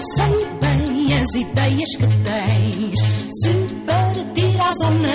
Sei 0.01 0.49
bem 0.61 1.13
as 1.15 1.35
ideias 1.35 1.91
que 1.99 2.07
tens, 2.25 2.99
se 3.43 3.53
partirás 3.85 4.81
ou 4.83 4.91
não. 4.93 5.11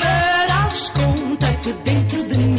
Darás 0.00 0.90
conta 0.90 1.54
que 1.56 1.72
dentro 1.84 2.26
de 2.26 2.36
mim 2.36 2.51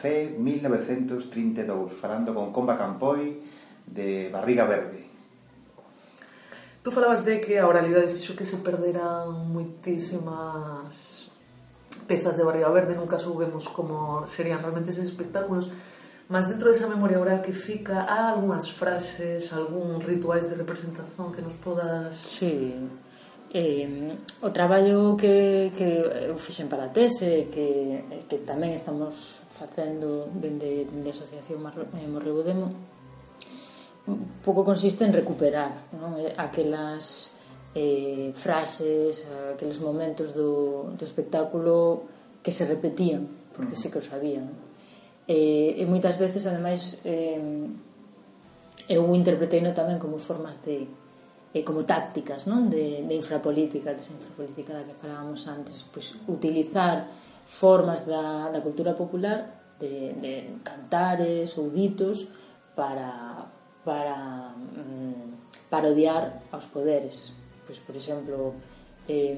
Café 0.00 0.34
1932, 0.38 1.92
falando 1.92 2.34
con 2.34 2.50
Comba 2.52 2.78
Campoy 2.78 3.38
de 3.84 4.30
Barriga 4.32 4.64
Verde. 4.64 5.04
Tú 6.82 6.90
falabas 6.90 7.22
de 7.26 7.38
que 7.38 7.58
a 7.58 7.68
oralidade 7.68 8.08
fixo 8.08 8.32
que 8.32 8.48
se 8.48 8.56
perderan 8.64 9.52
moitísimas 9.52 11.28
pezas 12.08 12.40
de 12.40 12.48
Barriga 12.48 12.72
Verde, 12.72 12.96
nunca 12.96 13.20
soubemos 13.20 13.68
como 13.68 14.24
serían 14.24 14.64
realmente 14.64 14.88
esos 14.88 15.04
espectáculos, 15.04 15.68
mas 16.32 16.48
dentro 16.48 16.72
desa 16.72 16.88
memoria 16.88 17.20
oral 17.20 17.44
que 17.44 17.52
fica, 17.52 18.08
há 18.08 18.32
algunhas 18.32 18.72
frases, 18.72 19.52
algún 19.52 20.00
rituais 20.00 20.48
de 20.48 20.56
representación 20.56 21.28
que 21.28 21.44
nos 21.44 21.52
podas... 21.60 22.16
Sí, 22.16 22.72
eh, 23.52 24.16
o 24.40 24.48
traballo 24.48 25.12
que, 25.20 25.68
que 25.76 25.88
eu 26.24 26.40
fixen 26.40 26.72
para 26.72 26.88
a 26.88 26.88
tese 26.88 27.52
que, 27.52 28.24
que 28.24 28.40
tamén 28.48 28.72
estamos 28.72 29.39
facendo 29.60 30.32
dende, 30.32 30.88
dende 30.88 31.12
a 31.12 31.16
Asociación 31.16 31.60
eh, 31.60 32.08
Morrebudemo 32.08 32.72
un 34.08 34.40
pouco 34.40 34.64
consiste 34.64 35.04
en 35.04 35.12
recuperar 35.12 35.92
non? 36.00 36.16
Eh, 36.16 36.32
aquelas 36.32 37.36
eh, 37.76 38.32
frases, 38.34 39.22
aqueles 39.52 39.78
momentos 39.78 40.32
do, 40.32 40.90
do 40.96 41.04
espectáculo 41.04 42.08
que 42.42 42.50
se 42.50 42.64
repetían, 42.64 43.28
porque 43.54 43.76
sí 43.76 43.92
que 43.92 44.00
o 44.00 44.04
sabían. 44.04 44.48
Eh, 45.28 45.78
e 45.78 45.84
moitas 45.86 46.18
veces, 46.18 46.48
ademais, 46.48 46.98
eh, 47.06 47.38
eu 48.90 49.06
interpreteino 49.14 49.70
tamén 49.70 50.02
como 50.02 50.18
formas 50.18 50.58
de 50.66 50.88
eh, 51.54 51.62
como 51.62 51.86
tácticas 51.86 52.50
non? 52.50 52.66
De, 52.66 53.06
de 53.06 53.14
infrapolítica, 53.14 53.94
desa 53.94 54.10
infrapolítica 54.10 54.74
da 54.74 54.82
que 54.82 54.98
falábamos 54.98 55.46
antes, 55.46 55.86
pois 55.86 56.18
utilizar 56.26 57.06
formas 57.50 58.06
da, 58.06 58.48
da 58.48 58.62
cultura 58.62 58.94
popular 58.94 59.74
de, 59.82 60.14
de 60.22 60.62
cantares 60.62 61.58
ou 61.58 61.68
ditos 61.68 62.30
para, 62.78 63.50
para 63.82 64.54
mm, 64.54 65.66
parodiar 65.66 66.46
aos 66.54 66.70
poderes. 66.70 67.34
Pois, 67.66 67.82
por 67.82 67.96
exemplo, 67.98 68.54
eh, 69.10 69.34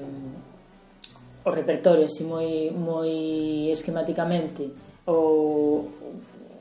o 1.41 1.49
repertorio 1.49 2.05
así 2.05 2.23
moi, 2.23 2.69
moi 2.69 3.73
esquematicamente, 3.73 4.69
o, 5.09 5.89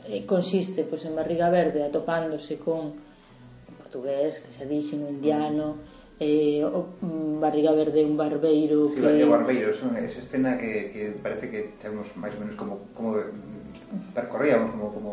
eh, 0.09 0.24
consiste 0.24 0.88
pois, 0.88 1.05
en 1.05 1.12
Barriga 1.12 1.53
Verde 1.53 1.84
atopándose 1.84 2.57
con 2.57 2.96
portugués, 3.76 4.40
que 4.40 4.57
xa 4.57 4.64
dixen, 4.64 5.05
o 5.05 5.12
indiano, 5.12 5.91
eh, 6.23 6.62
o 6.62 6.87
Barriga 7.43 7.75
Verde, 7.75 8.07
un 8.07 8.14
barbeiro 8.14 8.87
sí, 8.89 9.03
que... 9.03 9.18
Sí, 9.18 9.23
o 9.27 9.35
barbeiro, 9.35 9.75
son, 9.75 9.99
esa 9.99 10.23
escena 10.23 10.55
que, 10.55 10.95
que 10.95 11.03
parece 11.18 11.51
que 11.51 11.75
temos 11.83 12.07
máis 12.14 12.39
ou 12.39 12.47
menos 12.47 12.55
como, 12.55 12.87
como 12.95 13.18
percorríamos, 14.14 14.70
como, 14.70 14.87
como 14.95 15.12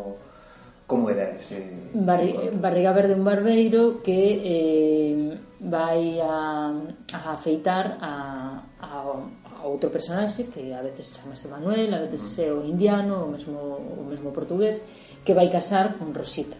Como 0.90 1.06
era 1.06 1.38
ese... 1.38 1.70
Barri, 1.94 2.34
ese 2.34 2.50
barriga 2.58 2.90
Verde, 2.90 3.14
un 3.14 3.22
barbeiro 3.22 4.02
que 4.02 4.42
eh, 4.42 5.38
vai 5.62 6.18
a, 6.18 6.74
a 7.14 7.18
afeitar 7.30 7.94
a, 8.02 8.58
a, 8.74 8.90
a 9.14 9.70
outro 9.70 9.86
personaxe 9.94 10.50
que 10.50 10.74
a 10.74 10.82
veces 10.82 11.14
chamase 11.14 11.46
Manuel, 11.46 11.94
a 11.94 12.02
veces 12.10 12.34
é 12.42 12.50
o 12.50 12.66
indiano, 12.66 13.22
o 13.22 13.30
mesmo, 13.30 13.78
o 14.02 14.02
mesmo 14.02 14.34
portugués, 14.34 14.82
que 15.22 15.30
vai 15.30 15.46
casar 15.46 15.94
con 15.94 16.10
Rosita. 16.10 16.58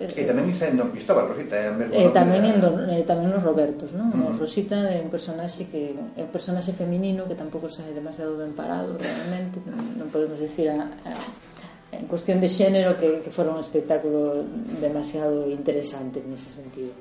Eh, 0.00 0.08
que 0.08 0.24
tamén 0.24 0.48
isa 0.48 0.64
en 0.64 0.80
Don 0.80 0.88
Cristóbal, 0.88 1.28
Rosita, 1.28 1.60
eh, 1.60 1.68
en 1.68 1.76
Mercurio. 1.76 2.08
Eh, 2.08 2.10
tamén, 2.10 2.42
en 2.48 2.56
don, 2.56 2.88
eh, 2.88 3.04
tamén 3.04 3.28
nos 3.28 3.44
Robertos, 3.44 3.92
non? 3.92 4.08
Uh. 4.16 4.32
Rosita 4.40 4.88
é 4.88 4.96
un 4.96 5.12
personaxe 5.12 5.68
que 5.68 5.92
é 5.92 6.22
un 6.24 6.32
personaxe 6.32 6.72
feminino 6.72 7.28
que 7.28 7.36
tampouco 7.36 7.68
sai 7.68 7.92
demasiado 7.92 8.40
ben 8.40 8.56
parado, 8.56 8.96
realmente, 8.96 9.60
non, 9.68 10.00
non 10.00 10.08
podemos 10.08 10.40
decir 10.40 10.72
a, 10.72 10.88
a, 11.04 11.12
en 11.92 12.08
cuestión 12.08 12.40
de 12.40 12.48
xénero 12.48 12.96
que, 12.96 13.20
que 13.20 13.28
fora 13.28 13.52
un 13.52 13.60
espectáculo 13.60 14.40
demasiado 14.80 15.44
interesante 15.52 16.24
nese 16.24 16.48
sentido. 16.48 16.96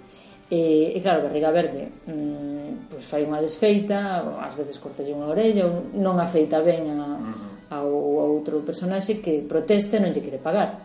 E, 0.51 0.91
e 0.91 0.99
claro, 0.99 1.23
Barriga 1.23 1.55
Verde 1.55 1.87
mmm, 2.03 2.91
pues 2.91 3.07
fai 3.07 3.23
unha 3.23 3.39
desfeita, 3.39 4.27
ás 4.43 4.59
veces 4.59 4.75
cortalle 4.75 5.15
unha 5.15 5.31
orella, 5.31 5.71
non 5.95 6.19
afeita 6.19 6.59
ben 6.59 6.91
a, 6.91 7.15
ao, 7.79 7.87
ao 7.87 8.27
outro 8.33 8.59
personaxe 8.59 9.23
que 9.23 9.45
protesta 9.47 9.95
e 9.95 10.03
non 10.03 10.11
lle 10.11 10.19
quere 10.19 10.41
pagar. 10.41 10.83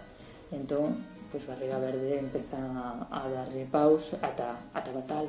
Entón, 0.55 1.14
pois 1.35 1.51
Barriga 1.51 1.83
Verde 1.83 2.15
empeza 2.15 2.55
a, 2.55 3.11
a 3.11 3.27
darlle 3.27 3.67
paus 3.67 4.15
ata, 4.23 4.71
ata 4.71 4.91
batalo. 4.95 5.27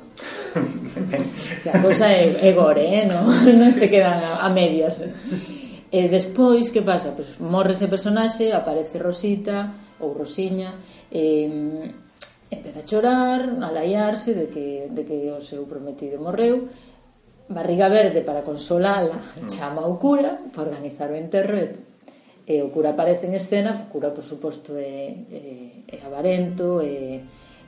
que 1.62 1.66
a 1.74 1.82
cousa 1.82 2.06
é, 2.06 2.46
é 2.46 2.54
gore, 2.54 2.86
eh? 2.86 3.10
non 3.10 3.26
no 3.58 3.74
se 3.74 3.90
quedan 3.90 4.22
a, 4.22 4.46
a 4.46 4.48
medias. 4.54 5.02
E 5.90 6.06
despois, 6.06 6.70
que 6.70 6.86
pasa? 6.86 7.10
Pois 7.10 7.42
morre 7.42 7.74
ese 7.74 7.90
personaxe, 7.90 8.54
aparece 8.54 9.02
Rosita 9.02 9.74
ou 9.98 10.14
Rosiña, 10.14 10.78
e 11.10 11.50
empeza 12.54 12.86
a 12.86 12.86
chorar, 12.86 13.42
a 13.66 13.74
laiarse 13.74 14.30
de 14.30 14.46
que, 14.46 14.86
de 14.86 15.02
que 15.02 15.26
o 15.34 15.42
seu 15.42 15.66
prometido 15.66 16.22
morreu, 16.22 16.70
Barriga 17.50 17.90
Verde 17.90 18.22
para 18.22 18.46
consolala 18.46 19.18
mm. 19.18 19.50
chama 19.50 19.82
ao 19.82 19.98
cura 19.98 20.38
para 20.54 20.70
organizar 20.70 21.10
o 21.10 21.18
enterro 21.18 21.58
e 21.58 21.85
e 22.46 22.62
o 22.62 22.70
cura 22.70 22.94
aparece 22.94 23.26
en 23.26 23.34
escena, 23.34 23.74
o 23.74 23.90
cura 23.90 24.14
por 24.14 24.22
suposto 24.22 24.78
é, 24.78 25.10
é, 25.34 25.82
é 25.90 25.98
avarento, 26.06 26.78
é, 26.78 27.18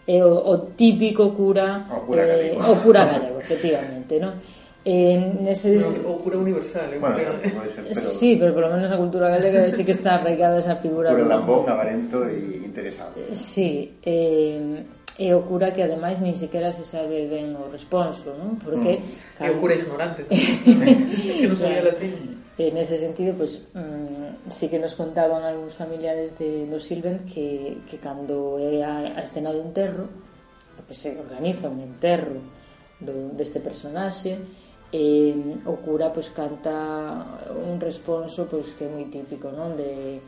é 0.07 0.19
o, 0.23 0.39
o 0.39 0.55
típico 0.79 1.35
cura 1.35 1.83
o 1.91 2.07
cura 2.07 2.23
eh, 2.23 2.31
galego, 2.31 2.59
o 2.63 2.77
cura 2.79 3.03
galego 3.03 3.43
efectivamente, 3.43 4.23
non? 4.23 4.39
Eh, 4.87 5.19
nese... 5.43 5.83
O 5.83 6.23
cura 6.23 6.39
universal, 6.39 6.95
eh? 6.95 7.03
bueno, 7.03 7.19
ser, 7.19 7.43
pero... 7.43 7.95
Sí, 7.99 8.39
pero 8.39 8.55
polo 8.55 8.71
menos 8.71 8.89
a 8.95 8.97
cultura 8.97 9.27
galega 9.27 9.67
sí 9.75 9.83
que 9.83 9.93
está 9.93 10.15
arraigada 10.15 10.63
esa 10.63 10.79
figura 10.79 11.11
Cura 11.11 11.27
lambón, 11.27 11.67
avarento 11.67 12.23
e 12.23 12.63
interesado 12.63 13.19
eh, 13.19 13.35
Sí, 13.35 13.99
eh, 14.07 14.87
e 15.19 15.35
o 15.35 15.43
cura 15.43 15.75
que 15.75 15.83
ademais 15.83 16.23
nin 16.23 16.39
sequera 16.39 16.71
se 16.71 16.87
sabe 16.87 17.27
ben 17.27 17.51
o 17.59 17.67
responso, 17.67 18.31
non? 18.39 18.55
Porque 18.63 19.03
mm. 19.03 19.43
Cal... 19.43 19.51
E 19.51 19.51
o 19.51 19.55
cura 19.59 19.75
ignorante 19.75 20.23
tamén, 20.31 21.11
que 21.11 21.51
non 21.51 21.59
sabía 21.59 21.83
latín 21.83 22.38
En 22.59 22.77
ese 22.77 22.99
sentido, 22.99 23.35
pues 23.35 23.63
mm, 23.73 24.51
sí 24.51 24.69
que 24.69 24.83
nos 24.83 24.99
contaban 24.99 25.47
algúns 25.47 25.79
familiares 25.79 26.35
de 26.43 26.67
do 26.67 26.83
Silven 26.83 27.23
que, 27.23 27.79
que 27.87 28.03
cando 28.03 28.59
é 28.59 28.83
a, 28.83 29.15
a 29.15 29.23
escena 29.23 29.55
do 29.55 29.63
enterro, 29.63 30.11
que 30.83 30.91
se 30.91 31.15
organiza 31.15 31.71
un 31.71 31.79
enterro 31.79 32.43
do, 32.99 33.31
deste 33.39 33.63
personaxe, 33.63 34.43
e 34.91 35.31
o 35.71 35.79
cura 35.85 36.11
pois 36.11 36.35
canta 36.35 37.47
un 37.55 37.79
responso 37.79 38.51
pois 38.51 38.75
que 38.75 38.89
é 38.89 38.91
moi 38.91 39.07
típico, 39.07 39.55
non? 39.55 39.79
De 39.79 40.19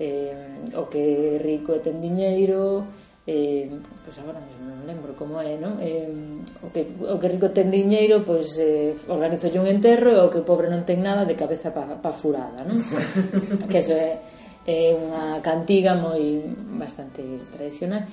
eh, 0.00 0.72
o 0.72 0.88
que 0.88 1.36
rico 1.36 1.76
e 1.76 1.84
ten 1.84 2.00
diñeiro, 2.00 2.88
eh, 3.26 3.72
pois 4.04 4.16
agora 4.20 4.36
non 4.60 4.84
lembro 4.84 5.16
como 5.16 5.40
é, 5.40 5.56
non? 5.56 5.80
Eh, 5.80 6.12
o, 6.60 6.68
que, 6.68 6.84
o 7.08 7.16
que 7.16 7.28
rico 7.32 7.56
ten 7.56 7.72
diñeiro, 7.72 8.20
pois 8.20 8.52
eh, 8.60 8.92
organizo 9.08 9.48
un 9.56 9.64
enterro 9.64 10.12
e 10.12 10.20
o 10.20 10.28
que 10.28 10.44
pobre 10.44 10.68
non 10.68 10.84
ten 10.84 11.00
nada 11.00 11.24
de 11.24 11.32
cabeza 11.32 11.72
pa, 11.72 11.96
pa 11.96 12.12
furada, 12.12 12.60
non? 12.68 12.76
que 13.70 13.80
eso 13.80 13.96
é, 13.96 14.20
é 14.68 14.92
unha 14.92 15.40
cantiga 15.40 15.96
moi 15.96 16.44
bastante 16.76 17.24
tradicional. 17.48 18.04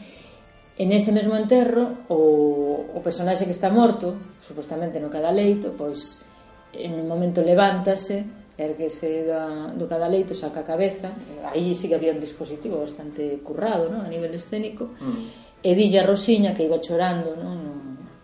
En 0.80 0.96
ese 0.96 1.12
mesmo 1.12 1.36
enterro, 1.36 2.08
o, 2.08 2.96
o 2.96 3.00
personaxe 3.04 3.44
que 3.44 3.54
está 3.54 3.68
morto, 3.68 4.40
supostamente 4.40 5.04
no 5.04 5.12
cada 5.12 5.36
leito, 5.36 5.76
pois 5.76 6.24
en 6.72 7.04
un 7.04 7.08
momento 7.12 7.44
levántase 7.44 8.41
erguese 8.64 9.26
da, 9.26 9.74
do 9.74 9.88
cadaleito, 9.88 10.34
saca 10.34 10.62
a 10.62 10.68
cabeza, 10.68 11.12
aí 11.50 11.74
sí 11.74 11.90
que 11.90 11.96
había 11.96 12.14
un 12.14 12.22
dispositivo 12.22 12.80
bastante 12.80 13.42
currado, 13.44 13.90
¿no? 13.90 14.02
a 14.02 14.08
nivel 14.08 14.34
escénico, 14.34 14.94
mm. 15.02 15.66
e 15.66 15.72
dille 15.76 16.00
a 16.00 16.08
Rosiña, 16.08 16.54
que 16.54 16.66
iba 16.66 16.80
chorando 16.80 17.36
¿no? 17.36 17.56
no, 17.56 17.74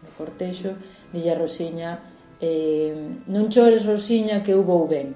no 0.04 0.10
cortexo, 0.18 0.78
dille 1.12 1.34
a 1.34 1.38
Rosiña, 1.38 2.00
eh, 2.42 2.94
non 3.28 3.50
chores 3.50 3.86
Rosiña 3.86 4.46
que 4.46 4.54
eu 4.54 4.62
vou 4.62 4.86
ben. 4.86 5.14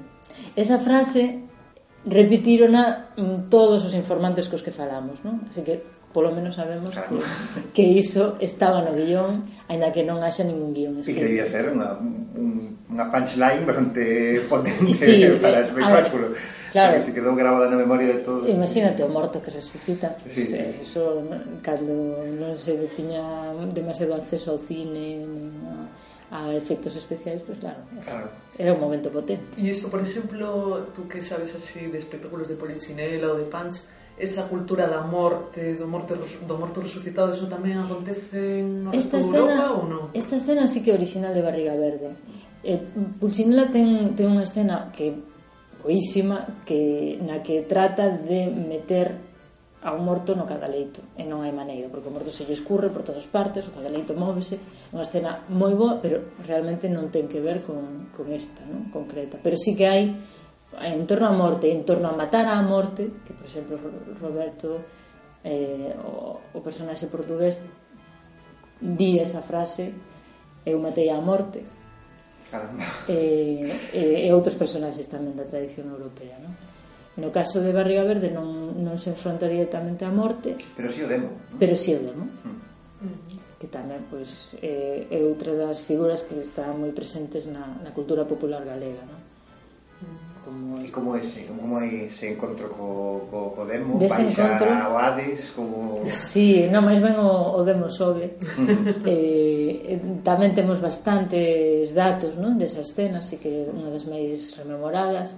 Esa 0.58 0.82
frase 0.82 1.46
repetirona 2.06 3.14
mm, 3.14 3.50
todos 3.50 3.86
os 3.86 3.94
informantes 3.94 4.50
cos 4.50 4.66
que 4.66 4.74
falamos, 4.74 5.22
non? 5.22 5.46
Así 5.46 5.62
que 5.62 6.01
polo 6.14 6.32
menos 6.32 6.56
sabemos 6.56 6.92
claro. 6.92 7.20
que, 7.74 7.82
que 7.82 7.84
iso 7.84 8.38
estaba 8.40 8.84
no 8.84 8.94
guión, 8.94 9.48
aínda 9.68 9.92
que 9.92 10.04
non 10.04 10.20
haxa 10.24 10.44
ningún 10.44 10.76
guión 10.76 11.00
escrito. 11.00 11.24
E 11.24 11.44
ser 11.48 11.72
unha, 11.72 11.96
un, 11.98 12.78
unha 12.92 13.06
punchline 13.10 13.64
bastante 13.64 14.04
potente 14.52 14.94
sí, 14.94 15.28
para 15.40 15.64
o 15.64 15.68
espectáculo. 15.68 16.26
Ver, 16.32 16.40
claro. 16.72 16.92
Porque 16.96 17.06
se 17.08 17.12
quedou 17.16 17.34
grabada 17.36 17.72
na 17.72 17.80
memoria 17.80 18.12
de 18.12 18.20
todos. 18.22 18.44
Imagínate 18.48 19.02
o 19.04 19.10
morto 19.10 19.40
que 19.40 19.52
resucita. 19.52 20.16
Pues, 20.20 20.36
sí. 20.36 20.52
Eh, 20.52 20.84
eso, 20.84 21.24
cando 21.64 22.24
non 22.38 22.54
se 22.54 22.76
tiña 22.94 23.56
demasiado 23.72 24.14
acceso 24.14 24.54
ao 24.54 24.60
cine, 24.60 25.24
a, 25.68 25.88
a 26.32 26.40
efectos 26.56 26.96
especiais, 26.96 27.42
pues 27.44 27.60
claro, 27.60 27.84
claro, 28.04 28.30
era 28.58 28.72
un 28.72 28.80
momento 28.80 29.12
potente. 29.12 29.44
E 29.60 29.68
isto, 29.68 29.92
por 29.92 30.00
exemplo, 30.00 30.88
tú 30.96 31.04
que 31.08 31.20
sabes 31.20 31.52
así 31.56 31.92
de 31.92 32.00
espectáculos 32.00 32.48
de 32.48 32.56
Polichinela 32.56 33.36
ou 33.36 33.38
de 33.38 33.52
Punch, 33.52 33.84
esa 34.18 34.48
cultura 34.48 34.88
da 34.88 35.02
morte, 35.02 35.76
do 35.76 35.88
morte 35.88 36.14
do 36.16 36.56
morto 36.58 36.82
resucitado, 36.82 37.32
eso 37.32 37.48
tamén 37.48 37.80
acontece 37.80 38.62
no 38.62 38.94
esta 38.94 39.18
escena, 39.18 39.56
Europa 39.56 39.68
ou 39.76 39.84
non? 39.88 40.04
Esta 40.14 40.36
escena 40.38 40.68
sí 40.68 40.84
que 40.84 40.92
é 40.92 40.96
original 40.96 41.34
de 41.34 41.42
Barriga 41.42 41.74
Verde. 41.74 42.14
Eh, 42.62 42.78
Pulcinella 43.18 43.74
ten, 43.74 44.14
ten 44.14 44.30
unha 44.30 44.46
escena 44.46 44.94
que 44.94 45.18
boísima 45.82 46.62
que 46.66 47.18
na 47.26 47.42
que 47.42 47.66
trata 47.66 48.14
de 48.14 48.46
meter 48.48 49.32
a 49.82 49.94
un 49.94 50.06
morto 50.06 50.38
no 50.38 50.46
cadaleito 50.46 51.02
e 51.18 51.26
non 51.26 51.42
hai 51.42 51.50
maneira, 51.50 51.90
porque 51.90 52.06
o 52.06 52.14
morto 52.14 52.30
se 52.30 52.46
lle 52.46 52.54
escurre 52.54 52.94
por 52.94 53.02
todas 53.02 53.26
partes, 53.26 53.66
o 53.66 53.74
cadaleito 53.74 54.14
móvese 54.14 54.62
unha 54.94 55.02
escena 55.02 55.42
moi 55.50 55.74
boa, 55.74 55.98
pero 55.98 56.38
realmente 56.46 56.86
non 56.86 57.10
ten 57.10 57.26
que 57.26 57.42
ver 57.42 57.66
con, 57.66 58.14
con 58.14 58.30
esta, 58.30 58.62
non? 58.70 58.94
concreta 58.94 59.42
pero 59.42 59.58
sí 59.58 59.74
que 59.74 59.90
hai 59.90 60.14
en 60.80 61.04
torno 61.04 61.28
á 61.28 61.34
morte, 61.36 61.68
en 61.68 61.84
torno 61.84 62.08
a 62.08 62.16
matar 62.16 62.48
á 62.48 62.56
morte, 62.64 63.12
que 63.28 63.34
por 63.36 63.46
exemplo 63.46 63.76
Roberto 64.22 64.80
eh, 65.44 65.94
o, 65.98 66.40
o 66.54 66.60
personaxe 66.62 67.10
portugués 67.10 67.60
di 68.82 69.18
esa 69.20 69.42
frase 69.42 69.94
eu 70.66 70.78
matei 70.82 71.10
á 71.10 71.18
morte 71.22 71.62
Caramba. 72.50 72.84
e, 73.08 73.66
e, 73.94 74.02
e 74.26 74.34
outros 74.34 74.58
personaxes 74.58 75.10
tamén 75.10 75.38
da 75.38 75.46
tradición 75.46 75.90
europea 75.90 76.38
non? 76.42 76.54
no 77.18 77.30
caso 77.30 77.62
de 77.62 77.74
Barriga 77.74 78.06
Verde 78.06 78.34
non, 78.34 78.78
non 78.82 78.98
se 78.98 79.14
enfronta 79.14 79.46
directamente 79.46 80.06
á 80.06 80.12
morte 80.14 80.58
pero 80.78 80.90
si 80.90 81.02
o 81.02 81.08
demo 81.10 81.30
¿no? 81.30 81.58
pero 81.62 81.74
si 81.78 81.94
o 81.94 82.02
demo 82.02 82.26
hmm. 82.26 82.58
mm. 83.06 83.18
que 83.62 83.70
tamén 83.70 84.02
pois, 84.10 84.58
eh, 84.62 85.10
é 85.10 85.20
outra 85.22 85.54
das 85.54 85.82
figuras 85.82 86.26
que 86.26 86.42
están 86.42 86.78
moi 86.78 86.94
presentes 86.94 87.46
na, 87.46 87.66
na 87.82 87.94
cultura 87.94 88.26
popular 88.26 88.66
galega 88.66 89.06
non? 89.06 89.21
como 90.52 90.82
E 90.84 90.92
como 90.92 91.16
ese, 91.16 91.46
como, 91.46 91.62
como 91.62 91.80
ese 91.80 92.36
encontro 92.36 92.68
co, 92.68 93.24
co, 93.32 93.56
co 93.56 93.62
Demo? 93.66 93.96
Dese 93.96 94.28
encontro... 94.28 94.68
ao 94.68 94.98
Hades 95.00 95.56
como... 95.56 96.04
Sí, 96.10 96.68
non, 96.68 96.84
máis 96.84 97.00
ben 97.00 97.16
o, 97.16 97.56
o 97.56 97.62
Demo 97.64 97.88
sobe. 97.88 98.36
Eh, 99.08 99.96
eh, 99.96 100.02
tamén 100.26 100.52
temos 100.52 100.84
bastantes 100.84 101.96
datos 101.96 102.36
non 102.36 102.60
desas 102.60 102.92
escena, 102.92 103.24
así 103.24 103.40
que 103.40 103.72
unha 103.72 103.88
das 103.88 104.04
máis 104.04 104.52
rememoradas. 104.60 105.38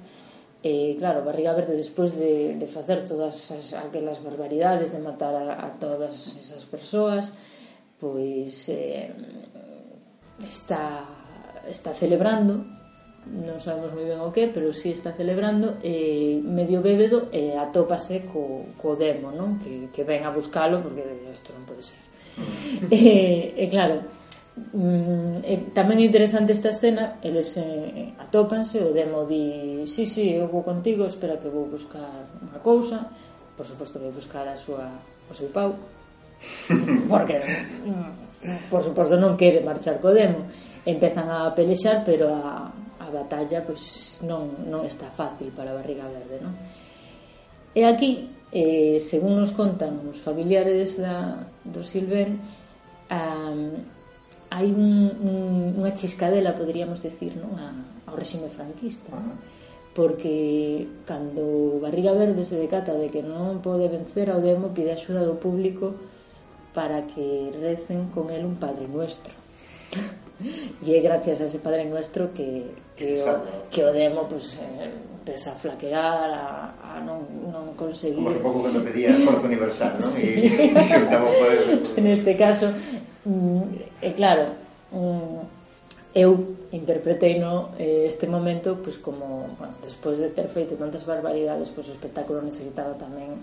E, 0.63 0.95
eh, 0.95 0.97
claro, 0.97 1.21
Barriga 1.27 1.53
Verde, 1.53 1.77
despois 1.77 2.15
de, 2.17 2.55
de 2.55 2.67
facer 2.67 3.05
todas 3.05 3.51
as, 3.51 3.77
aquelas 3.77 4.23
barbaridades, 4.23 4.89
de 4.89 4.99
matar 5.03 5.35
a, 5.35 5.67
a 5.67 5.69
todas 5.77 6.33
esas 6.39 6.65
persoas, 6.65 7.35
pois 7.99 8.71
eh, 8.71 9.11
está, 10.41 11.05
está 11.67 11.91
celebrando 11.93 12.82
non 13.31 13.63
sabemos 13.63 13.95
moi 13.95 14.03
ben 14.03 14.19
o 14.19 14.35
que, 14.35 14.51
pero 14.51 14.75
si 14.75 14.91
sí 14.91 14.99
está 14.99 15.15
celebrando 15.15 15.79
eh, 15.79 16.43
medio 16.43 16.83
bébedo 16.83 17.31
e 17.31 17.55
eh, 17.55 17.55
atópase 17.55 18.27
co, 18.27 18.75
co 18.75 18.99
demo, 18.99 19.31
non? 19.31 19.63
Que, 19.63 19.87
que 19.95 20.03
ven 20.03 20.27
a 20.27 20.31
buscalo 20.35 20.83
porque 20.83 21.07
isto 21.31 21.55
non 21.55 21.63
pode 21.63 21.87
ser. 21.87 22.01
e, 22.91 23.55
e 23.55 23.65
claro, 23.71 24.03
mm, 24.75 25.39
e, 25.39 25.53
tamén 25.71 26.03
é 26.03 26.05
interesante 26.07 26.51
esta 26.51 26.75
escena, 26.75 27.23
eles 27.23 27.55
eh, 27.55 28.11
atópanse, 28.19 28.83
o 28.83 28.91
demo 28.91 29.23
di, 29.23 29.87
sí, 29.87 30.03
sí, 30.03 30.35
eu 30.35 30.51
vou 30.51 30.67
contigo, 30.67 31.07
espera 31.07 31.39
que 31.39 31.47
vou 31.47 31.71
buscar 31.71 32.27
unha 32.43 32.59
cousa, 32.59 33.07
por 33.55 33.63
suposto 33.63 34.03
vou 34.03 34.11
buscar 34.11 34.43
a 34.51 34.59
súa, 34.59 34.99
o 35.31 35.33
seu 35.33 35.47
pau, 35.47 35.79
porque 37.07 37.39
mm, 37.87 38.67
por 38.67 38.83
suposto 38.83 39.15
non 39.15 39.39
quere 39.39 39.63
marchar 39.63 40.03
co 40.03 40.11
demo 40.11 40.43
empezan 40.83 41.31
a 41.31 41.55
pelexar 41.55 42.03
pero 42.03 42.27
a, 42.27 42.67
a 43.03 43.11
batalla 43.11 43.61
pois, 43.67 44.17
non, 44.23 44.63
non 44.71 44.87
está 44.87 45.11
fácil 45.11 45.51
para 45.51 45.75
a 45.75 45.77
Barriga 45.77 46.07
Verde. 46.07 46.39
Non? 46.39 46.55
E 47.75 47.83
aquí, 47.83 48.31
eh, 48.55 49.03
según 49.03 49.35
nos 49.35 49.51
contan 49.51 49.99
os 50.07 50.23
familiares 50.23 50.95
da, 50.95 51.43
do 51.67 51.83
Silven, 51.83 52.39
um, 53.11 53.83
hai 54.53 54.69
un, 54.71 55.11
un, 55.19 55.43
unha 55.75 55.91
chiscadela, 55.91 56.55
poderíamos 56.55 57.03
decir, 57.03 57.35
non? 57.35 57.59
A, 57.59 57.75
ao 58.07 58.15
réxime 58.15 58.47
franquista. 58.47 59.11
Non? 59.11 59.35
Porque 59.93 60.87
cando 61.05 61.77
Barriga 61.83 62.15
Verde 62.15 62.47
se 62.47 62.57
decata 62.57 62.95
de 62.95 63.11
que 63.11 63.21
non 63.21 63.59
pode 63.59 63.85
vencer 63.91 64.31
ao 64.31 64.39
demo, 64.39 64.71
pide 64.71 64.95
axuda 64.95 65.27
do 65.27 65.37
público 65.37 65.93
para 66.73 67.05
que 67.05 67.53
recen 67.59 68.09
con 68.09 68.33
el 68.33 68.47
un 68.47 68.57
Padre 68.57 68.89
Nuestro 68.89 69.42
e 70.83 70.87
é 70.95 70.99
gracias 70.99 71.41
a 71.41 71.45
ese 71.45 71.59
Padre 71.59 71.85
Nuestro 71.85 72.33
que, 72.33 72.73
que, 72.95 73.23
o, 73.23 73.69
que 73.71 73.81
o 73.83 73.91
demo 73.93 74.27
pues, 74.27 74.57
eh, 74.59 74.91
empeza 75.23 75.51
a 75.51 75.55
flaquear, 75.55 76.29
a, 76.35 76.97
a 76.97 76.99
non, 76.99 77.23
non 77.47 77.71
conseguir... 77.79 78.19
Como 78.19 78.43
pouco 78.43 78.59
cando 78.67 78.83
pedía 78.83 79.15
esforzo 79.15 79.47
universal, 79.47 79.95
¿no? 79.95 80.03
Sí. 80.03 80.43
E, 80.43 80.75
e 80.75 81.15
poder... 81.15 81.59
En 81.95 82.05
este 82.11 82.35
caso, 82.35 82.75
mm, 83.23 84.03
e 84.03 84.09
claro, 84.11 84.51
mm, 84.91 85.39
eu 86.11 86.59
interpretei 86.75 87.39
no 87.39 87.71
eh, 87.79 88.03
este 88.05 88.27
momento 88.27 88.83
pues, 88.83 88.99
como, 88.99 89.55
bueno, 89.55 89.79
despois 89.79 90.19
de 90.19 90.29
ter 90.29 90.51
feito 90.51 90.75
tantas 90.75 91.07
barbaridades, 91.07 91.71
pues, 91.71 91.87
o 91.87 91.95
espectáculo 91.95 92.43
necesitaba 92.43 92.99
tamén 92.99 93.39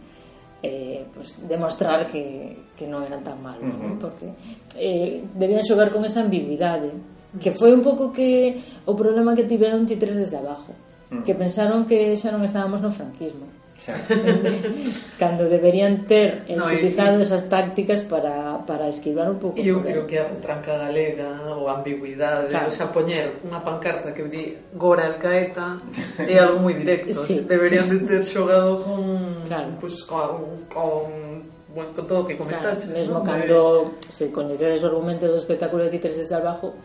eh, 0.63 1.05
pues, 1.15 1.37
demostrar 1.49 2.07
que, 2.07 2.57
que 2.77 2.87
non 2.87 3.05
eran 3.05 3.25
tan 3.25 3.41
malos, 3.41 3.65
uh 3.65 3.77
-huh. 3.77 3.95
¿no? 3.95 3.99
porque 4.01 4.29
eh, 4.77 5.25
debían 5.37 5.65
xogar 5.65 5.93
con 5.93 6.05
esa 6.05 6.21
ambigüidade, 6.25 6.93
que 7.39 7.53
foi 7.55 7.73
un 7.73 7.83
pouco 7.85 8.11
que 8.11 8.59
o 8.85 8.93
problema 8.97 9.37
que 9.37 9.47
tiveron 9.47 9.87
titres 9.87 10.17
desde 10.17 10.37
abajo, 10.37 10.73
uh 10.73 11.21
-huh. 11.21 11.23
que 11.25 11.35
pensaron 11.35 11.87
que 11.87 12.17
xa 12.17 12.33
non 12.33 12.43
estábamos 12.45 12.81
no 12.83 12.91
franquismo. 12.91 13.60
cando 15.19 15.49
deberían 15.49 16.05
ter 16.05 16.45
no, 16.57 16.67
utilizado 16.67 17.19
y, 17.19 17.23
esas 17.23 17.49
tácticas 17.49 18.03
para, 18.03 18.65
para 18.67 18.89
esquivar 18.89 19.31
un 19.31 19.39
pouco 19.39 19.57
eu 19.57 19.81
creo 19.81 20.05
que 20.05 20.21
a 20.21 20.29
retranca 20.29 20.77
galega 20.77 21.57
ou 21.57 21.69
a 21.69 21.81
ambigüidade 21.81 22.53
claro. 22.53 22.69
o 22.69 22.73
sea, 22.73 22.93
poñer 22.93 23.41
unha 23.41 23.65
pancarta 23.65 24.13
que 24.13 24.29
di 24.29 24.53
Gora 24.77 25.09
Alcaeta 25.09 25.81
é 26.21 26.37
algo 26.37 26.61
moi 26.61 26.77
directo 26.77 27.17
sí. 27.17 27.41
deberían 27.41 27.89
de 27.89 28.05
ter 28.05 28.23
xogado 28.29 28.85
con, 28.85 29.49
claro. 29.49 29.73
pues, 29.81 30.05
con, 30.05 30.69
con 30.69 31.49
bueno, 31.73 31.91
con 31.97 32.05
todo 32.05 32.21
o 32.21 32.27
que 32.29 32.37
comentaste 32.37 32.85
claro, 32.85 32.99
mesmo 32.99 33.17
¿no? 33.21 33.25
cando 33.25 33.97
de... 33.97 34.13
se 34.13 34.29
coñecedes 34.29 34.85
o 34.85 34.93
argumento 34.93 35.25
do 35.25 35.41
espectáculo 35.41 35.89
de 35.89 35.91
títeres 35.97 36.21
desde 36.21 36.37
abajo 36.37 36.77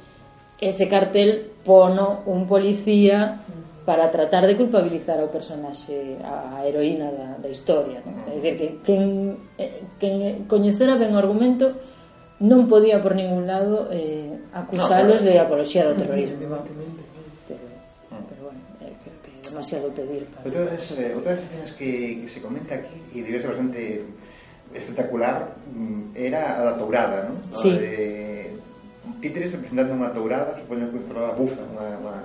ese 0.64 0.88
cartel 0.88 1.52
pono 1.68 2.24
un 2.24 2.48
policía 2.48 3.44
mm 3.44 3.65
para 3.86 4.10
tratar 4.10 4.48
de 4.50 4.58
culpabilizar 4.58 5.22
ao 5.22 5.30
personaxe 5.30 6.18
a 6.26 6.66
heroína 6.66 7.14
da, 7.14 7.38
da 7.38 7.50
historia 7.50 8.02
non? 8.02 8.26
é 8.26 8.42
dicir, 8.42 8.58
que 8.58 8.68
quen, 8.82 9.38
eh, 9.62 9.86
quen 10.02 10.50
coñecera 10.50 10.98
ben 10.98 11.14
o 11.14 11.22
argumento 11.22 11.78
non 12.42 12.66
podía 12.66 12.98
por 13.00 13.14
ningún 13.14 13.46
lado 13.46 13.88
eh, 13.94 14.42
acusalos 14.58 15.22
no, 15.22 15.30
pero... 15.30 15.30
de 15.30 15.34
apoloxía 15.38 15.86
do 15.86 15.94
terrorismo 15.94 16.42
pero, 17.46 17.62
pero 18.26 18.42
bueno 18.50 18.62
eh, 18.82 18.98
creo 18.98 19.18
que 19.22 19.32
é 19.38 19.42
demasiado 19.54 19.94
pedir 19.94 20.26
para... 20.34 20.50
outra 20.50 20.66
das 20.66 20.82
escenas 20.82 21.72
que, 21.78 22.26
que 22.26 22.28
se 22.28 22.42
comenta 22.42 22.82
aquí 22.82 22.98
e 23.14 23.22
debe 23.22 23.38
ser 23.38 23.54
bastante 23.54 24.02
espectacular 24.74 25.54
mm, 25.70 26.18
era 26.18 26.58
a 26.58 26.62
da 26.68 26.74
tourada 26.74 27.30
non? 27.30 27.38
Sí. 27.54 27.70
De 27.70 28.58
títeres 29.22 29.54
representando 29.54 29.94
unha 29.94 30.10
tourada 30.10 30.58
supoño 30.58 30.90
que 30.90 31.00
a 31.22 31.38
bufa 31.38 31.62
unha, 31.70 32.02
unha 32.02 32.18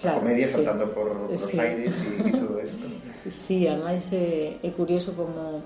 claro, 0.00 0.20
comedia 0.20 0.46
sí. 0.46 0.52
saltando 0.54 0.86
por, 0.94 1.08
por 1.26 1.36
sí. 1.36 1.44
os 1.44 1.58
aires 1.58 1.94
e, 1.98 2.28
e 2.28 2.32
todo 2.32 2.56
isto. 2.62 2.86
Sí, 3.28 3.68
ademais 3.68 4.08
é, 4.12 4.56
eh, 4.62 4.68
é 4.68 4.70
curioso 4.70 5.12
como 5.12 5.60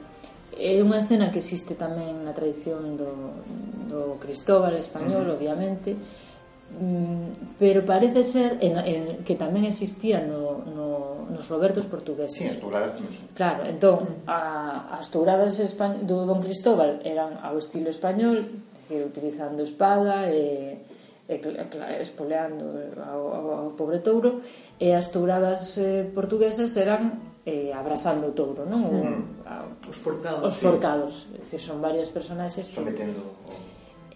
é 0.57 0.80
unha 0.83 1.01
escena 1.01 1.33
que 1.33 1.41
existe 1.41 1.72
tamén 1.78 2.24
na 2.24 2.37
tradición 2.37 2.97
do, 2.97 3.41
do 3.89 4.20
Cristóbal 4.20 4.76
español, 4.76 5.24
uh 5.24 5.33
-huh. 5.33 5.37
obviamente, 5.41 5.97
mm, 5.97 7.57
pero 7.57 7.85
parece 7.85 8.20
ser 8.24 8.61
en, 8.61 8.76
en, 8.85 9.03
que 9.24 9.37
tamén 9.37 9.64
existía 9.64 10.20
no, 10.20 10.61
no, 10.68 10.89
nos 11.33 11.49
Robertos 11.49 11.89
portugueses. 11.89 12.37
Sí, 12.37 12.45
as 12.49 12.61
touradas. 12.61 13.01
Claro, 13.33 13.64
entón, 13.64 14.24
a, 14.28 14.93
as 14.93 15.09
touradas 15.09 15.57
do 16.05 16.28
Don 16.28 16.41
Cristóbal 16.45 17.01
eran 17.03 17.41
ao 17.41 17.57
estilo 17.57 17.89
español, 17.89 18.45
decir, 18.76 19.01
utilizando 19.01 19.64
espada 19.64 20.28
e, 20.28 20.85
e, 21.28 21.35
e 21.41 22.03
espoleando 22.05 22.93
ao, 23.01 23.22
ao 23.33 23.47
pobre 23.83 23.99
touro, 23.99 24.47
e 24.78 24.95
as 24.95 25.11
touradas 25.11 25.74
eh, 25.83 26.07
portuguesas 26.07 26.70
eran 26.78 27.35
eh, 27.43 27.74
abrazando 27.74 28.30
o 28.30 28.33
touro, 28.33 28.62
non? 28.62 28.87
O, 28.87 28.95
mm. 29.03 29.22
a, 29.51 29.66
os 29.91 29.99
forcados. 29.99 30.47
Os 30.47 30.57
forcados, 30.62 31.12
sí. 31.43 31.59
son 31.59 31.83
varias 31.83 32.07
personaxes 32.14 32.70
que... 32.70 32.78
Sometendo 32.78 33.18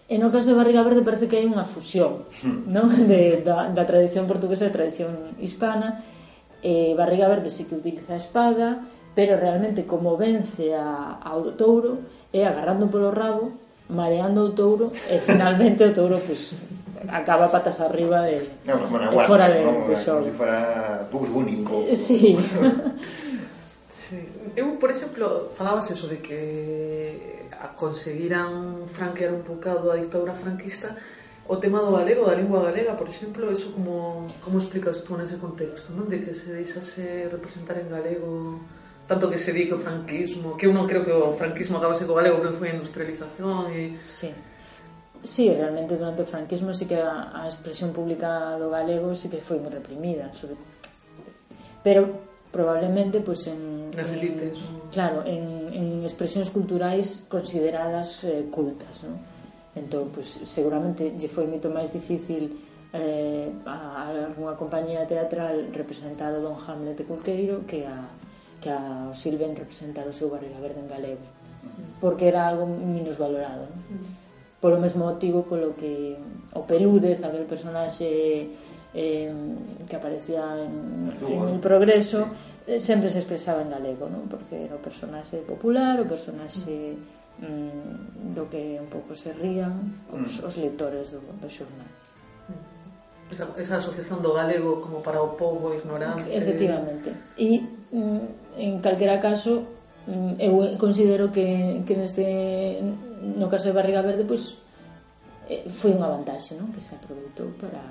E 0.07 0.15
no 0.15 0.31
caso 0.31 0.55
de 0.55 0.55
Barriga 0.55 0.87
Verde 0.87 1.03
parece 1.03 1.27
que 1.27 1.35
hai 1.35 1.43
unha 1.43 1.67
fusión 1.67 2.23
mm. 2.39 2.71
non? 2.71 2.87
De, 3.11 3.43
da, 3.43 3.67
da 3.67 3.83
tradición 3.83 4.23
portuguesa 4.23 4.63
e 4.63 4.71
tradición 4.71 5.35
hispana 5.35 5.99
eh, 6.63 6.95
Barriga 6.95 7.27
Verde 7.27 7.51
sí 7.51 7.67
que 7.67 7.75
utiliza 7.75 8.15
a 8.15 8.21
espada 8.21 8.87
pero 9.11 9.35
realmente 9.35 9.83
como 9.83 10.15
vence 10.15 10.71
a, 10.71 11.19
ao 11.19 11.51
touro 11.59 12.07
é 12.31 12.47
agarrando 12.47 12.87
polo 12.87 13.11
rabo 13.11 13.51
mareando 13.91 14.47
o 14.47 14.55
touro 14.55 14.95
e 15.11 15.19
finalmente 15.19 15.83
o 15.83 15.91
touro 15.91 16.23
pues, 16.23 16.55
acaba 17.09 17.51
patas 17.51 17.79
arriba 17.79 18.21
de 18.23 18.49
no, 18.65 18.79
como 18.81 18.97
guarda, 19.11 19.27
fuera 19.27 19.49
de, 19.49 19.65
no, 19.65 19.71
de 19.87 19.95
como 20.05 20.23
si 20.23 20.31
fuera 20.31 21.07
bubúnico 21.11 21.85
sí. 21.95 22.37
Sí. 24.07 24.23
Eu, 24.55 24.79
por 24.79 24.89
exemplo, 24.89 25.51
falabas 25.53 25.91
eso 25.91 26.07
de 26.07 26.23
que 26.23 27.43
a 27.59 27.75
conseguiran 27.75 28.87
franquear 28.87 29.33
un 29.33 29.43
bocado 29.43 29.91
a 29.91 29.99
dictadura 29.99 30.33
franquista. 30.33 30.95
O 31.47 31.59
tema 31.59 31.79
do 31.79 31.91
galego, 31.91 32.23
da 32.23 32.35
lingua 32.35 32.63
galega, 32.63 32.95
por 32.95 33.07
exemplo, 33.07 33.51
eso 33.51 33.71
como, 33.71 34.27
como 34.43 34.59
explicas 34.59 35.03
tú 35.03 35.15
nese 35.19 35.39
contexto, 35.39 35.91
non? 35.91 36.07
De 36.07 36.23
que 36.23 36.31
se 36.31 36.51
deixase 36.55 37.27
representar 37.27 37.79
en 37.79 37.91
galego 37.91 38.63
tanto 39.07 39.31
que 39.31 39.39
se 39.39 39.55
di 39.55 39.67
que 39.67 39.75
o 39.75 39.79
franquismo, 39.79 40.59
que 40.59 40.67
eu 40.67 40.75
non 40.75 40.83
creo 40.83 41.03
que 41.07 41.11
o 41.15 41.31
franquismo 41.31 41.79
acabase 41.79 42.03
co 42.03 42.15
galego, 42.15 42.43
que 42.43 42.51
foi 42.51 42.71
a 42.71 42.75
industrialización 42.75 43.71
e... 43.71 43.95
Sí. 44.03 44.31
Sí, 45.23 45.49
realmente 45.53 45.97
durante 45.97 46.23
o 46.23 46.27
franquismo 46.29 46.73
sí 46.73 46.85
que 46.85 47.01
a, 47.01 47.33
a 47.33 47.47
expresión 47.47 47.91
pública 47.91 48.57
do 48.57 48.69
galego 48.69 49.15
sí 49.15 49.29
que 49.29 49.41
foi 49.41 49.57
moi 49.57 49.73
reprimida, 49.73 50.29
sobre... 50.33 50.55
pero 51.81 52.27
probablemente 52.51 53.19
pues 53.19 53.47
en, 53.47 53.91
Nas 53.91 54.09
en 54.09 54.17
elites. 54.17 54.57
claro, 54.91 55.25
en, 55.25 55.73
en 55.73 55.87
expresións 56.03 56.49
culturais 56.49 57.27
consideradas 57.27 58.23
eh, 58.23 58.47
cultas, 58.49 59.03
¿no? 59.03 59.19
Entón, 59.77 60.09
pues, 60.09 60.41
seguramente 60.49 61.13
lle 61.13 61.29
foi 61.29 61.45
moito 61.45 61.69
máis 61.69 61.93
difícil 61.93 62.49
eh, 62.93 63.51
a 63.67 64.09
algunha 64.09 64.55
compañía 64.55 65.05
teatral 65.05 65.69
representar 65.75 66.33
o 66.33 66.41
Don 66.41 66.55
Hamlet 66.55 66.97
de 66.97 67.05
Culqueiro 67.05 67.67
que 67.67 67.85
a, 67.85 68.09
que 68.63 68.71
a 68.71 69.11
Silven 69.13 69.53
representar 69.53 70.07
o 70.07 70.13
seu 70.15 70.31
Barriga 70.31 70.57
Verde 70.57 70.81
en 70.81 70.89
galego 70.89 71.25
porque 71.99 72.27
era 72.31 72.47
algo 72.47 72.65
menos 72.65 73.17
valorado 73.17 73.67
¿no? 73.67 74.26
polo 74.59 74.81
mesmo 74.81 75.05
motivo 75.05 75.45
polo 75.45 75.77
que 75.77 76.17
o 76.53 76.65
Pelúdez, 76.65 77.21
aquel 77.21 77.45
personaxe 77.45 78.49
eh, 78.93 79.31
que 79.87 79.95
aparecía 79.95 80.57
en, 80.65 81.13
en 81.21 81.47
El 81.47 81.59
Progreso, 81.59 82.27
eh, 82.65 82.81
sempre 82.81 83.09
se 83.09 83.19
expresaba 83.19 83.61
en 83.61 83.69
galego, 83.69 84.09
non? 84.09 84.25
porque 84.25 84.65
era 84.65 84.73
o 84.73 84.81
personaxe 84.81 85.45
popular, 85.45 86.01
o 86.01 86.09
personaxe 86.09 86.97
mm, 87.37 88.33
do 88.33 88.49
que 88.49 88.81
un 88.81 88.89
pouco 88.89 89.13
se 89.13 89.31
rían 89.37 90.01
os, 90.09 90.41
mm. 90.41 90.49
os 90.49 90.55
lectores 90.57 91.13
do, 91.13 91.21
do 91.37 91.47
xornal. 91.47 91.87
Mm. 92.49 93.29
Esa, 93.29 93.45
esa 93.61 93.77
asociación 93.77 94.25
do 94.25 94.33
galego 94.33 94.81
como 94.81 95.05
para 95.05 95.21
o 95.21 95.37
povo 95.37 95.77
ignorante. 95.77 96.25
Efectivamente. 96.33 97.13
E 97.37 97.61
mm, 97.93 98.57
en 98.57 98.81
calquera 98.81 99.21
caso, 99.21 99.61
mm, 100.09 100.41
eu 100.41 100.57
considero 100.81 101.29
que, 101.29 101.85
que 101.85 101.93
neste 101.93 102.25
no 103.21 103.49
caso 103.49 103.69
de 103.69 103.77
Barriga 103.77 104.05
Verde, 104.05 104.25
pois 104.25 104.57
foi 105.71 105.95
unha 105.95 106.11
vantaxe, 106.11 106.59
non? 106.59 106.75
Que 106.75 106.83
se 106.83 106.91
aproveitou 106.93 107.55
para, 107.55 107.81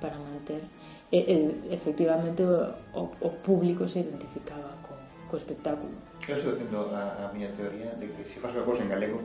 para 0.00 0.16
manter 0.16 0.64
e, 1.12 1.18
e, 1.20 1.36
efectivamente 1.68 2.40
o, 2.42 3.04
o 3.04 3.30
público 3.44 3.84
se 3.84 4.00
identificaba 4.00 4.80
co, 4.80 4.96
co 5.28 5.36
espectáculo. 5.36 5.92
Eu 6.24 6.36
estou 6.40 6.56
tendo 6.56 6.88
a, 6.88 7.28
a 7.28 7.32
miña 7.36 7.52
teoría 7.52 7.92
de 8.00 8.08
que 8.08 8.24
se 8.24 8.40
faz 8.40 8.56
unha 8.56 8.64
cousa 8.64 8.80
en 8.80 8.90
galego 8.90 9.20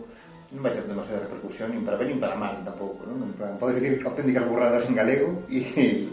non 0.51 0.63
vai 0.63 0.71
ter 0.75 0.83
demasiada 0.83 1.27
repercusión 1.27 1.71
nin 1.71 1.83
para 1.83 1.99
ben 1.99 2.11
nin 2.11 2.19
para 2.19 2.35
mal 2.35 2.59
tampouco, 2.63 3.07
non? 3.07 3.23
En 3.23 3.33
plan, 3.35 3.55
podes 3.55 3.79
decir 3.79 4.03
auténticas 4.03 4.43
burradas 4.47 4.83
en 4.83 4.95
galego 4.95 5.47
e, 5.47 6.07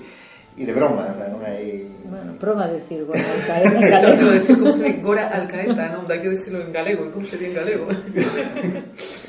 e 0.54 0.62
de 0.62 0.74
broma, 0.74 1.10
en 1.10 1.16
plan, 1.18 1.30
non 1.34 1.42
hai... 1.42 1.90
Bueno, 2.06 2.38
proba 2.38 2.70
decir 2.70 3.02
Gora 3.02 3.18
Alcaeta 3.34 3.78
en 3.78 3.90
galego. 3.90 4.26
Xa, 4.30 4.34
decir 4.38 4.54
como 4.58 4.70
se 4.70 4.82
di 4.86 4.94
Gora 5.02 5.26
Alcaeta, 5.26 5.90
non? 5.90 6.06
Dai 6.06 6.22
que 6.22 6.30
dicirlo 6.30 6.62
en 6.62 6.70
galego, 6.70 7.10
como 7.10 7.26
se 7.26 7.34
di 7.34 7.50
en 7.50 7.54
galego. 7.58 7.86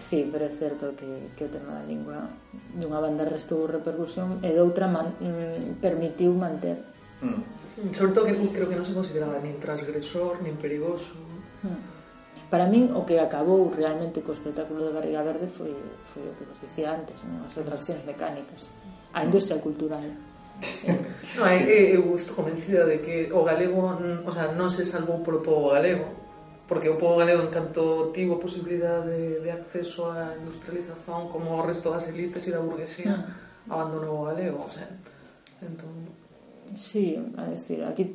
Sí, 0.00 0.26
pero 0.32 0.48
é 0.48 0.52
certo 0.52 0.96
que, 0.96 1.36
que 1.36 1.44
o 1.44 1.52
tema 1.52 1.76
da 1.76 1.84
lingua 1.84 2.24
dunha 2.72 3.04
banda 3.04 3.28
restou 3.28 3.68
repercusión 3.68 4.40
e 4.40 4.48
doutra 4.56 4.88
man, 4.88 5.12
mm, 5.20 5.76
permitiu 5.76 6.32
manter. 6.32 6.80
Mm. 7.20 7.92
Sobre 7.92 8.12
todo 8.16 8.24
que 8.32 8.48
creo 8.48 8.72
que 8.72 8.80
non 8.80 8.88
se 8.88 8.96
consideraba 8.96 9.36
nin 9.44 9.60
transgresor, 9.60 10.40
nin 10.40 10.56
perigoso. 10.56 11.12
Mm. 11.60 12.48
Para 12.48 12.64
min, 12.64 12.96
o 12.96 13.04
que 13.04 13.20
acabou 13.20 13.68
realmente 13.68 14.24
co 14.24 14.32
espectáculo 14.32 14.88
de 14.88 14.96
Barriga 14.96 15.20
Verde 15.20 15.52
foi, 15.52 15.76
foi 16.08 16.24
o 16.24 16.32
que 16.32 16.48
vos 16.48 16.58
dicía 16.64 16.96
antes, 16.96 17.20
non? 17.28 17.44
as 17.44 17.54
atraccións 17.60 18.00
mecánicas, 18.08 18.72
a 19.12 19.20
mm. 19.20 19.26
industria 19.28 19.60
cultural. 19.60 20.00
no, 21.36 21.44
é, 21.44 21.92
eu 21.92 22.16
estou 22.16 22.40
convencida 22.40 22.88
de 22.88 23.04
que 23.04 23.28
o 23.28 23.44
galego, 23.44 24.00
mm, 24.00 24.24
o 24.24 24.32
sea, 24.32 24.48
non 24.56 24.72
se 24.72 24.88
salvou 24.88 25.20
polo 25.20 25.44
povo 25.44 25.76
galego, 25.76 26.08
porque 26.70 26.86
o 26.86 26.94
povo 26.94 27.18
galego 27.18 27.42
en 27.42 27.50
canto 27.50 28.14
tivo 28.14 28.38
a 28.38 28.44
posibilidade 28.46 29.10
de, 29.10 29.42
de 29.42 29.50
acceso 29.50 30.06
á 30.06 30.38
industrialización 30.38 31.26
como 31.26 31.58
o 31.58 31.66
resto 31.66 31.90
das 31.90 32.06
elites 32.06 32.46
e 32.46 32.54
da 32.54 32.62
burguesía 32.62 33.26
ah. 33.26 33.74
abandonou 33.74 34.22
o 34.22 34.30
galego, 34.30 34.62
o 34.62 34.70
sea, 34.70 34.86
entón... 35.58 35.90
Sí, 36.70 37.18
a 37.34 37.50
decir, 37.50 37.82
aquí 37.82 38.14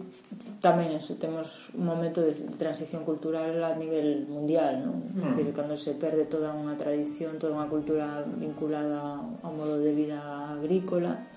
tamén 0.64 0.96
eso, 0.96 1.20
temos 1.20 1.68
un 1.76 1.84
momento 1.84 2.24
de 2.24 2.32
transición 2.56 3.04
cultural 3.04 3.60
a 3.60 3.76
nivel 3.76 4.24
mundial, 4.32 4.88
non? 4.88 5.04
Mm. 5.04 5.36
decir, 5.36 5.46
cando 5.52 5.76
se 5.76 6.00
perde 6.00 6.24
toda 6.24 6.56
unha 6.56 6.80
tradición, 6.80 7.36
toda 7.36 7.60
unha 7.60 7.68
cultura 7.68 8.24
vinculada 8.24 9.20
ao 9.20 9.52
modo 9.52 9.84
de 9.84 9.92
vida 9.92 10.24
agrícola, 10.56 11.28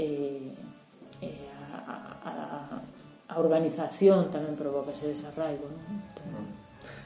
eh, 0.00 0.56
eh, 1.20 1.52
a, 1.84 1.92
a, 2.24 2.32
a 2.32 2.79
a 3.30 3.38
urbanización 3.38 4.26
tamén 4.34 4.58
provoca 4.58 4.90
ese 4.90 5.06
desarraigo, 5.06 5.70
non? 5.70 6.02
Tamén. 6.18 6.46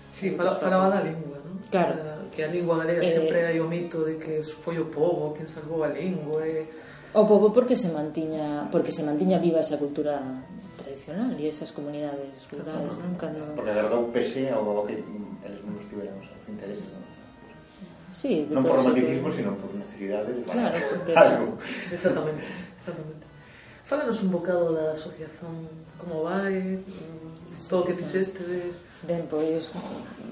Sí, 0.08 0.32
fala, 0.32 0.56
falaba 0.56 0.88
da 0.88 1.04
lingua, 1.04 1.36
non? 1.44 1.60
Claro. 1.68 1.92
Eh, 2.00 2.32
que 2.32 2.40
a 2.42 2.48
lingua 2.48 2.80
galega 2.80 3.04
eh, 3.04 3.12
sempre 3.12 3.44
hai 3.44 3.60
o 3.60 3.68
mito 3.68 4.00
de 4.08 4.16
que 4.16 4.40
foi 4.40 4.80
o 4.80 4.88
povo 4.88 5.36
quen 5.36 5.44
salvou 5.44 5.84
a 5.84 5.92
lingua 5.92 6.40
e... 6.48 6.64
O 7.14 7.28
povo 7.28 7.52
porque 7.52 7.76
se 7.76 7.92
mantiña, 7.92 8.66
porque 8.72 8.90
se 8.90 9.04
mantiña 9.04 9.38
viva 9.38 9.60
esa 9.60 9.76
cultura 9.76 10.18
tradicional 10.80 11.36
e 11.36 11.46
esas 11.46 11.70
comunidades 11.76 12.40
rurales, 12.48 12.94
non? 12.96 13.12
Cando... 13.20 13.52
Porque 13.52 13.70
o 13.70 14.08
pese 14.08 14.48
ao 14.48 14.82
que 14.88 14.96
eles 15.44 15.60
non 15.60 15.76
tiveran 15.92 16.16
os 16.24 16.28
intereses, 16.48 16.88
non? 16.88 17.04
Sí, 18.14 18.46
non 18.48 18.64
por 18.64 18.80
romanticismo, 18.80 19.28
que... 19.28 19.36
sino 19.42 19.52
por 19.60 19.74
necesidade 19.76 20.30
de 20.32 20.42
falar 20.46 20.72
claro, 20.72 20.86
porque... 20.88 21.12
algo. 21.20 21.46
Exactamente, 21.92 22.46
exactamente. 22.80 23.24
Fálanos 23.84 24.22
un 24.24 24.30
bocado 24.32 24.72
da 24.72 24.96
asociación 24.96 25.68
Como 25.98 26.24
vai? 26.24 26.80
Mm, 26.80 27.68
todo 27.68 27.82
o 27.82 27.86
que 27.86 27.94
fixestedes? 27.94 28.82
Ben, 29.06 29.24
pois, 29.28 29.72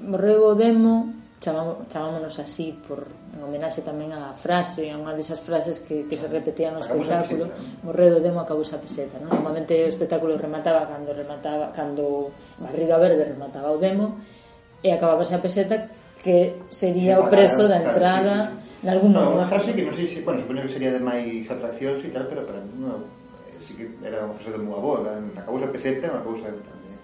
Borrego 0.04 0.54
Demo 0.54 1.22
chamamos, 1.42 1.88
chamámonos 1.88 2.38
así 2.38 2.78
por 2.86 3.06
en 3.34 3.42
homenaxe 3.42 3.82
tamén 3.82 4.14
á 4.14 4.30
frase, 4.38 4.86
a 4.92 4.96
unha 4.96 5.10
desas 5.18 5.42
frases 5.42 5.82
que, 5.82 6.06
que 6.06 6.14
se 6.14 6.30
repetían 6.30 6.78
no 6.78 6.80
espectáculo, 6.80 7.50
Morredo 7.82 8.22
demo 8.22 8.38
acabou 8.38 8.62
esa 8.62 8.78
peseta, 8.78 9.18
non? 9.18 9.34
Normalmente 9.34 9.74
o 9.74 9.90
espectáculo 9.90 10.38
remataba 10.38 10.86
cando 10.86 11.10
remataba 11.10 11.74
cando 11.74 12.30
Barriga 12.62 12.96
Verde 13.02 13.26
remataba 13.26 13.74
o 13.74 13.80
demo 13.82 14.22
e 14.84 14.94
acababa 14.94 15.26
esa 15.26 15.42
peseta 15.42 15.90
que 16.22 16.62
sería 16.70 17.18
o 17.18 17.26
prezo 17.26 17.66
da 17.66 17.82
entrada 17.82 18.46
sí, 18.46 18.46
sí, 18.46 18.54
sí. 18.54 18.86
en 18.86 18.88
algún 18.94 19.10
no, 19.10 19.20
momento. 19.26 19.42
Unha 19.42 19.50
frase 19.50 19.70
que 19.74 19.82
non 19.82 19.94
sei 19.98 20.06
se, 20.06 20.18
bueno, 20.22 20.38
supoño 20.38 20.62
que 20.62 20.72
sería 20.78 20.94
de 20.94 21.02
máis 21.02 21.42
atraccións 21.50 22.06
e 22.06 22.10
tal, 22.14 22.30
pero 22.30 22.46
para 22.46 22.62
mí 22.62 22.70
no, 22.78 23.02
sí 23.62 23.78
que 23.78 23.86
era 24.02 24.26
unha 24.26 24.34
frase 24.34 24.58
moi 24.58 24.82
boa, 24.82 25.00
avó, 25.00 25.14
acabouse 25.38 25.64
a 25.64 25.74
peseta, 25.74 26.10
unha 26.10 26.26
cousa 26.26 26.50
tamén. 26.50 26.98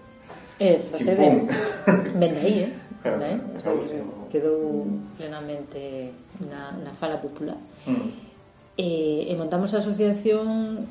É, 0.58 0.82
frase 0.82 1.14
de... 1.14 1.26
Ben 2.18 2.34
aí, 2.34 2.66
eh? 2.66 2.70
eh, 2.70 2.74
¿eh? 2.74 2.86
Claro, 2.98 3.22
eh? 3.22 3.38
O 3.54 3.60
sea, 3.62 3.72
quedou 4.26 4.84
plenamente 5.16 6.10
na, 6.42 6.74
na 6.74 6.90
fala 6.90 7.22
popular. 7.22 7.56
Mm. 7.86 8.10
Eh, 8.76 9.30
e, 9.30 9.32
e 9.32 9.34
montamos 9.38 9.74
a 9.74 9.78
asociación 9.78 10.86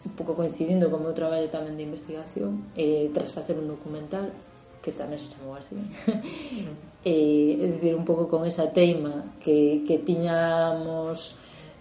un 0.00 0.12
pouco 0.16 0.34
coincidindo 0.34 0.88
con 0.88 1.02
o 1.02 1.04
meu 1.10 1.14
traballo 1.14 1.46
tamén 1.52 1.76
de 1.76 1.84
investigación 1.84 2.72
e 2.72 3.12
tras 3.12 3.36
facer 3.36 3.54
un 3.60 3.68
documental 3.68 4.32
que 4.80 4.96
tamén 4.96 5.20
se 5.20 5.28
chamou 5.28 5.52
así 5.60 5.76
e, 7.04 7.60
e 7.60 7.64
dicir 7.76 7.92
un 7.92 8.08
pouco 8.08 8.32
con 8.32 8.48
esa 8.48 8.72
teima 8.72 9.36
que, 9.44 9.84
que 9.84 10.00
tiñamos 10.00 11.36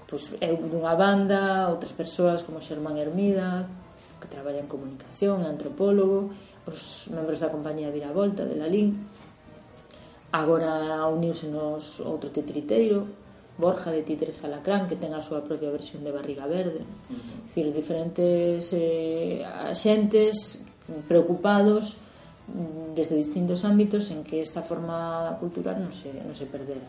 pois, 0.09 0.25
eu 0.41 0.57
dunha 0.57 0.97
banda, 0.97 1.69
outras 1.69 1.93
persoas 1.93 2.41
como 2.41 2.57
Xermán 2.57 2.97
Hermida, 2.97 3.69
que 4.17 4.27
traballa 4.27 4.59
en 4.59 4.67
comunicación, 4.67 5.45
antropólogo, 5.45 6.33
os 6.65 7.07
membros 7.13 7.39
da 7.39 7.53
compañía 7.53 7.93
Viravolta 7.93 8.43
de 8.43 8.57
Lalín. 8.57 9.05
Agora 10.33 11.05
uniuse 11.09 11.45
nos 11.47 12.01
outro 12.01 12.33
tetriteiro, 12.33 13.05
Borja 13.59 13.91
de 13.91 14.01
Titres 14.01 14.41
Alacrán, 14.47 14.87
que 14.87 14.95
ten 14.95 15.11
a 15.13 15.21
súa 15.21 15.43
propia 15.43 15.69
versión 15.69 16.01
de 16.01 16.15
Barriga 16.15 16.47
Verde. 16.47 16.81
Uh 16.81 17.13
-huh. 17.13 17.43
decir, 17.43 17.67
diferentes 17.69 18.71
eh, 18.71 19.43
xentes 19.75 20.63
preocupados 21.11 21.99
mm, 22.47 22.95
desde 22.95 23.19
distintos 23.19 23.67
ámbitos 23.67 24.09
en 24.09 24.23
que 24.23 24.41
esta 24.41 24.63
forma 24.63 25.35
cultural 25.43 25.77
non 25.77 25.91
se, 25.91 26.09
non 26.23 26.33
se 26.33 26.47
perdera 26.47 26.87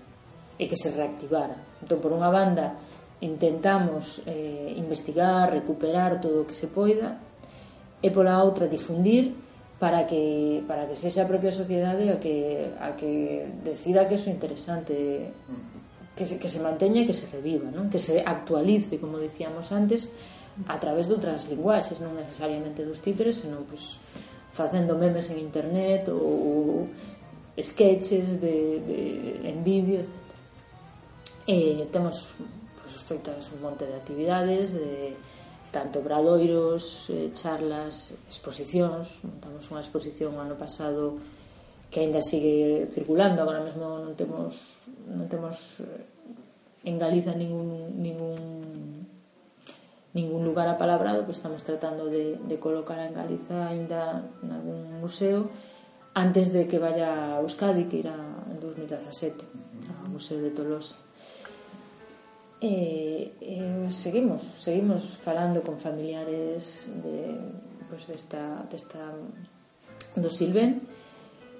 e 0.60 0.68
que 0.68 0.76
se 0.76 0.92
reactivara. 0.92 1.56
Entón, 1.80 1.98
por 2.04 2.12
unha 2.12 2.28
banda, 2.28 2.76
intentamos 3.20 4.22
eh, 4.26 4.72
investigar, 4.76 5.52
recuperar 5.52 6.20
todo 6.20 6.42
o 6.42 6.46
que 6.48 6.56
se 6.56 6.68
poida 6.72 7.20
e 8.00 8.08
pola 8.08 8.40
outra 8.40 8.64
difundir 8.64 9.36
para 9.76 10.08
que 10.08 10.64
para 10.64 10.88
que 10.88 10.96
sexa 10.96 11.24
a 11.24 11.30
propia 11.30 11.52
sociedade 11.52 12.08
a 12.08 12.16
que 12.16 12.68
a 12.80 12.96
que 12.96 13.44
decida 13.64 14.08
que 14.08 14.16
eso 14.16 14.28
é 14.28 14.36
interesante 14.36 15.32
que 16.16 16.26
se, 16.26 16.36
que 16.38 16.48
se 16.48 16.60
manteña 16.60 17.00
e 17.02 17.08
que 17.08 17.16
se 17.16 17.24
reviva, 17.32 17.72
non? 17.72 17.88
Que 17.88 17.96
se 17.96 18.20
actualice, 18.20 19.00
como 19.00 19.16
dicíamos 19.16 19.72
antes, 19.72 20.12
a 20.68 20.76
través 20.76 21.08
de 21.08 21.16
outras 21.16 21.48
linguaxes, 21.48 21.96
non 21.96 22.12
necesariamente 22.12 22.84
dos 22.84 23.00
títeres, 23.00 23.40
senón 23.40 23.64
pues, 23.64 23.96
facendo 24.52 25.00
memes 25.00 25.32
en 25.32 25.40
internet 25.40 26.12
ou 26.12 26.92
sketches 27.56 28.36
de, 28.36 28.84
de, 28.84 29.00
en 29.48 29.64
vídeo, 29.64 30.04
etc. 30.04 30.12
E 31.48 31.56
eh, 31.56 31.88
temos 31.88 32.36
pues, 32.92 33.04
feitas 33.04 33.50
un 33.52 33.60
monte 33.62 33.86
de 33.86 33.94
actividades, 33.94 34.74
eh, 34.74 35.14
tanto 35.70 36.02
bradoiros, 36.02 37.08
eh, 37.10 37.30
charlas, 37.32 38.14
exposicións. 38.26 39.22
Montamos 39.22 39.70
unha 39.70 39.82
exposición 39.82 40.34
o 40.34 40.42
ano 40.42 40.58
pasado 40.58 41.18
que 41.90 42.02
aínda 42.02 42.22
sigue 42.22 42.86
circulando, 42.90 43.42
agora 43.42 43.62
mesmo 43.62 43.98
non 43.98 44.14
temos 44.14 44.82
non 45.10 45.26
temos 45.26 45.82
eh, 45.82 46.86
en 46.86 46.96
Galiza 46.98 47.34
ningún 47.34 47.98
ningún 47.98 48.40
ningún 50.14 50.42
lugar 50.42 50.66
apalabrado, 50.66 51.22
pero 51.22 51.34
estamos 51.38 51.62
tratando 51.62 52.10
de, 52.10 52.34
de 52.34 52.56
colocar 52.58 52.98
en 52.98 53.14
Galiza 53.14 53.70
aínda 53.70 54.26
en 54.42 54.50
algún 54.50 54.98
museo 54.98 55.50
antes 56.14 56.52
de 56.52 56.66
que 56.66 56.78
vaya 56.78 57.36
a 57.36 57.40
Euskadi, 57.40 57.86
que 57.86 58.02
irá 58.02 58.18
en 58.50 58.58
2017 58.58 59.46
ao 60.02 60.10
Museo 60.10 60.42
de 60.42 60.50
Tolosa. 60.50 60.98
E, 62.60 63.32
e 63.40 63.88
seguimos, 63.88 64.44
seguimos 64.60 65.16
falando 65.16 65.64
con 65.64 65.80
familiares 65.80 66.92
de, 67.00 67.40
pues, 67.88 68.04
desta, 68.04 68.68
desta 68.68 69.00
do 70.12 70.28
Silven. 70.28 70.84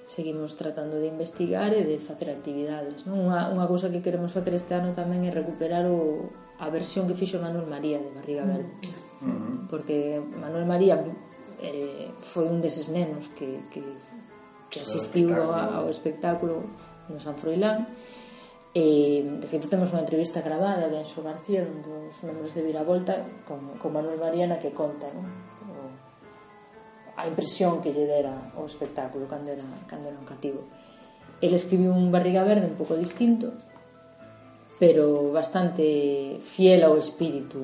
Seguimos 0.05 0.61
tratando 0.61 1.01
de 1.01 1.09
investigar 1.09 1.73
e 1.73 1.89
de 1.89 1.97
facer 1.97 2.29
actividades 2.29 3.07
non? 3.07 3.31
Unha, 3.31 3.49
unha 3.49 3.65
cousa 3.65 3.89
que 3.89 4.05
queremos 4.05 4.35
facer 4.35 4.53
este 4.53 4.77
ano 4.77 4.93
tamén 4.93 5.25
é 5.25 5.31
recuperar 5.33 5.89
o, 5.89 6.29
a 6.61 6.69
versión 6.69 7.09
que 7.09 7.17
fixo 7.17 7.41
Manuel 7.41 7.65
María 7.65 7.97
de 8.03 8.11
Barriga 8.13 8.45
mm. 8.45 8.51
Verde. 8.51 8.73
Uh 9.21 9.25
-huh. 9.25 9.55
porque 9.73 10.21
Manuel 10.21 10.67
María 10.69 11.01
eh, 11.63 12.13
foi 12.21 12.45
un 12.51 12.61
deses 12.61 12.93
nenos 12.93 13.33
que, 13.33 13.71
que, 13.73 13.81
que 14.69 14.85
asistiu 14.85 15.33
ao, 15.33 15.87
ao 15.87 15.87
espectáculo 15.89 16.61
no 17.09 17.17
San 17.23 17.39
Froilán. 17.41 17.89
e 17.89 18.20
E, 18.71 19.27
de 19.43 19.47
feito, 19.51 19.66
temos 19.66 19.91
unha 19.91 20.07
entrevista 20.07 20.47
gravada 20.47 20.87
de 20.87 21.03
Enxo 21.03 21.27
García, 21.27 21.66
un 21.66 21.83
dos 21.83 22.14
membros 22.23 22.55
de 22.55 22.62
Viravolta, 22.62 23.27
con, 23.43 23.75
con 23.83 23.91
Manuel 23.91 24.23
Mariana, 24.23 24.62
que 24.62 24.71
conta 24.71 25.11
non? 25.11 25.27
O, 25.66 25.91
a 27.18 27.27
impresión 27.27 27.83
que 27.83 27.91
lle 27.91 28.07
dera 28.07 28.55
o 28.55 28.62
espectáculo 28.62 29.27
cando 29.27 29.51
era, 29.51 29.66
cando 29.91 30.07
era 30.07 30.14
un 30.14 30.23
cativo. 30.23 30.71
El 31.43 31.51
escribiu 31.51 31.91
un 31.91 32.14
barriga 32.14 32.47
verde 32.47 32.71
un 32.71 32.79
pouco 32.79 32.95
distinto, 32.95 33.51
pero 34.79 35.35
bastante 35.35 36.39
fiel 36.39 36.87
ao 36.87 36.95
espírito. 36.95 37.59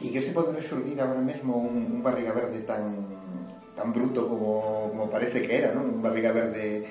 E 0.00 0.08
que 0.08 0.24
se 0.24 0.32
pode 0.32 0.56
resolver 0.56 0.96
agora 0.96 1.20
mesmo 1.20 1.60
un, 1.60 1.92
un 1.92 2.00
barriga 2.00 2.32
verde 2.32 2.64
tan 2.64 3.04
tan 3.76 3.92
bruto 3.92 4.24
como, 4.24 4.88
como 4.88 5.12
parece 5.12 5.44
que 5.44 5.60
era, 5.60 5.76
non? 5.76 5.92
Un 5.92 6.00
barriga 6.00 6.32
verde 6.32 6.88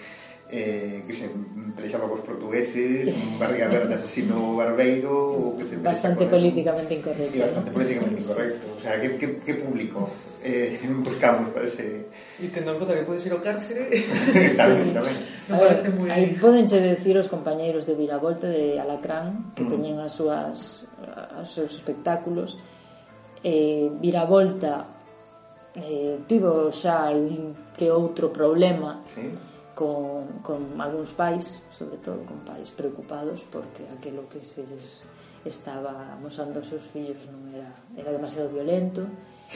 eh, 0.49 1.03
que 1.07 1.13
se 1.13 1.25
emprexaba 1.25 2.05
cos 2.07 2.21
portugueses, 2.21 3.09
un 3.09 3.39
barriga 3.41 3.65
verde 3.67 3.97
asesino 3.97 4.53
barbeiro, 4.53 5.09
ou 5.09 5.57
que 5.57 5.65
se 5.65 5.81
bastante 5.81 6.29
políticamente 6.29 6.93
incorrecto. 6.93 7.33
Sí, 7.33 7.41
bastante 7.41 7.69
políticamente 7.73 8.21
incorrecto. 8.21 8.65
O 8.77 8.79
sea, 8.79 9.01
que, 9.01 9.17
que, 9.17 9.27
que 9.41 9.53
público 9.57 10.05
eh, 10.45 10.77
buscamos 11.01 11.49
para 11.49 11.65
ese... 11.65 12.13
E 12.37 12.53
tendo 12.53 12.77
en 12.77 12.77
conta 12.77 12.93
que 12.93 13.07
podes 13.09 13.25
ir 13.25 13.33
ao 13.33 13.41
cárcere... 13.41 13.89
tamén, 14.53 14.85
sí. 14.85 14.93
tamén. 14.93 15.15
No 15.49 15.55
parece 15.57 15.87
moi... 15.97 16.07
Aí 16.13 16.37
podenche 16.37 16.77
decir 16.77 17.17
os 17.17 17.25
compañeiros 17.25 17.89
de 17.89 17.97
Viravolta 17.97 18.45
de 18.45 18.77
Alacrán, 18.77 19.49
que 19.57 19.65
mm. 19.65 19.71
teñen 19.73 19.97
as 19.97 20.13
súas 20.13 20.85
os 21.41 21.49
seus 21.49 21.73
espectáculos, 21.73 22.61
eh, 23.41 23.89
Viravolta 23.97 24.93
eh, 25.73 26.21
tivo 26.29 26.69
xa 26.69 27.09
algún 27.09 27.73
que 27.73 27.89
outro 27.89 28.29
problema 28.31 29.01
sí 29.09 29.27
con, 29.75 30.39
con 30.41 30.79
algúns 30.79 31.11
pais, 31.11 31.61
sobre 31.69 31.99
todo 31.99 32.23
con 32.23 32.41
pais 32.47 32.71
preocupados 32.71 33.43
porque 33.51 33.83
aquilo 33.91 34.25
que 34.31 34.39
se 34.39 34.63
les 34.63 35.05
estaba 35.43 36.17
mosando 36.17 36.63
aos 36.63 36.71
seus 36.71 36.81
fillos 36.81 37.27
non 37.29 37.53
era, 37.53 37.69
era 37.93 38.09
demasiado 38.09 38.49
violento 38.49 39.05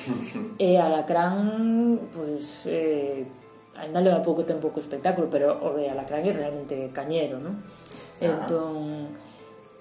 e 0.62 0.78
Alacrán 0.78 2.12
pois, 2.14 2.70
eh, 2.70 3.26
ainda 3.74 4.04
leva 4.04 4.22
pouco 4.22 4.46
tempo 4.46 4.70
co 4.70 4.84
espectáculo 4.84 5.32
pero 5.32 5.58
o 5.58 5.74
de 5.74 5.90
Alacrán 5.90 6.22
é 6.28 6.36
realmente 6.36 6.94
cañero 6.94 7.42
non? 7.42 7.66
Ah. 8.22 8.30
entón 8.30 9.18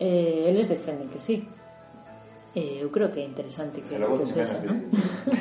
eh, 0.00 0.48
eles 0.48 0.72
defenden 0.72 1.12
que 1.12 1.20
sí 1.20 1.44
Eh, 2.56 2.80
eu 2.80 2.88
creo 2.88 3.12
que 3.12 3.20
é 3.20 3.26
interesante 3.28 3.84
que 3.84 4.00
logo 4.00 4.24
se 4.24 4.40
sexa, 4.40 4.64
non? 4.64 4.88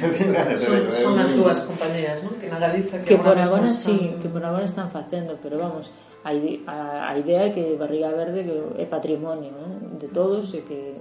son, 0.59 0.91
son 0.91 1.15
as 1.15 1.31
dúas 1.31 1.63
compañías, 1.63 2.19
non? 2.19 2.35
Que 2.35 2.51
na 2.51 2.59
Galiza 2.59 2.99
que, 2.99 3.15
que 3.15 3.17
por 3.17 3.39
agora 3.39 3.67
sí, 3.71 4.19
que 4.19 4.27
por 4.27 4.43
agora 4.43 4.67
están 4.67 4.91
facendo, 4.91 5.39
pero 5.39 5.55
vamos, 5.55 5.87
a, 6.27 6.35
a, 6.67 6.77
a 7.07 7.13
idea 7.15 7.47
é 7.47 7.49
que 7.55 7.79
Barriga 7.79 8.11
Verde 8.11 8.43
que 8.43 8.55
é 8.83 8.85
patrimonio 8.85 9.55
non? 9.55 9.95
de 9.95 10.11
todos 10.11 10.51
e 10.51 10.67
que 10.67 10.99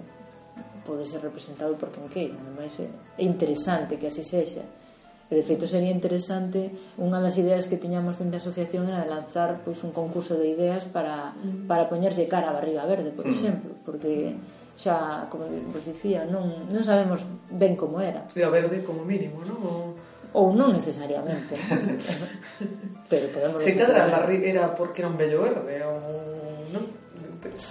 pode 0.87 1.03
ser 1.11 1.19
representado 1.19 1.75
por 1.75 1.91
quen 1.91 2.07
queira, 2.07 2.39
ademais 2.39 2.79
é 2.79 3.25
interesante 3.27 3.99
que 3.99 4.07
así 4.07 4.23
sexa. 4.23 4.63
E 5.27 5.35
de 5.35 5.43
feito 5.43 5.67
sería 5.67 5.91
interesante 5.91 6.71
unha 7.03 7.19
das 7.19 7.35
ideas 7.35 7.67
que 7.67 7.83
tiñamos 7.83 8.15
dentro 8.15 8.39
da 8.39 8.43
asociación 8.47 8.87
era 8.87 9.03
de 9.03 9.11
lanzar 9.11 9.59
pois 9.67 9.83
un 9.83 9.91
concurso 9.91 10.39
de 10.39 10.55
ideas 10.55 10.87
para 10.87 11.35
mm. 11.35 11.67
para 11.67 11.91
poñerse 11.91 12.31
cara 12.31 12.55
a 12.55 12.57
Barriga 12.57 12.87
Verde, 12.87 13.11
por 13.11 13.27
exemplo, 13.27 13.75
porque 13.83 14.39
xa, 14.77 15.27
como 15.33 15.49
vos 15.73 15.85
dicía, 15.89 16.29
non, 16.29 16.69
non 16.69 16.85
sabemos 16.85 17.25
ben 17.49 17.73
como 17.75 17.97
era. 17.99 18.29
Pero 18.37 18.53
verde 18.53 18.85
como 18.85 19.09
mínimo, 19.09 19.41
non? 19.49 19.59
O... 19.65 19.73
Ou 20.37 20.53
non 20.53 20.77
necesariamente. 20.77 21.57
pero 23.11 23.33
podemos... 23.33 23.57
Se 23.57 23.73
cadra 23.73 24.05
era 24.29 24.77
porque 24.77 25.01
era 25.01 25.09
un 25.09 25.17
bello 25.17 25.41
verde, 25.41 25.81
ou 25.81 25.97
non? 26.77 26.85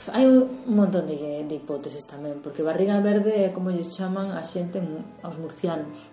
Hai 0.10 0.26
un 0.26 0.74
montón 0.74 1.06
de, 1.06 1.45
de 1.45 1.56
hipóteses 1.62 2.10
tamén, 2.10 2.41
porque 2.41 2.66
barriga 2.66 2.97
verde 3.06 3.45
é 3.45 3.53
como 3.53 3.70
lle 3.70 3.86
chaman 3.86 4.34
a 4.34 4.41
xente 4.41 4.82
aos 5.22 5.38
murcianos. 5.38 6.10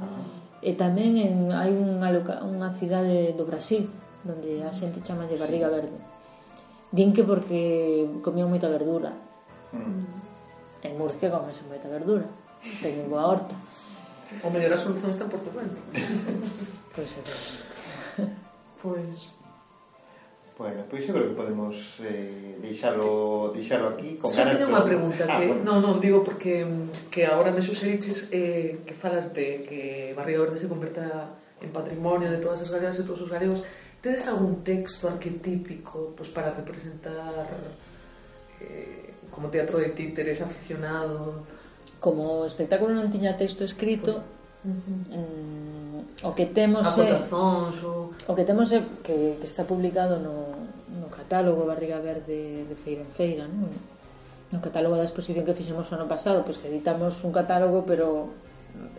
Ah. 0.00 0.24
E 0.64 0.72
tamén 0.72 1.20
en, 1.20 1.52
hai 1.52 1.68
unha, 1.76 2.08
loca, 2.08 2.40
unha 2.40 2.72
cidade 2.72 3.36
do 3.36 3.44
Brasil, 3.44 3.92
donde 4.24 4.64
a 4.64 4.72
xente 4.72 5.04
chama 5.04 5.28
de 5.28 5.36
barriga 5.36 5.68
verde. 5.68 6.00
Din 6.96 7.12
que 7.12 7.28
porque 7.28 8.08
comían 8.24 8.48
moita 8.48 8.72
verdura. 8.72 9.12
Mm 9.76 10.29
En 10.82 10.96
Murcia 10.96 11.28
comese 11.30 11.62
moita 11.68 11.88
verdura. 11.88 12.24
Teñen 12.80 13.08
boa 13.12 13.36
horta. 13.36 13.54
O 14.44 14.48
mellor 14.48 14.72
a 14.72 14.78
solución 14.80 15.10
está 15.12 15.24
en 15.24 15.32
Portugal. 15.32 15.68
pois 16.94 17.10
é. 17.16 17.22
Pois... 18.80 19.28
Bueno, 20.56 20.84
pois 20.88 21.08
eu 21.08 21.14
creo 21.14 21.28
que 21.32 21.36
podemos 21.40 21.76
eh, 22.04 22.56
deixalo, 22.60 23.50
deixalo 23.52 23.88
aquí 23.88 24.16
con 24.16 24.28
Só 24.28 24.44
ganas... 24.44 24.60
Só 24.60 24.68
unha 24.68 24.84
pregunta 24.84 25.24
ah, 25.24 25.40
que... 25.40 25.48
Bueno. 25.48 25.64
Non, 25.64 25.78
non, 25.80 25.94
digo 26.04 26.20
porque 26.20 26.64
mm, 26.68 27.08
que 27.08 27.24
agora 27.24 27.48
me 27.48 27.64
suxeriches 27.64 28.28
eh, 28.28 28.84
que 28.84 28.92
falas 28.92 29.32
de 29.32 29.64
que 29.64 30.12
Barrio 30.12 30.44
Verde 30.44 30.60
se 30.60 30.68
converta 30.68 31.32
en 31.64 31.72
patrimonio 31.72 32.28
de 32.28 32.40
todas 32.40 32.60
as 32.60 32.68
galegas 32.68 33.00
e 33.00 33.08
todos 33.08 33.24
os 33.24 33.32
galegos 33.32 33.64
tedes 34.04 34.28
algún 34.28 34.60
texto 34.60 35.08
arquetípico 35.08 36.12
pues, 36.12 36.28
para 36.28 36.52
representar 36.52 37.48
eh, 38.60 38.99
como 39.40 39.48
teatro 39.48 39.80
de 39.80 39.88
títeres 39.96 40.44
aficionado 40.44 41.48
como 41.96 42.44
espectáculo 42.44 42.92
non 42.92 43.08
tiña 43.08 43.40
texto 43.40 43.64
escrito 43.64 44.20
pues, 44.60 44.76
mm, 45.16 46.28
o 46.28 46.36
que 46.36 46.44
temos 46.44 46.84
é 47.00 47.16
o... 47.32 48.12
o 48.12 48.32
que 48.36 48.44
temos 48.44 48.68
é 48.68 48.84
que, 49.00 49.40
que 49.40 49.48
está 49.48 49.64
publicado 49.64 50.20
no, 50.20 50.68
no 50.92 51.08
catálogo 51.08 51.64
Barriga 51.64 52.04
Verde 52.04 52.68
de 52.68 52.76
Feira 52.76 53.00
en 53.00 53.12
Feira 53.16 53.44
non? 53.48 53.72
no 54.52 54.60
catálogo 54.60 55.00
da 55.00 55.08
exposición 55.08 55.48
que 55.48 55.56
fixemos 55.56 55.88
o 55.88 55.96
ano 55.96 56.04
pasado 56.04 56.44
pois 56.44 56.60
que 56.60 56.68
editamos 56.68 57.24
un 57.24 57.32
catálogo 57.32 57.88
pero 57.88 58.28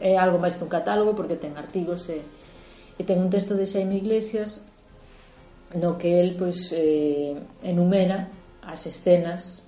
é 0.01 0.17
algo 0.17 0.41
máis 0.41 0.57
que 0.57 0.65
un 0.65 0.73
catálogo 0.73 1.13
porque 1.13 1.37
ten 1.37 1.53
artigos 1.53 2.09
e, 2.09 2.25
e 2.97 3.01
ten 3.05 3.21
un 3.21 3.29
texto 3.29 3.53
de 3.53 3.69
Xaime 3.69 4.01
Iglesias 4.01 4.65
no 5.77 6.01
que 6.01 6.17
el 6.17 6.33
pois, 6.33 6.73
eh, 6.73 7.37
enumera 7.61 8.33
as 8.65 8.89
escenas 8.89 9.60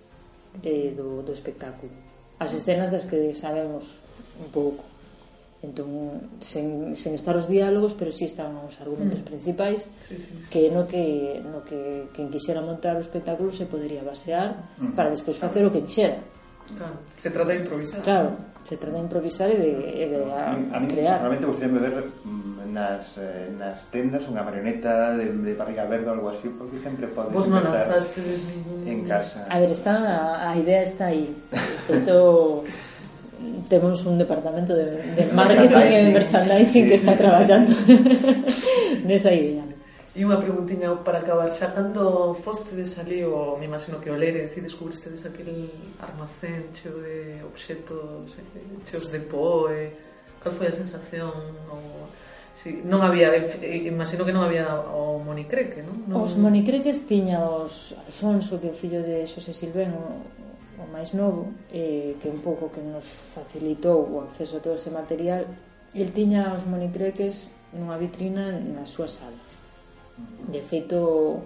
eh, 0.62 0.93
do, 0.93 1.26
do 1.26 1.32
espectáculo. 1.34 1.91
As 2.38 2.54
escenas 2.54 2.91
das 2.91 3.10
que 3.10 3.34
sabemos 3.34 4.06
un 4.38 4.49
pouco. 4.54 4.84
Entón 5.64 6.28
sen, 6.43 6.91
sen 6.99 7.16
estar 7.16 7.39
os 7.39 7.47
diálogos 7.47 7.95
pero 7.95 8.12
si 8.12 8.28
sí 8.28 8.36
están 8.36 8.51
os 8.60 8.84
argumentos 8.84 9.24
mm. 9.24 9.28
principais 9.32 9.88
sí, 10.04 10.20
sí. 10.20 10.36
que 10.51 10.68
no 10.68 10.84
que 10.84 11.39
no 11.39 11.64
que 11.64 12.12
quen 12.12 12.28
quixera 12.28 12.60
montar 12.60 12.99
o 12.99 13.01
espectáculo 13.01 13.47
se 13.56 13.64
podería 13.64 14.04
basear 14.04 14.76
mm. 14.76 14.91
para 14.91 15.08
despois 15.08 15.39
facer 15.39 15.64
o 15.64 15.72
que 15.72 15.80
quixera. 15.88 16.20
Claro. 16.76 16.99
se 17.16 17.30
trata 17.32 17.51
de 17.51 17.60
improvisar. 17.64 18.01
Claro, 18.04 18.30
se 18.64 18.76
trata 18.76 18.95
de 18.99 19.04
improvisar 19.04 19.47
e 19.51 19.58
de, 19.60 19.72
e 20.04 20.06
de 20.12 20.20
a, 20.32 20.51
a 20.51 20.80
mí, 20.84 20.88
crear. 20.88 21.20
realmente 21.24 21.47
gostaria 21.47 21.72
me 21.72 21.80
ver 21.80 22.12
nas, 22.74 23.16
eh, 23.22 23.54
nas 23.54 23.86
tendas 23.94 24.26
unha 24.26 24.42
marioneta 24.42 25.14
de, 25.14 25.30
de 25.30 25.54
barriga 25.54 25.86
verde 25.86 26.10
ou 26.10 26.18
algo 26.18 26.28
así, 26.34 26.50
porque 26.58 26.82
sempre 26.82 27.06
podes 27.14 27.30
Vos 27.30 27.46
non 27.46 27.62
lanzastes 27.62 28.50
en 28.90 29.06
casa. 29.06 29.46
A 29.46 29.62
ver, 29.62 29.70
está, 29.70 29.94
a 30.42 30.58
idea 30.58 30.82
está 30.82 31.14
aí. 31.14 31.30
Feito... 31.86 32.66
temos 33.70 34.06
un 34.06 34.18
departamento 34.18 34.76
de, 34.76 35.02
de 35.16 35.24
marketing 35.34 35.92
e 35.92 36.00
de 36.06 36.12
merchandising 36.14 36.84
sí. 36.84 36.90
que 36.90 36.96
está 36.96 37.16
traballando 37.18 37.72
nesa 39.08 39.34
idea. 39.34 39.64
E 40.14 40.22
unha 40.22 40.38
preguntiña 40.38 40.94
para 41.02 41.26
acabar 41.26 41.50
xa 41.50 41.74
cando 41.74 42.38
fostedes 42.38 43.02
ali 43.02 43.26
ou 43.26 43.58
me 43.58 43.66
imagino 43.66 43.98
que 43.98 44.14
o 44.14 44.18
lere 44.18 44.46
e 44.46 44.60
descubristedes 44.62 45.26
aquel 45.26 45.74
armacén 45.98 46.70
cheo 46.70 47.02
de 47.02 47.42
obxetos 47.42 48.30
eh, 48.38 48.78
cheos 48.86 49.10
de 49.10 49.20
poe 49.26 49.90
cal 50.38 50.54
foi 50.54 50.70
a 50.70 50.76
sensación 50.76 51.34
ou 51.66 52.06
Sí, 52.54 52.86
non 52.86 53.01
había, 53.01 53.34
imagino 53.66 54.24
que 54.24 54.32
non 54.32 54.45
había 54.45 54.70
o 54.78 55.18
monicreque, 55.18 55.82
non? 55.82 56.06
non... 56.06 56.22
Os 56.22 56.38
monicreques 56.38 57.10
tiña 57.10 57.41
os 57.41 57.97
Alfonso, 58.06 58.62
que 58.62 58.70
o 58.70 58.76
fillo 58.78 59.01
de 59.01 59.26
Xosé 59.26 59.51
Silvén, 59.58 59.89
o, 59.97 60.22
o 60.78 60.86
máis 60.93 61.18
novo, 61.18 61.49
eh, 61.74 62.14
que 62.22 62.30
un 62.30 62.45
pouco 62.45 62.70
que 62.70 62.80
nos 62.80 63.04
facilitou 63.34 64.06
o 64.06 64.22
acceso 64.22 64.62
a 64.62 64.64
todo 64.64 64.78
ese 64.78 64.93
material, 64.93 65.49
el 65.97 66.14
tiña 66.14 66.54
os 66.54 66.70
monicreques 66.70 67.49
nunha 67.74 67.97
vitrina 67.97 68.54
na 68.54 68.86
súa 68.86 69.10
sala. 69.10 69.41
De 70.45 70.62
feito, 70.62 71.41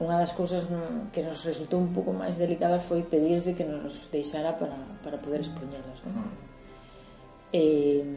unha 0.00 0.16
das 0.16 0.32
cousas 0.32 0.64
que 1.12 1.20
nos 1.20 1.44
resultou 1.44 1.76
un 1.76 1.92
pouco 1.92 2.16
máis 2.16 2.40
delicada 2.40 2.80
foi 2.80 3.04
pedirse 3.04 3.52
que 3.52 3.68
nos 3.68 4.08
deixara 4.08 4.56
para, 4.56 4.72
para 5.04 5.20
poder 5.20 5.44
expoñelas, 5.44 6.00
non? 6.08 6.32
Eh, 7.52 8.08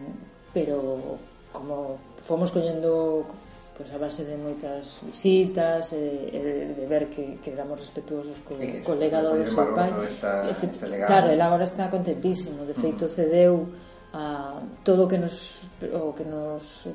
pero 0.56 1.20
como 1.52 2.00
fomos 2.24 2.52
collendo 2.52 3.26
pois 3.74 3.90
a 3.90 3.98
base 3.98 4.24
de 4.24 4.38
moitas 4.38 5.02
visitas 5.02 5.92
e, 5.98 6.30
e 6.30 6.40
de 6.78 6.86
ver 6.86 7.10
que, 7.10 7.42
que 7.42 7.50
éramos 7.52 7.82
respetuosos 7.82 8.46
co, 8.46 8.54
sí, 8.54 8.86
co 8.86 8.94
legado 8.94 9.34
do 9.34 9.50
seu 9.50 9.74
pai. 9.74 9.90
esta, 10.06 10.46
Efe, 10.46 10.70
este 10.70 10.86
legado. 10.88 11.10
claro, 11.10 11.28
ele 11.34 11.42
agora 11.42 11.66
está 11.66 11.90
contentísimo. 11.90 12.66
De 12.70 12.78
feito 12.78 13.10
cedeu 13.10 13.66
a 14.14 14.62
todo 14.86 15.06
o 15.06 15.08
que 15.10 15.18
nos 15.18 15.66
o 15.90 16.14
que 16.14 16.24
nos 16.24 16.86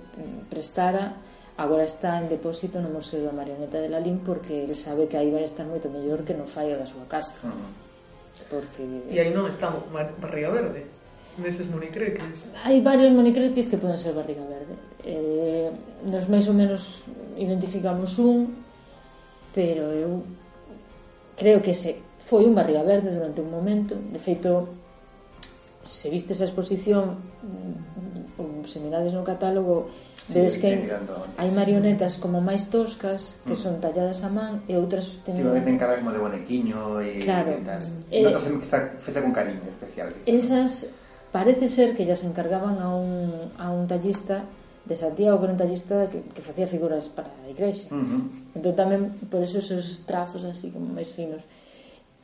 prestara. 0.47 1.18
Agora 1.59 1.83
está 1.83 2.22
en 2.22 2.31
depósito 2.31 2.79
no 2.79 2.95
Museo 2.95 3.26
da 3.26 3.35
Marioneta 3.35 3.83
de 3.83 3.91
Lalín 3.91 4.22
porque 4.22 4.62
ele 4.62 4.79
sabe 4.79 5.11
que 5.11 5.18
aí 5.18 5.35
vai 5.35 5.43
estar 5.43 5.66
moito 5.66 5.91
mellor 5.91 6.22
que 6.22 6.31
no 6.31 6.47
fallo 6.47 6.79
da 6.79 6.87
súa 6.87 7.11
casa. 7.11 7.35
Porque... 8.47 8.87
e 9.11 9.18
aí 9.18 9.35
non 9.35 9.51
está 9.51 9.74
Barriga 10.22 10.55
Verde 10.55 10.87
neses 11.39 11.66
monicreques. 11.66 12.47
Hai 12.62 12.79
varios 12.83 13.11
monicretis 13.11 13.66
que 13.66 13.79
poden 13.79 13.99
ser 13.99 14.14
Barriga 14.14 14.47
Verde 14.47 14.74
eh, 15.09 15.73
nos 16.05 16.29
máis 16.29 16.45
ou 16.47 16.55
menos 16.55 17.09
identificamos 17.41 18.21
un 18.21 18.53
pero 19.57 19.89
eu 19.97 20.21
creo 21.33 21.65
que 21.65 21.73
se 21.73 22.05
foi 22.21 22.45
un 22.45 22.53
barriga 22.53 22.85
verde 22.85 23.09
durante 23.09 23.41
un 23.41 23.49
momento 23.49 23.97
de 23.97 24.21
feito 24.21 24.69
se 25.89 26.13
viste 26.13 26.37
esa 26.37 26.45
exposición 26.45 27.17
mm, 27.41 28.37
ou 28.37 28.69
se 28.69 28.77
mirades 28.85 29.17
no 29.17 29.25
catálogo 29.25 29.89
vedes 30.29 30.61
que 30.61 30.77
hai, 30.77 30.93
hai 31.41 31.51
marionetas 31.57 32.21
como 32.21 32.45
máis 32.45 32.69
toscas 32.69 33.41
que 33.49 33.57
mm. 33.57 33.63
son 33.65 33.75
talladas 33.81 34.21
a 34.21 34.29
man 34.29 34.61
e 34.69 34.77
outras 34.77 35.25
teñen... 35.25 35.49
Tivo 35.49 35.57
que 35.57 35.65
ten 35.65 35.81
cara 35.81 35.97
como 35.97 36.13
de 36.13 36.21
bonequiño 36.21 37.01
e, 37.01 37.25
claro, 37.25 37.57
e 37.57 37.65
tal. 37.65 37.81
Eh, 38.13 38.29
outras 38.29 38.45
que 38.45 38.61
está 38.61 38.79
feita 39.01 39.25
con 39.25 39.33
cariño 39.33 39.65
especial. 39.73 40.13
Digamos. 40.13 40.29
esas 40.29 40.71
parece 41.33 41.73
ser 41.73 41.97
que 41.97 42.05
ya 42.05 42.13
se 42.13 42.29
encargaban 42.29 42.77
a 42.77 42.93
un, 42.93 43.57
a 43.57 43.73
un 43.73 43.89
tallista 43.89 44.45
de 44.89 44.97
Santiago, 44.97 45.39
que 45.39 45.45
era 45.45 45.53
un 45.53 45.61
tallista 45.61 46.09
que, 46.09 46.22
que 46.32 46.41
facía 46.41 46.66
figuras 46.66 47.12
para 47.12 47.28
a 47.28 47.51
igrexa. 47.51 47.93
Uh 47.93 48.01
-huh. 48.01 48.57
Entón 48.57 48.74
tamén, 48.74 49.03
por 49.28 49.45
eso, 49.45 49.61
esos 49.61 50.09
trazos 50.09 50.43
así 50.49 50.72
como 50.72 50.89
máis 50.89 51.12
finos. 51.12 51.45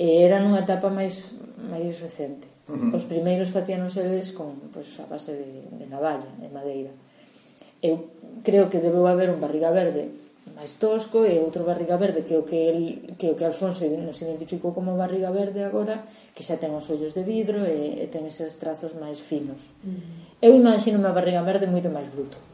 E 0.00 0.24
era 0.24 0.40
nunha 0.40 0.64
etapa 0.64 0.88
máis, 0.88 1.30
máis 1.60 2.00
recente. 2.00 2.48
Uh 2.64 2.74
-huh. 2.74 2.96
Os 2.96 3.04
primeiros 3.04 3.52
facíanos 3.52 3.92
eles 4.00 4.32
con 4.32 4.72
pues, 4.72 4.96
a 4.98 5.04
base 5.04 5.36
de, 5.36 5.50
de 5.76 5.86
navalla, 5.86 6.30
de 6.40 6.48
madeira. 6.48 6.92
Eu 7.84 8.08
creo 8.40 8.72
que 8.72 8.80
debeu 8.80 9.04
haber 9.04 9.28
un 9.28 9.38
barriga 9.44 9.68
verde 9.68 10.24
máis 10.56 10.76
tosco 10.76 11.24
e 11.24 11.40
outro 11.40 11.64
barriga 11.64 11.96
verde 11.96 12.20
que 12.20 12.36
o 12.36 12.44
que 12.44 12.68
el, 12.68 12.80
que 13.16 13.32
o 13.32 13.36
que 13.36 13.48
Alfonso 13.48 13.88
nos 13.88 14.20
identificou 14.20 14.76
como 14.76 14.92
barriga 14.92 15.32
verde 15.32 15.64
agora, 15.64 16.04
que 16.36 16.44
xa 16.44 16.60
ten 16.60 16.72
os 16.76 16.84
ollos 16.92 17.16
de 17.16 17.24
vidro 17.24 17.64
e, 17.64 18.04
e 18.04 18.06
ten 18.12 18.28
eses 18.28 18.60
trazos 18.60 18.92
máis 18.96 19.20
finos. 19.20 19.72
Uh 19.80 19.96
-huh. 19.96 20.46
Eu 20.46 20.52
imagino 20.52 21.00
unha 21.00 21.16
barriga 21.16 21.40
verde 21.40 21.64
moito 21.64 21.88
máis 21.88 22.08
bruto. 22.12 22.36
Uh 22.36 22.53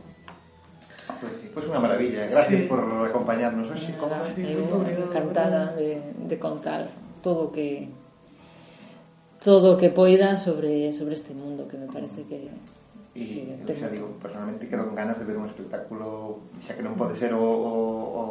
Pues, 1.21 1.33
sí. 1.39 1.51
pues 1.53 1.67
una 1.67 1.79
maravilla. 1.79 2.25
Gracias 2.25 2.61
sí. 2.61 2.67
por 2.67 2.81
acompañarnos 3.05 3.69
hoxe. 3.69 3.87
Sí, 3.87 3.93
como 3.93 4.83
encantada 4.89 5.73
de, 5.77 6.01
de 6.17 6.39
contar 6.39 6.89
todo 7.21 7.47
o 7.47 7.51
que 7.51 7.89
todo 9.39 9.73
o 9.73 9.77
que 9.77 9.89
poida 9.89 10.37
sobre 10.37 10.91
sobre 10.91 11.13
este 11.13 11.33
mundo 11.33 11.67
que 11.69 11.77
me 11.77 11.85
parece 11.85 12.25
que 12.25 12.49
E, 13.11 13.59
que 13.67 13.73
o 13.73 13.75
sea, 13.75 13.91
digo, 13.91 14.07
personalmente 14.23 14.71
quedo 14.71 14.87
con 14.87 14.95
ganas 14.95 15.19
de 15.19 15.25
ver 15.27 15.35
un 15.35 15.43
espectáculo 15.43 16.47
xa 16.63 16.79
que 16.79 16.83
non 16.85 16.95
pode 16.95 17.11
ser 17.19 17.35
o, 17.35 17.43
o, 17.43 17.75
o 18.17 18.25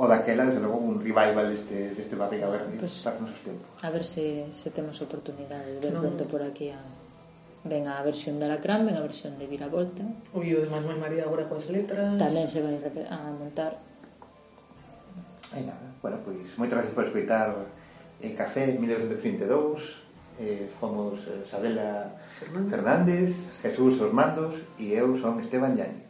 o 0.00 0.08
daquela, 0.08 0.48
desde 0.48 0.60
logo, 0.60 0.80
un 0.80 1.00
revival 1.00 1.48
deste, 1.52 1.92
deste 1.92 2.16
barriga 2.16 2.48
verde 2.48 2.76
pues, 2.80 3.04
para 3.04 3.20
nosos 3.20 3.40
tempos. 3.44 3.68
A 3.84 3.88
ver 3.92 4.04
se, 4.04 4.48
se 4.52 4.68
temos 4.72 4.96
oportunidade 5.00 5.76
de 5.76 5.80
ver 5.80 5.92
no. 5.92 6.00
pronto 6.00 6.24
por 6.24 6.40
aquí 6.40 6.72
a... 6.72 6.80
Ven 7.64 7.88
a 7.88 8.00
versión 8.02 8.40
de 8.40 8.48
Alacrán, 8.48 8.86
ven 8.86 8.96
a 8.96 9.04
versión 9.04 9.36
de 9.36 9.46
Viravolta. 9.46 10.02
O 10.32 10.40
o 10.40 10.60
de 10.64 10.68
Manuel 10.72 10.96
María 10.96 11.28
agora 11.28 11.44
coas 11.44 11.68
letras. 11.68 12.16
Tamén 12.16 12.48
se 12.48 12.64
vai 12.64 12.80
a 12.80 13.18
montar. 13.36 13.76
E 15.52 15.60
nada, 15.66 15.92
bueno, 16.00 16.22
pois, 16.24 16.56
moitas 16.56 16.80
gracias 16.80 16.96
por 16.96 17.04
escoitar 17.04 17.52
en 18.22 18.32
Café 18.32 18.72
1932. 18.78 20.08
Eh, 20.40 20.72
fomos 20.80 21.28
eh, 21.28 21.44
Sabela 21.44 22.16
Fernández. 22.40 22.70
Fernández, 22.72 23.30
Jesús 23.60 24.00
Os 24.00 24.08
Mandos 24.08 24.56
e 24.80 24.96
eu 24.96 25.12
son 25.20 25.36
Esteban 25.36 25.76
Llanes. 25.76 26.08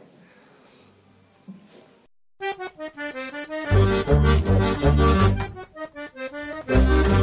Thank 6.71 7.11
you. 7.11 7.20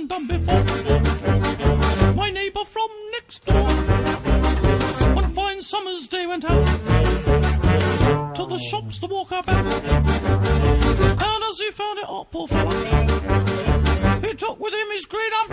As 0.00 0.08
done 0.08 0.26
before, 0.26 0.64
my 2.14 2.30
neighbour 2.30 2.64
from 2.64 2.88
next 3.12 3.44
door, 3.44 3.70
one 5.14 5.28
fine 5.28 5.60
summer's 5.60 6.08
day 6.08 6.26
went 6.26 6.44
out 6.44 6.66
to 8.34 8.46
the 8.46 8.58
shops 8.70 8.98
to 8.98 9.06
walk 9.06 9.30
about. 9.30 9.48
And 9.48 11.44
as 11.50 11.58
he 11.58 11.70
found 11.72 11.98
it, 11.98 12.06
oh, 12.08 12.26
poor 12.30 12.48
fella, 12.48 12.74
he 14.22 14.34
took 14.34 14.58
with 14.60 14.74
him 14.74 14.90
his 14.92 15.06
great 15.06 15.32
umbrella. 15.42 15.49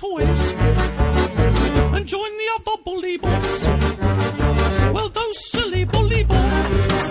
Toys 0.00 0.52
and 1.94 2.06
join 2.06 2.30
the 2.42 2.48
other 2.56 2.76
bully 2.86 3.18
boys. 3.18 3.68
Well, 4.94 5.10
those 5.10 5.38
silly 5.52 5.84
bully 5.84 6.22
boys, 6.24 7.10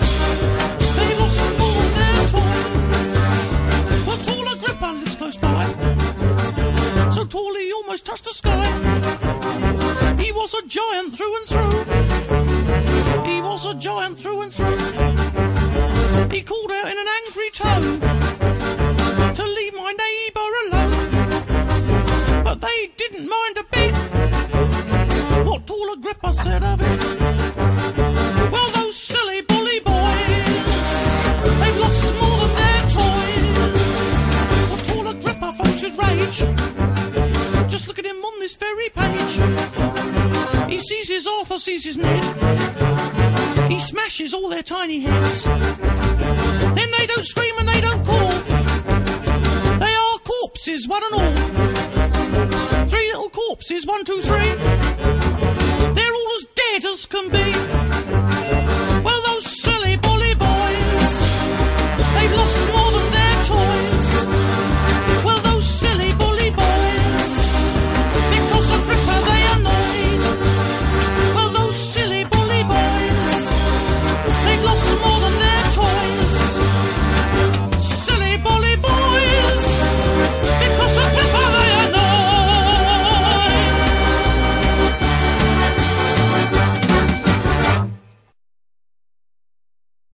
they 0.96 1.10
lost 1.20 1.40
all 1.64 1.82
their 1.98 2.20
toys. 2.34 3.48
But 4.06 4.18
tall 4.26 4.46
Agrippa 4.54 4.88
lives 4.98 5.14
close 5.14 5.36
by, 5.36 5.62
so 7.14 7.24
tall 7.26 7.54
he 7.54 7.72
almost 7.72 8.04
touched 8.06 8.24
the 8.24 8.32
sky. 8.32 8.64
He 10.18 10.32
was 10.32 10.52
a 10.54 10.66
giant 10.66 11.14
through 11.14 11.36
and 11.36 11.39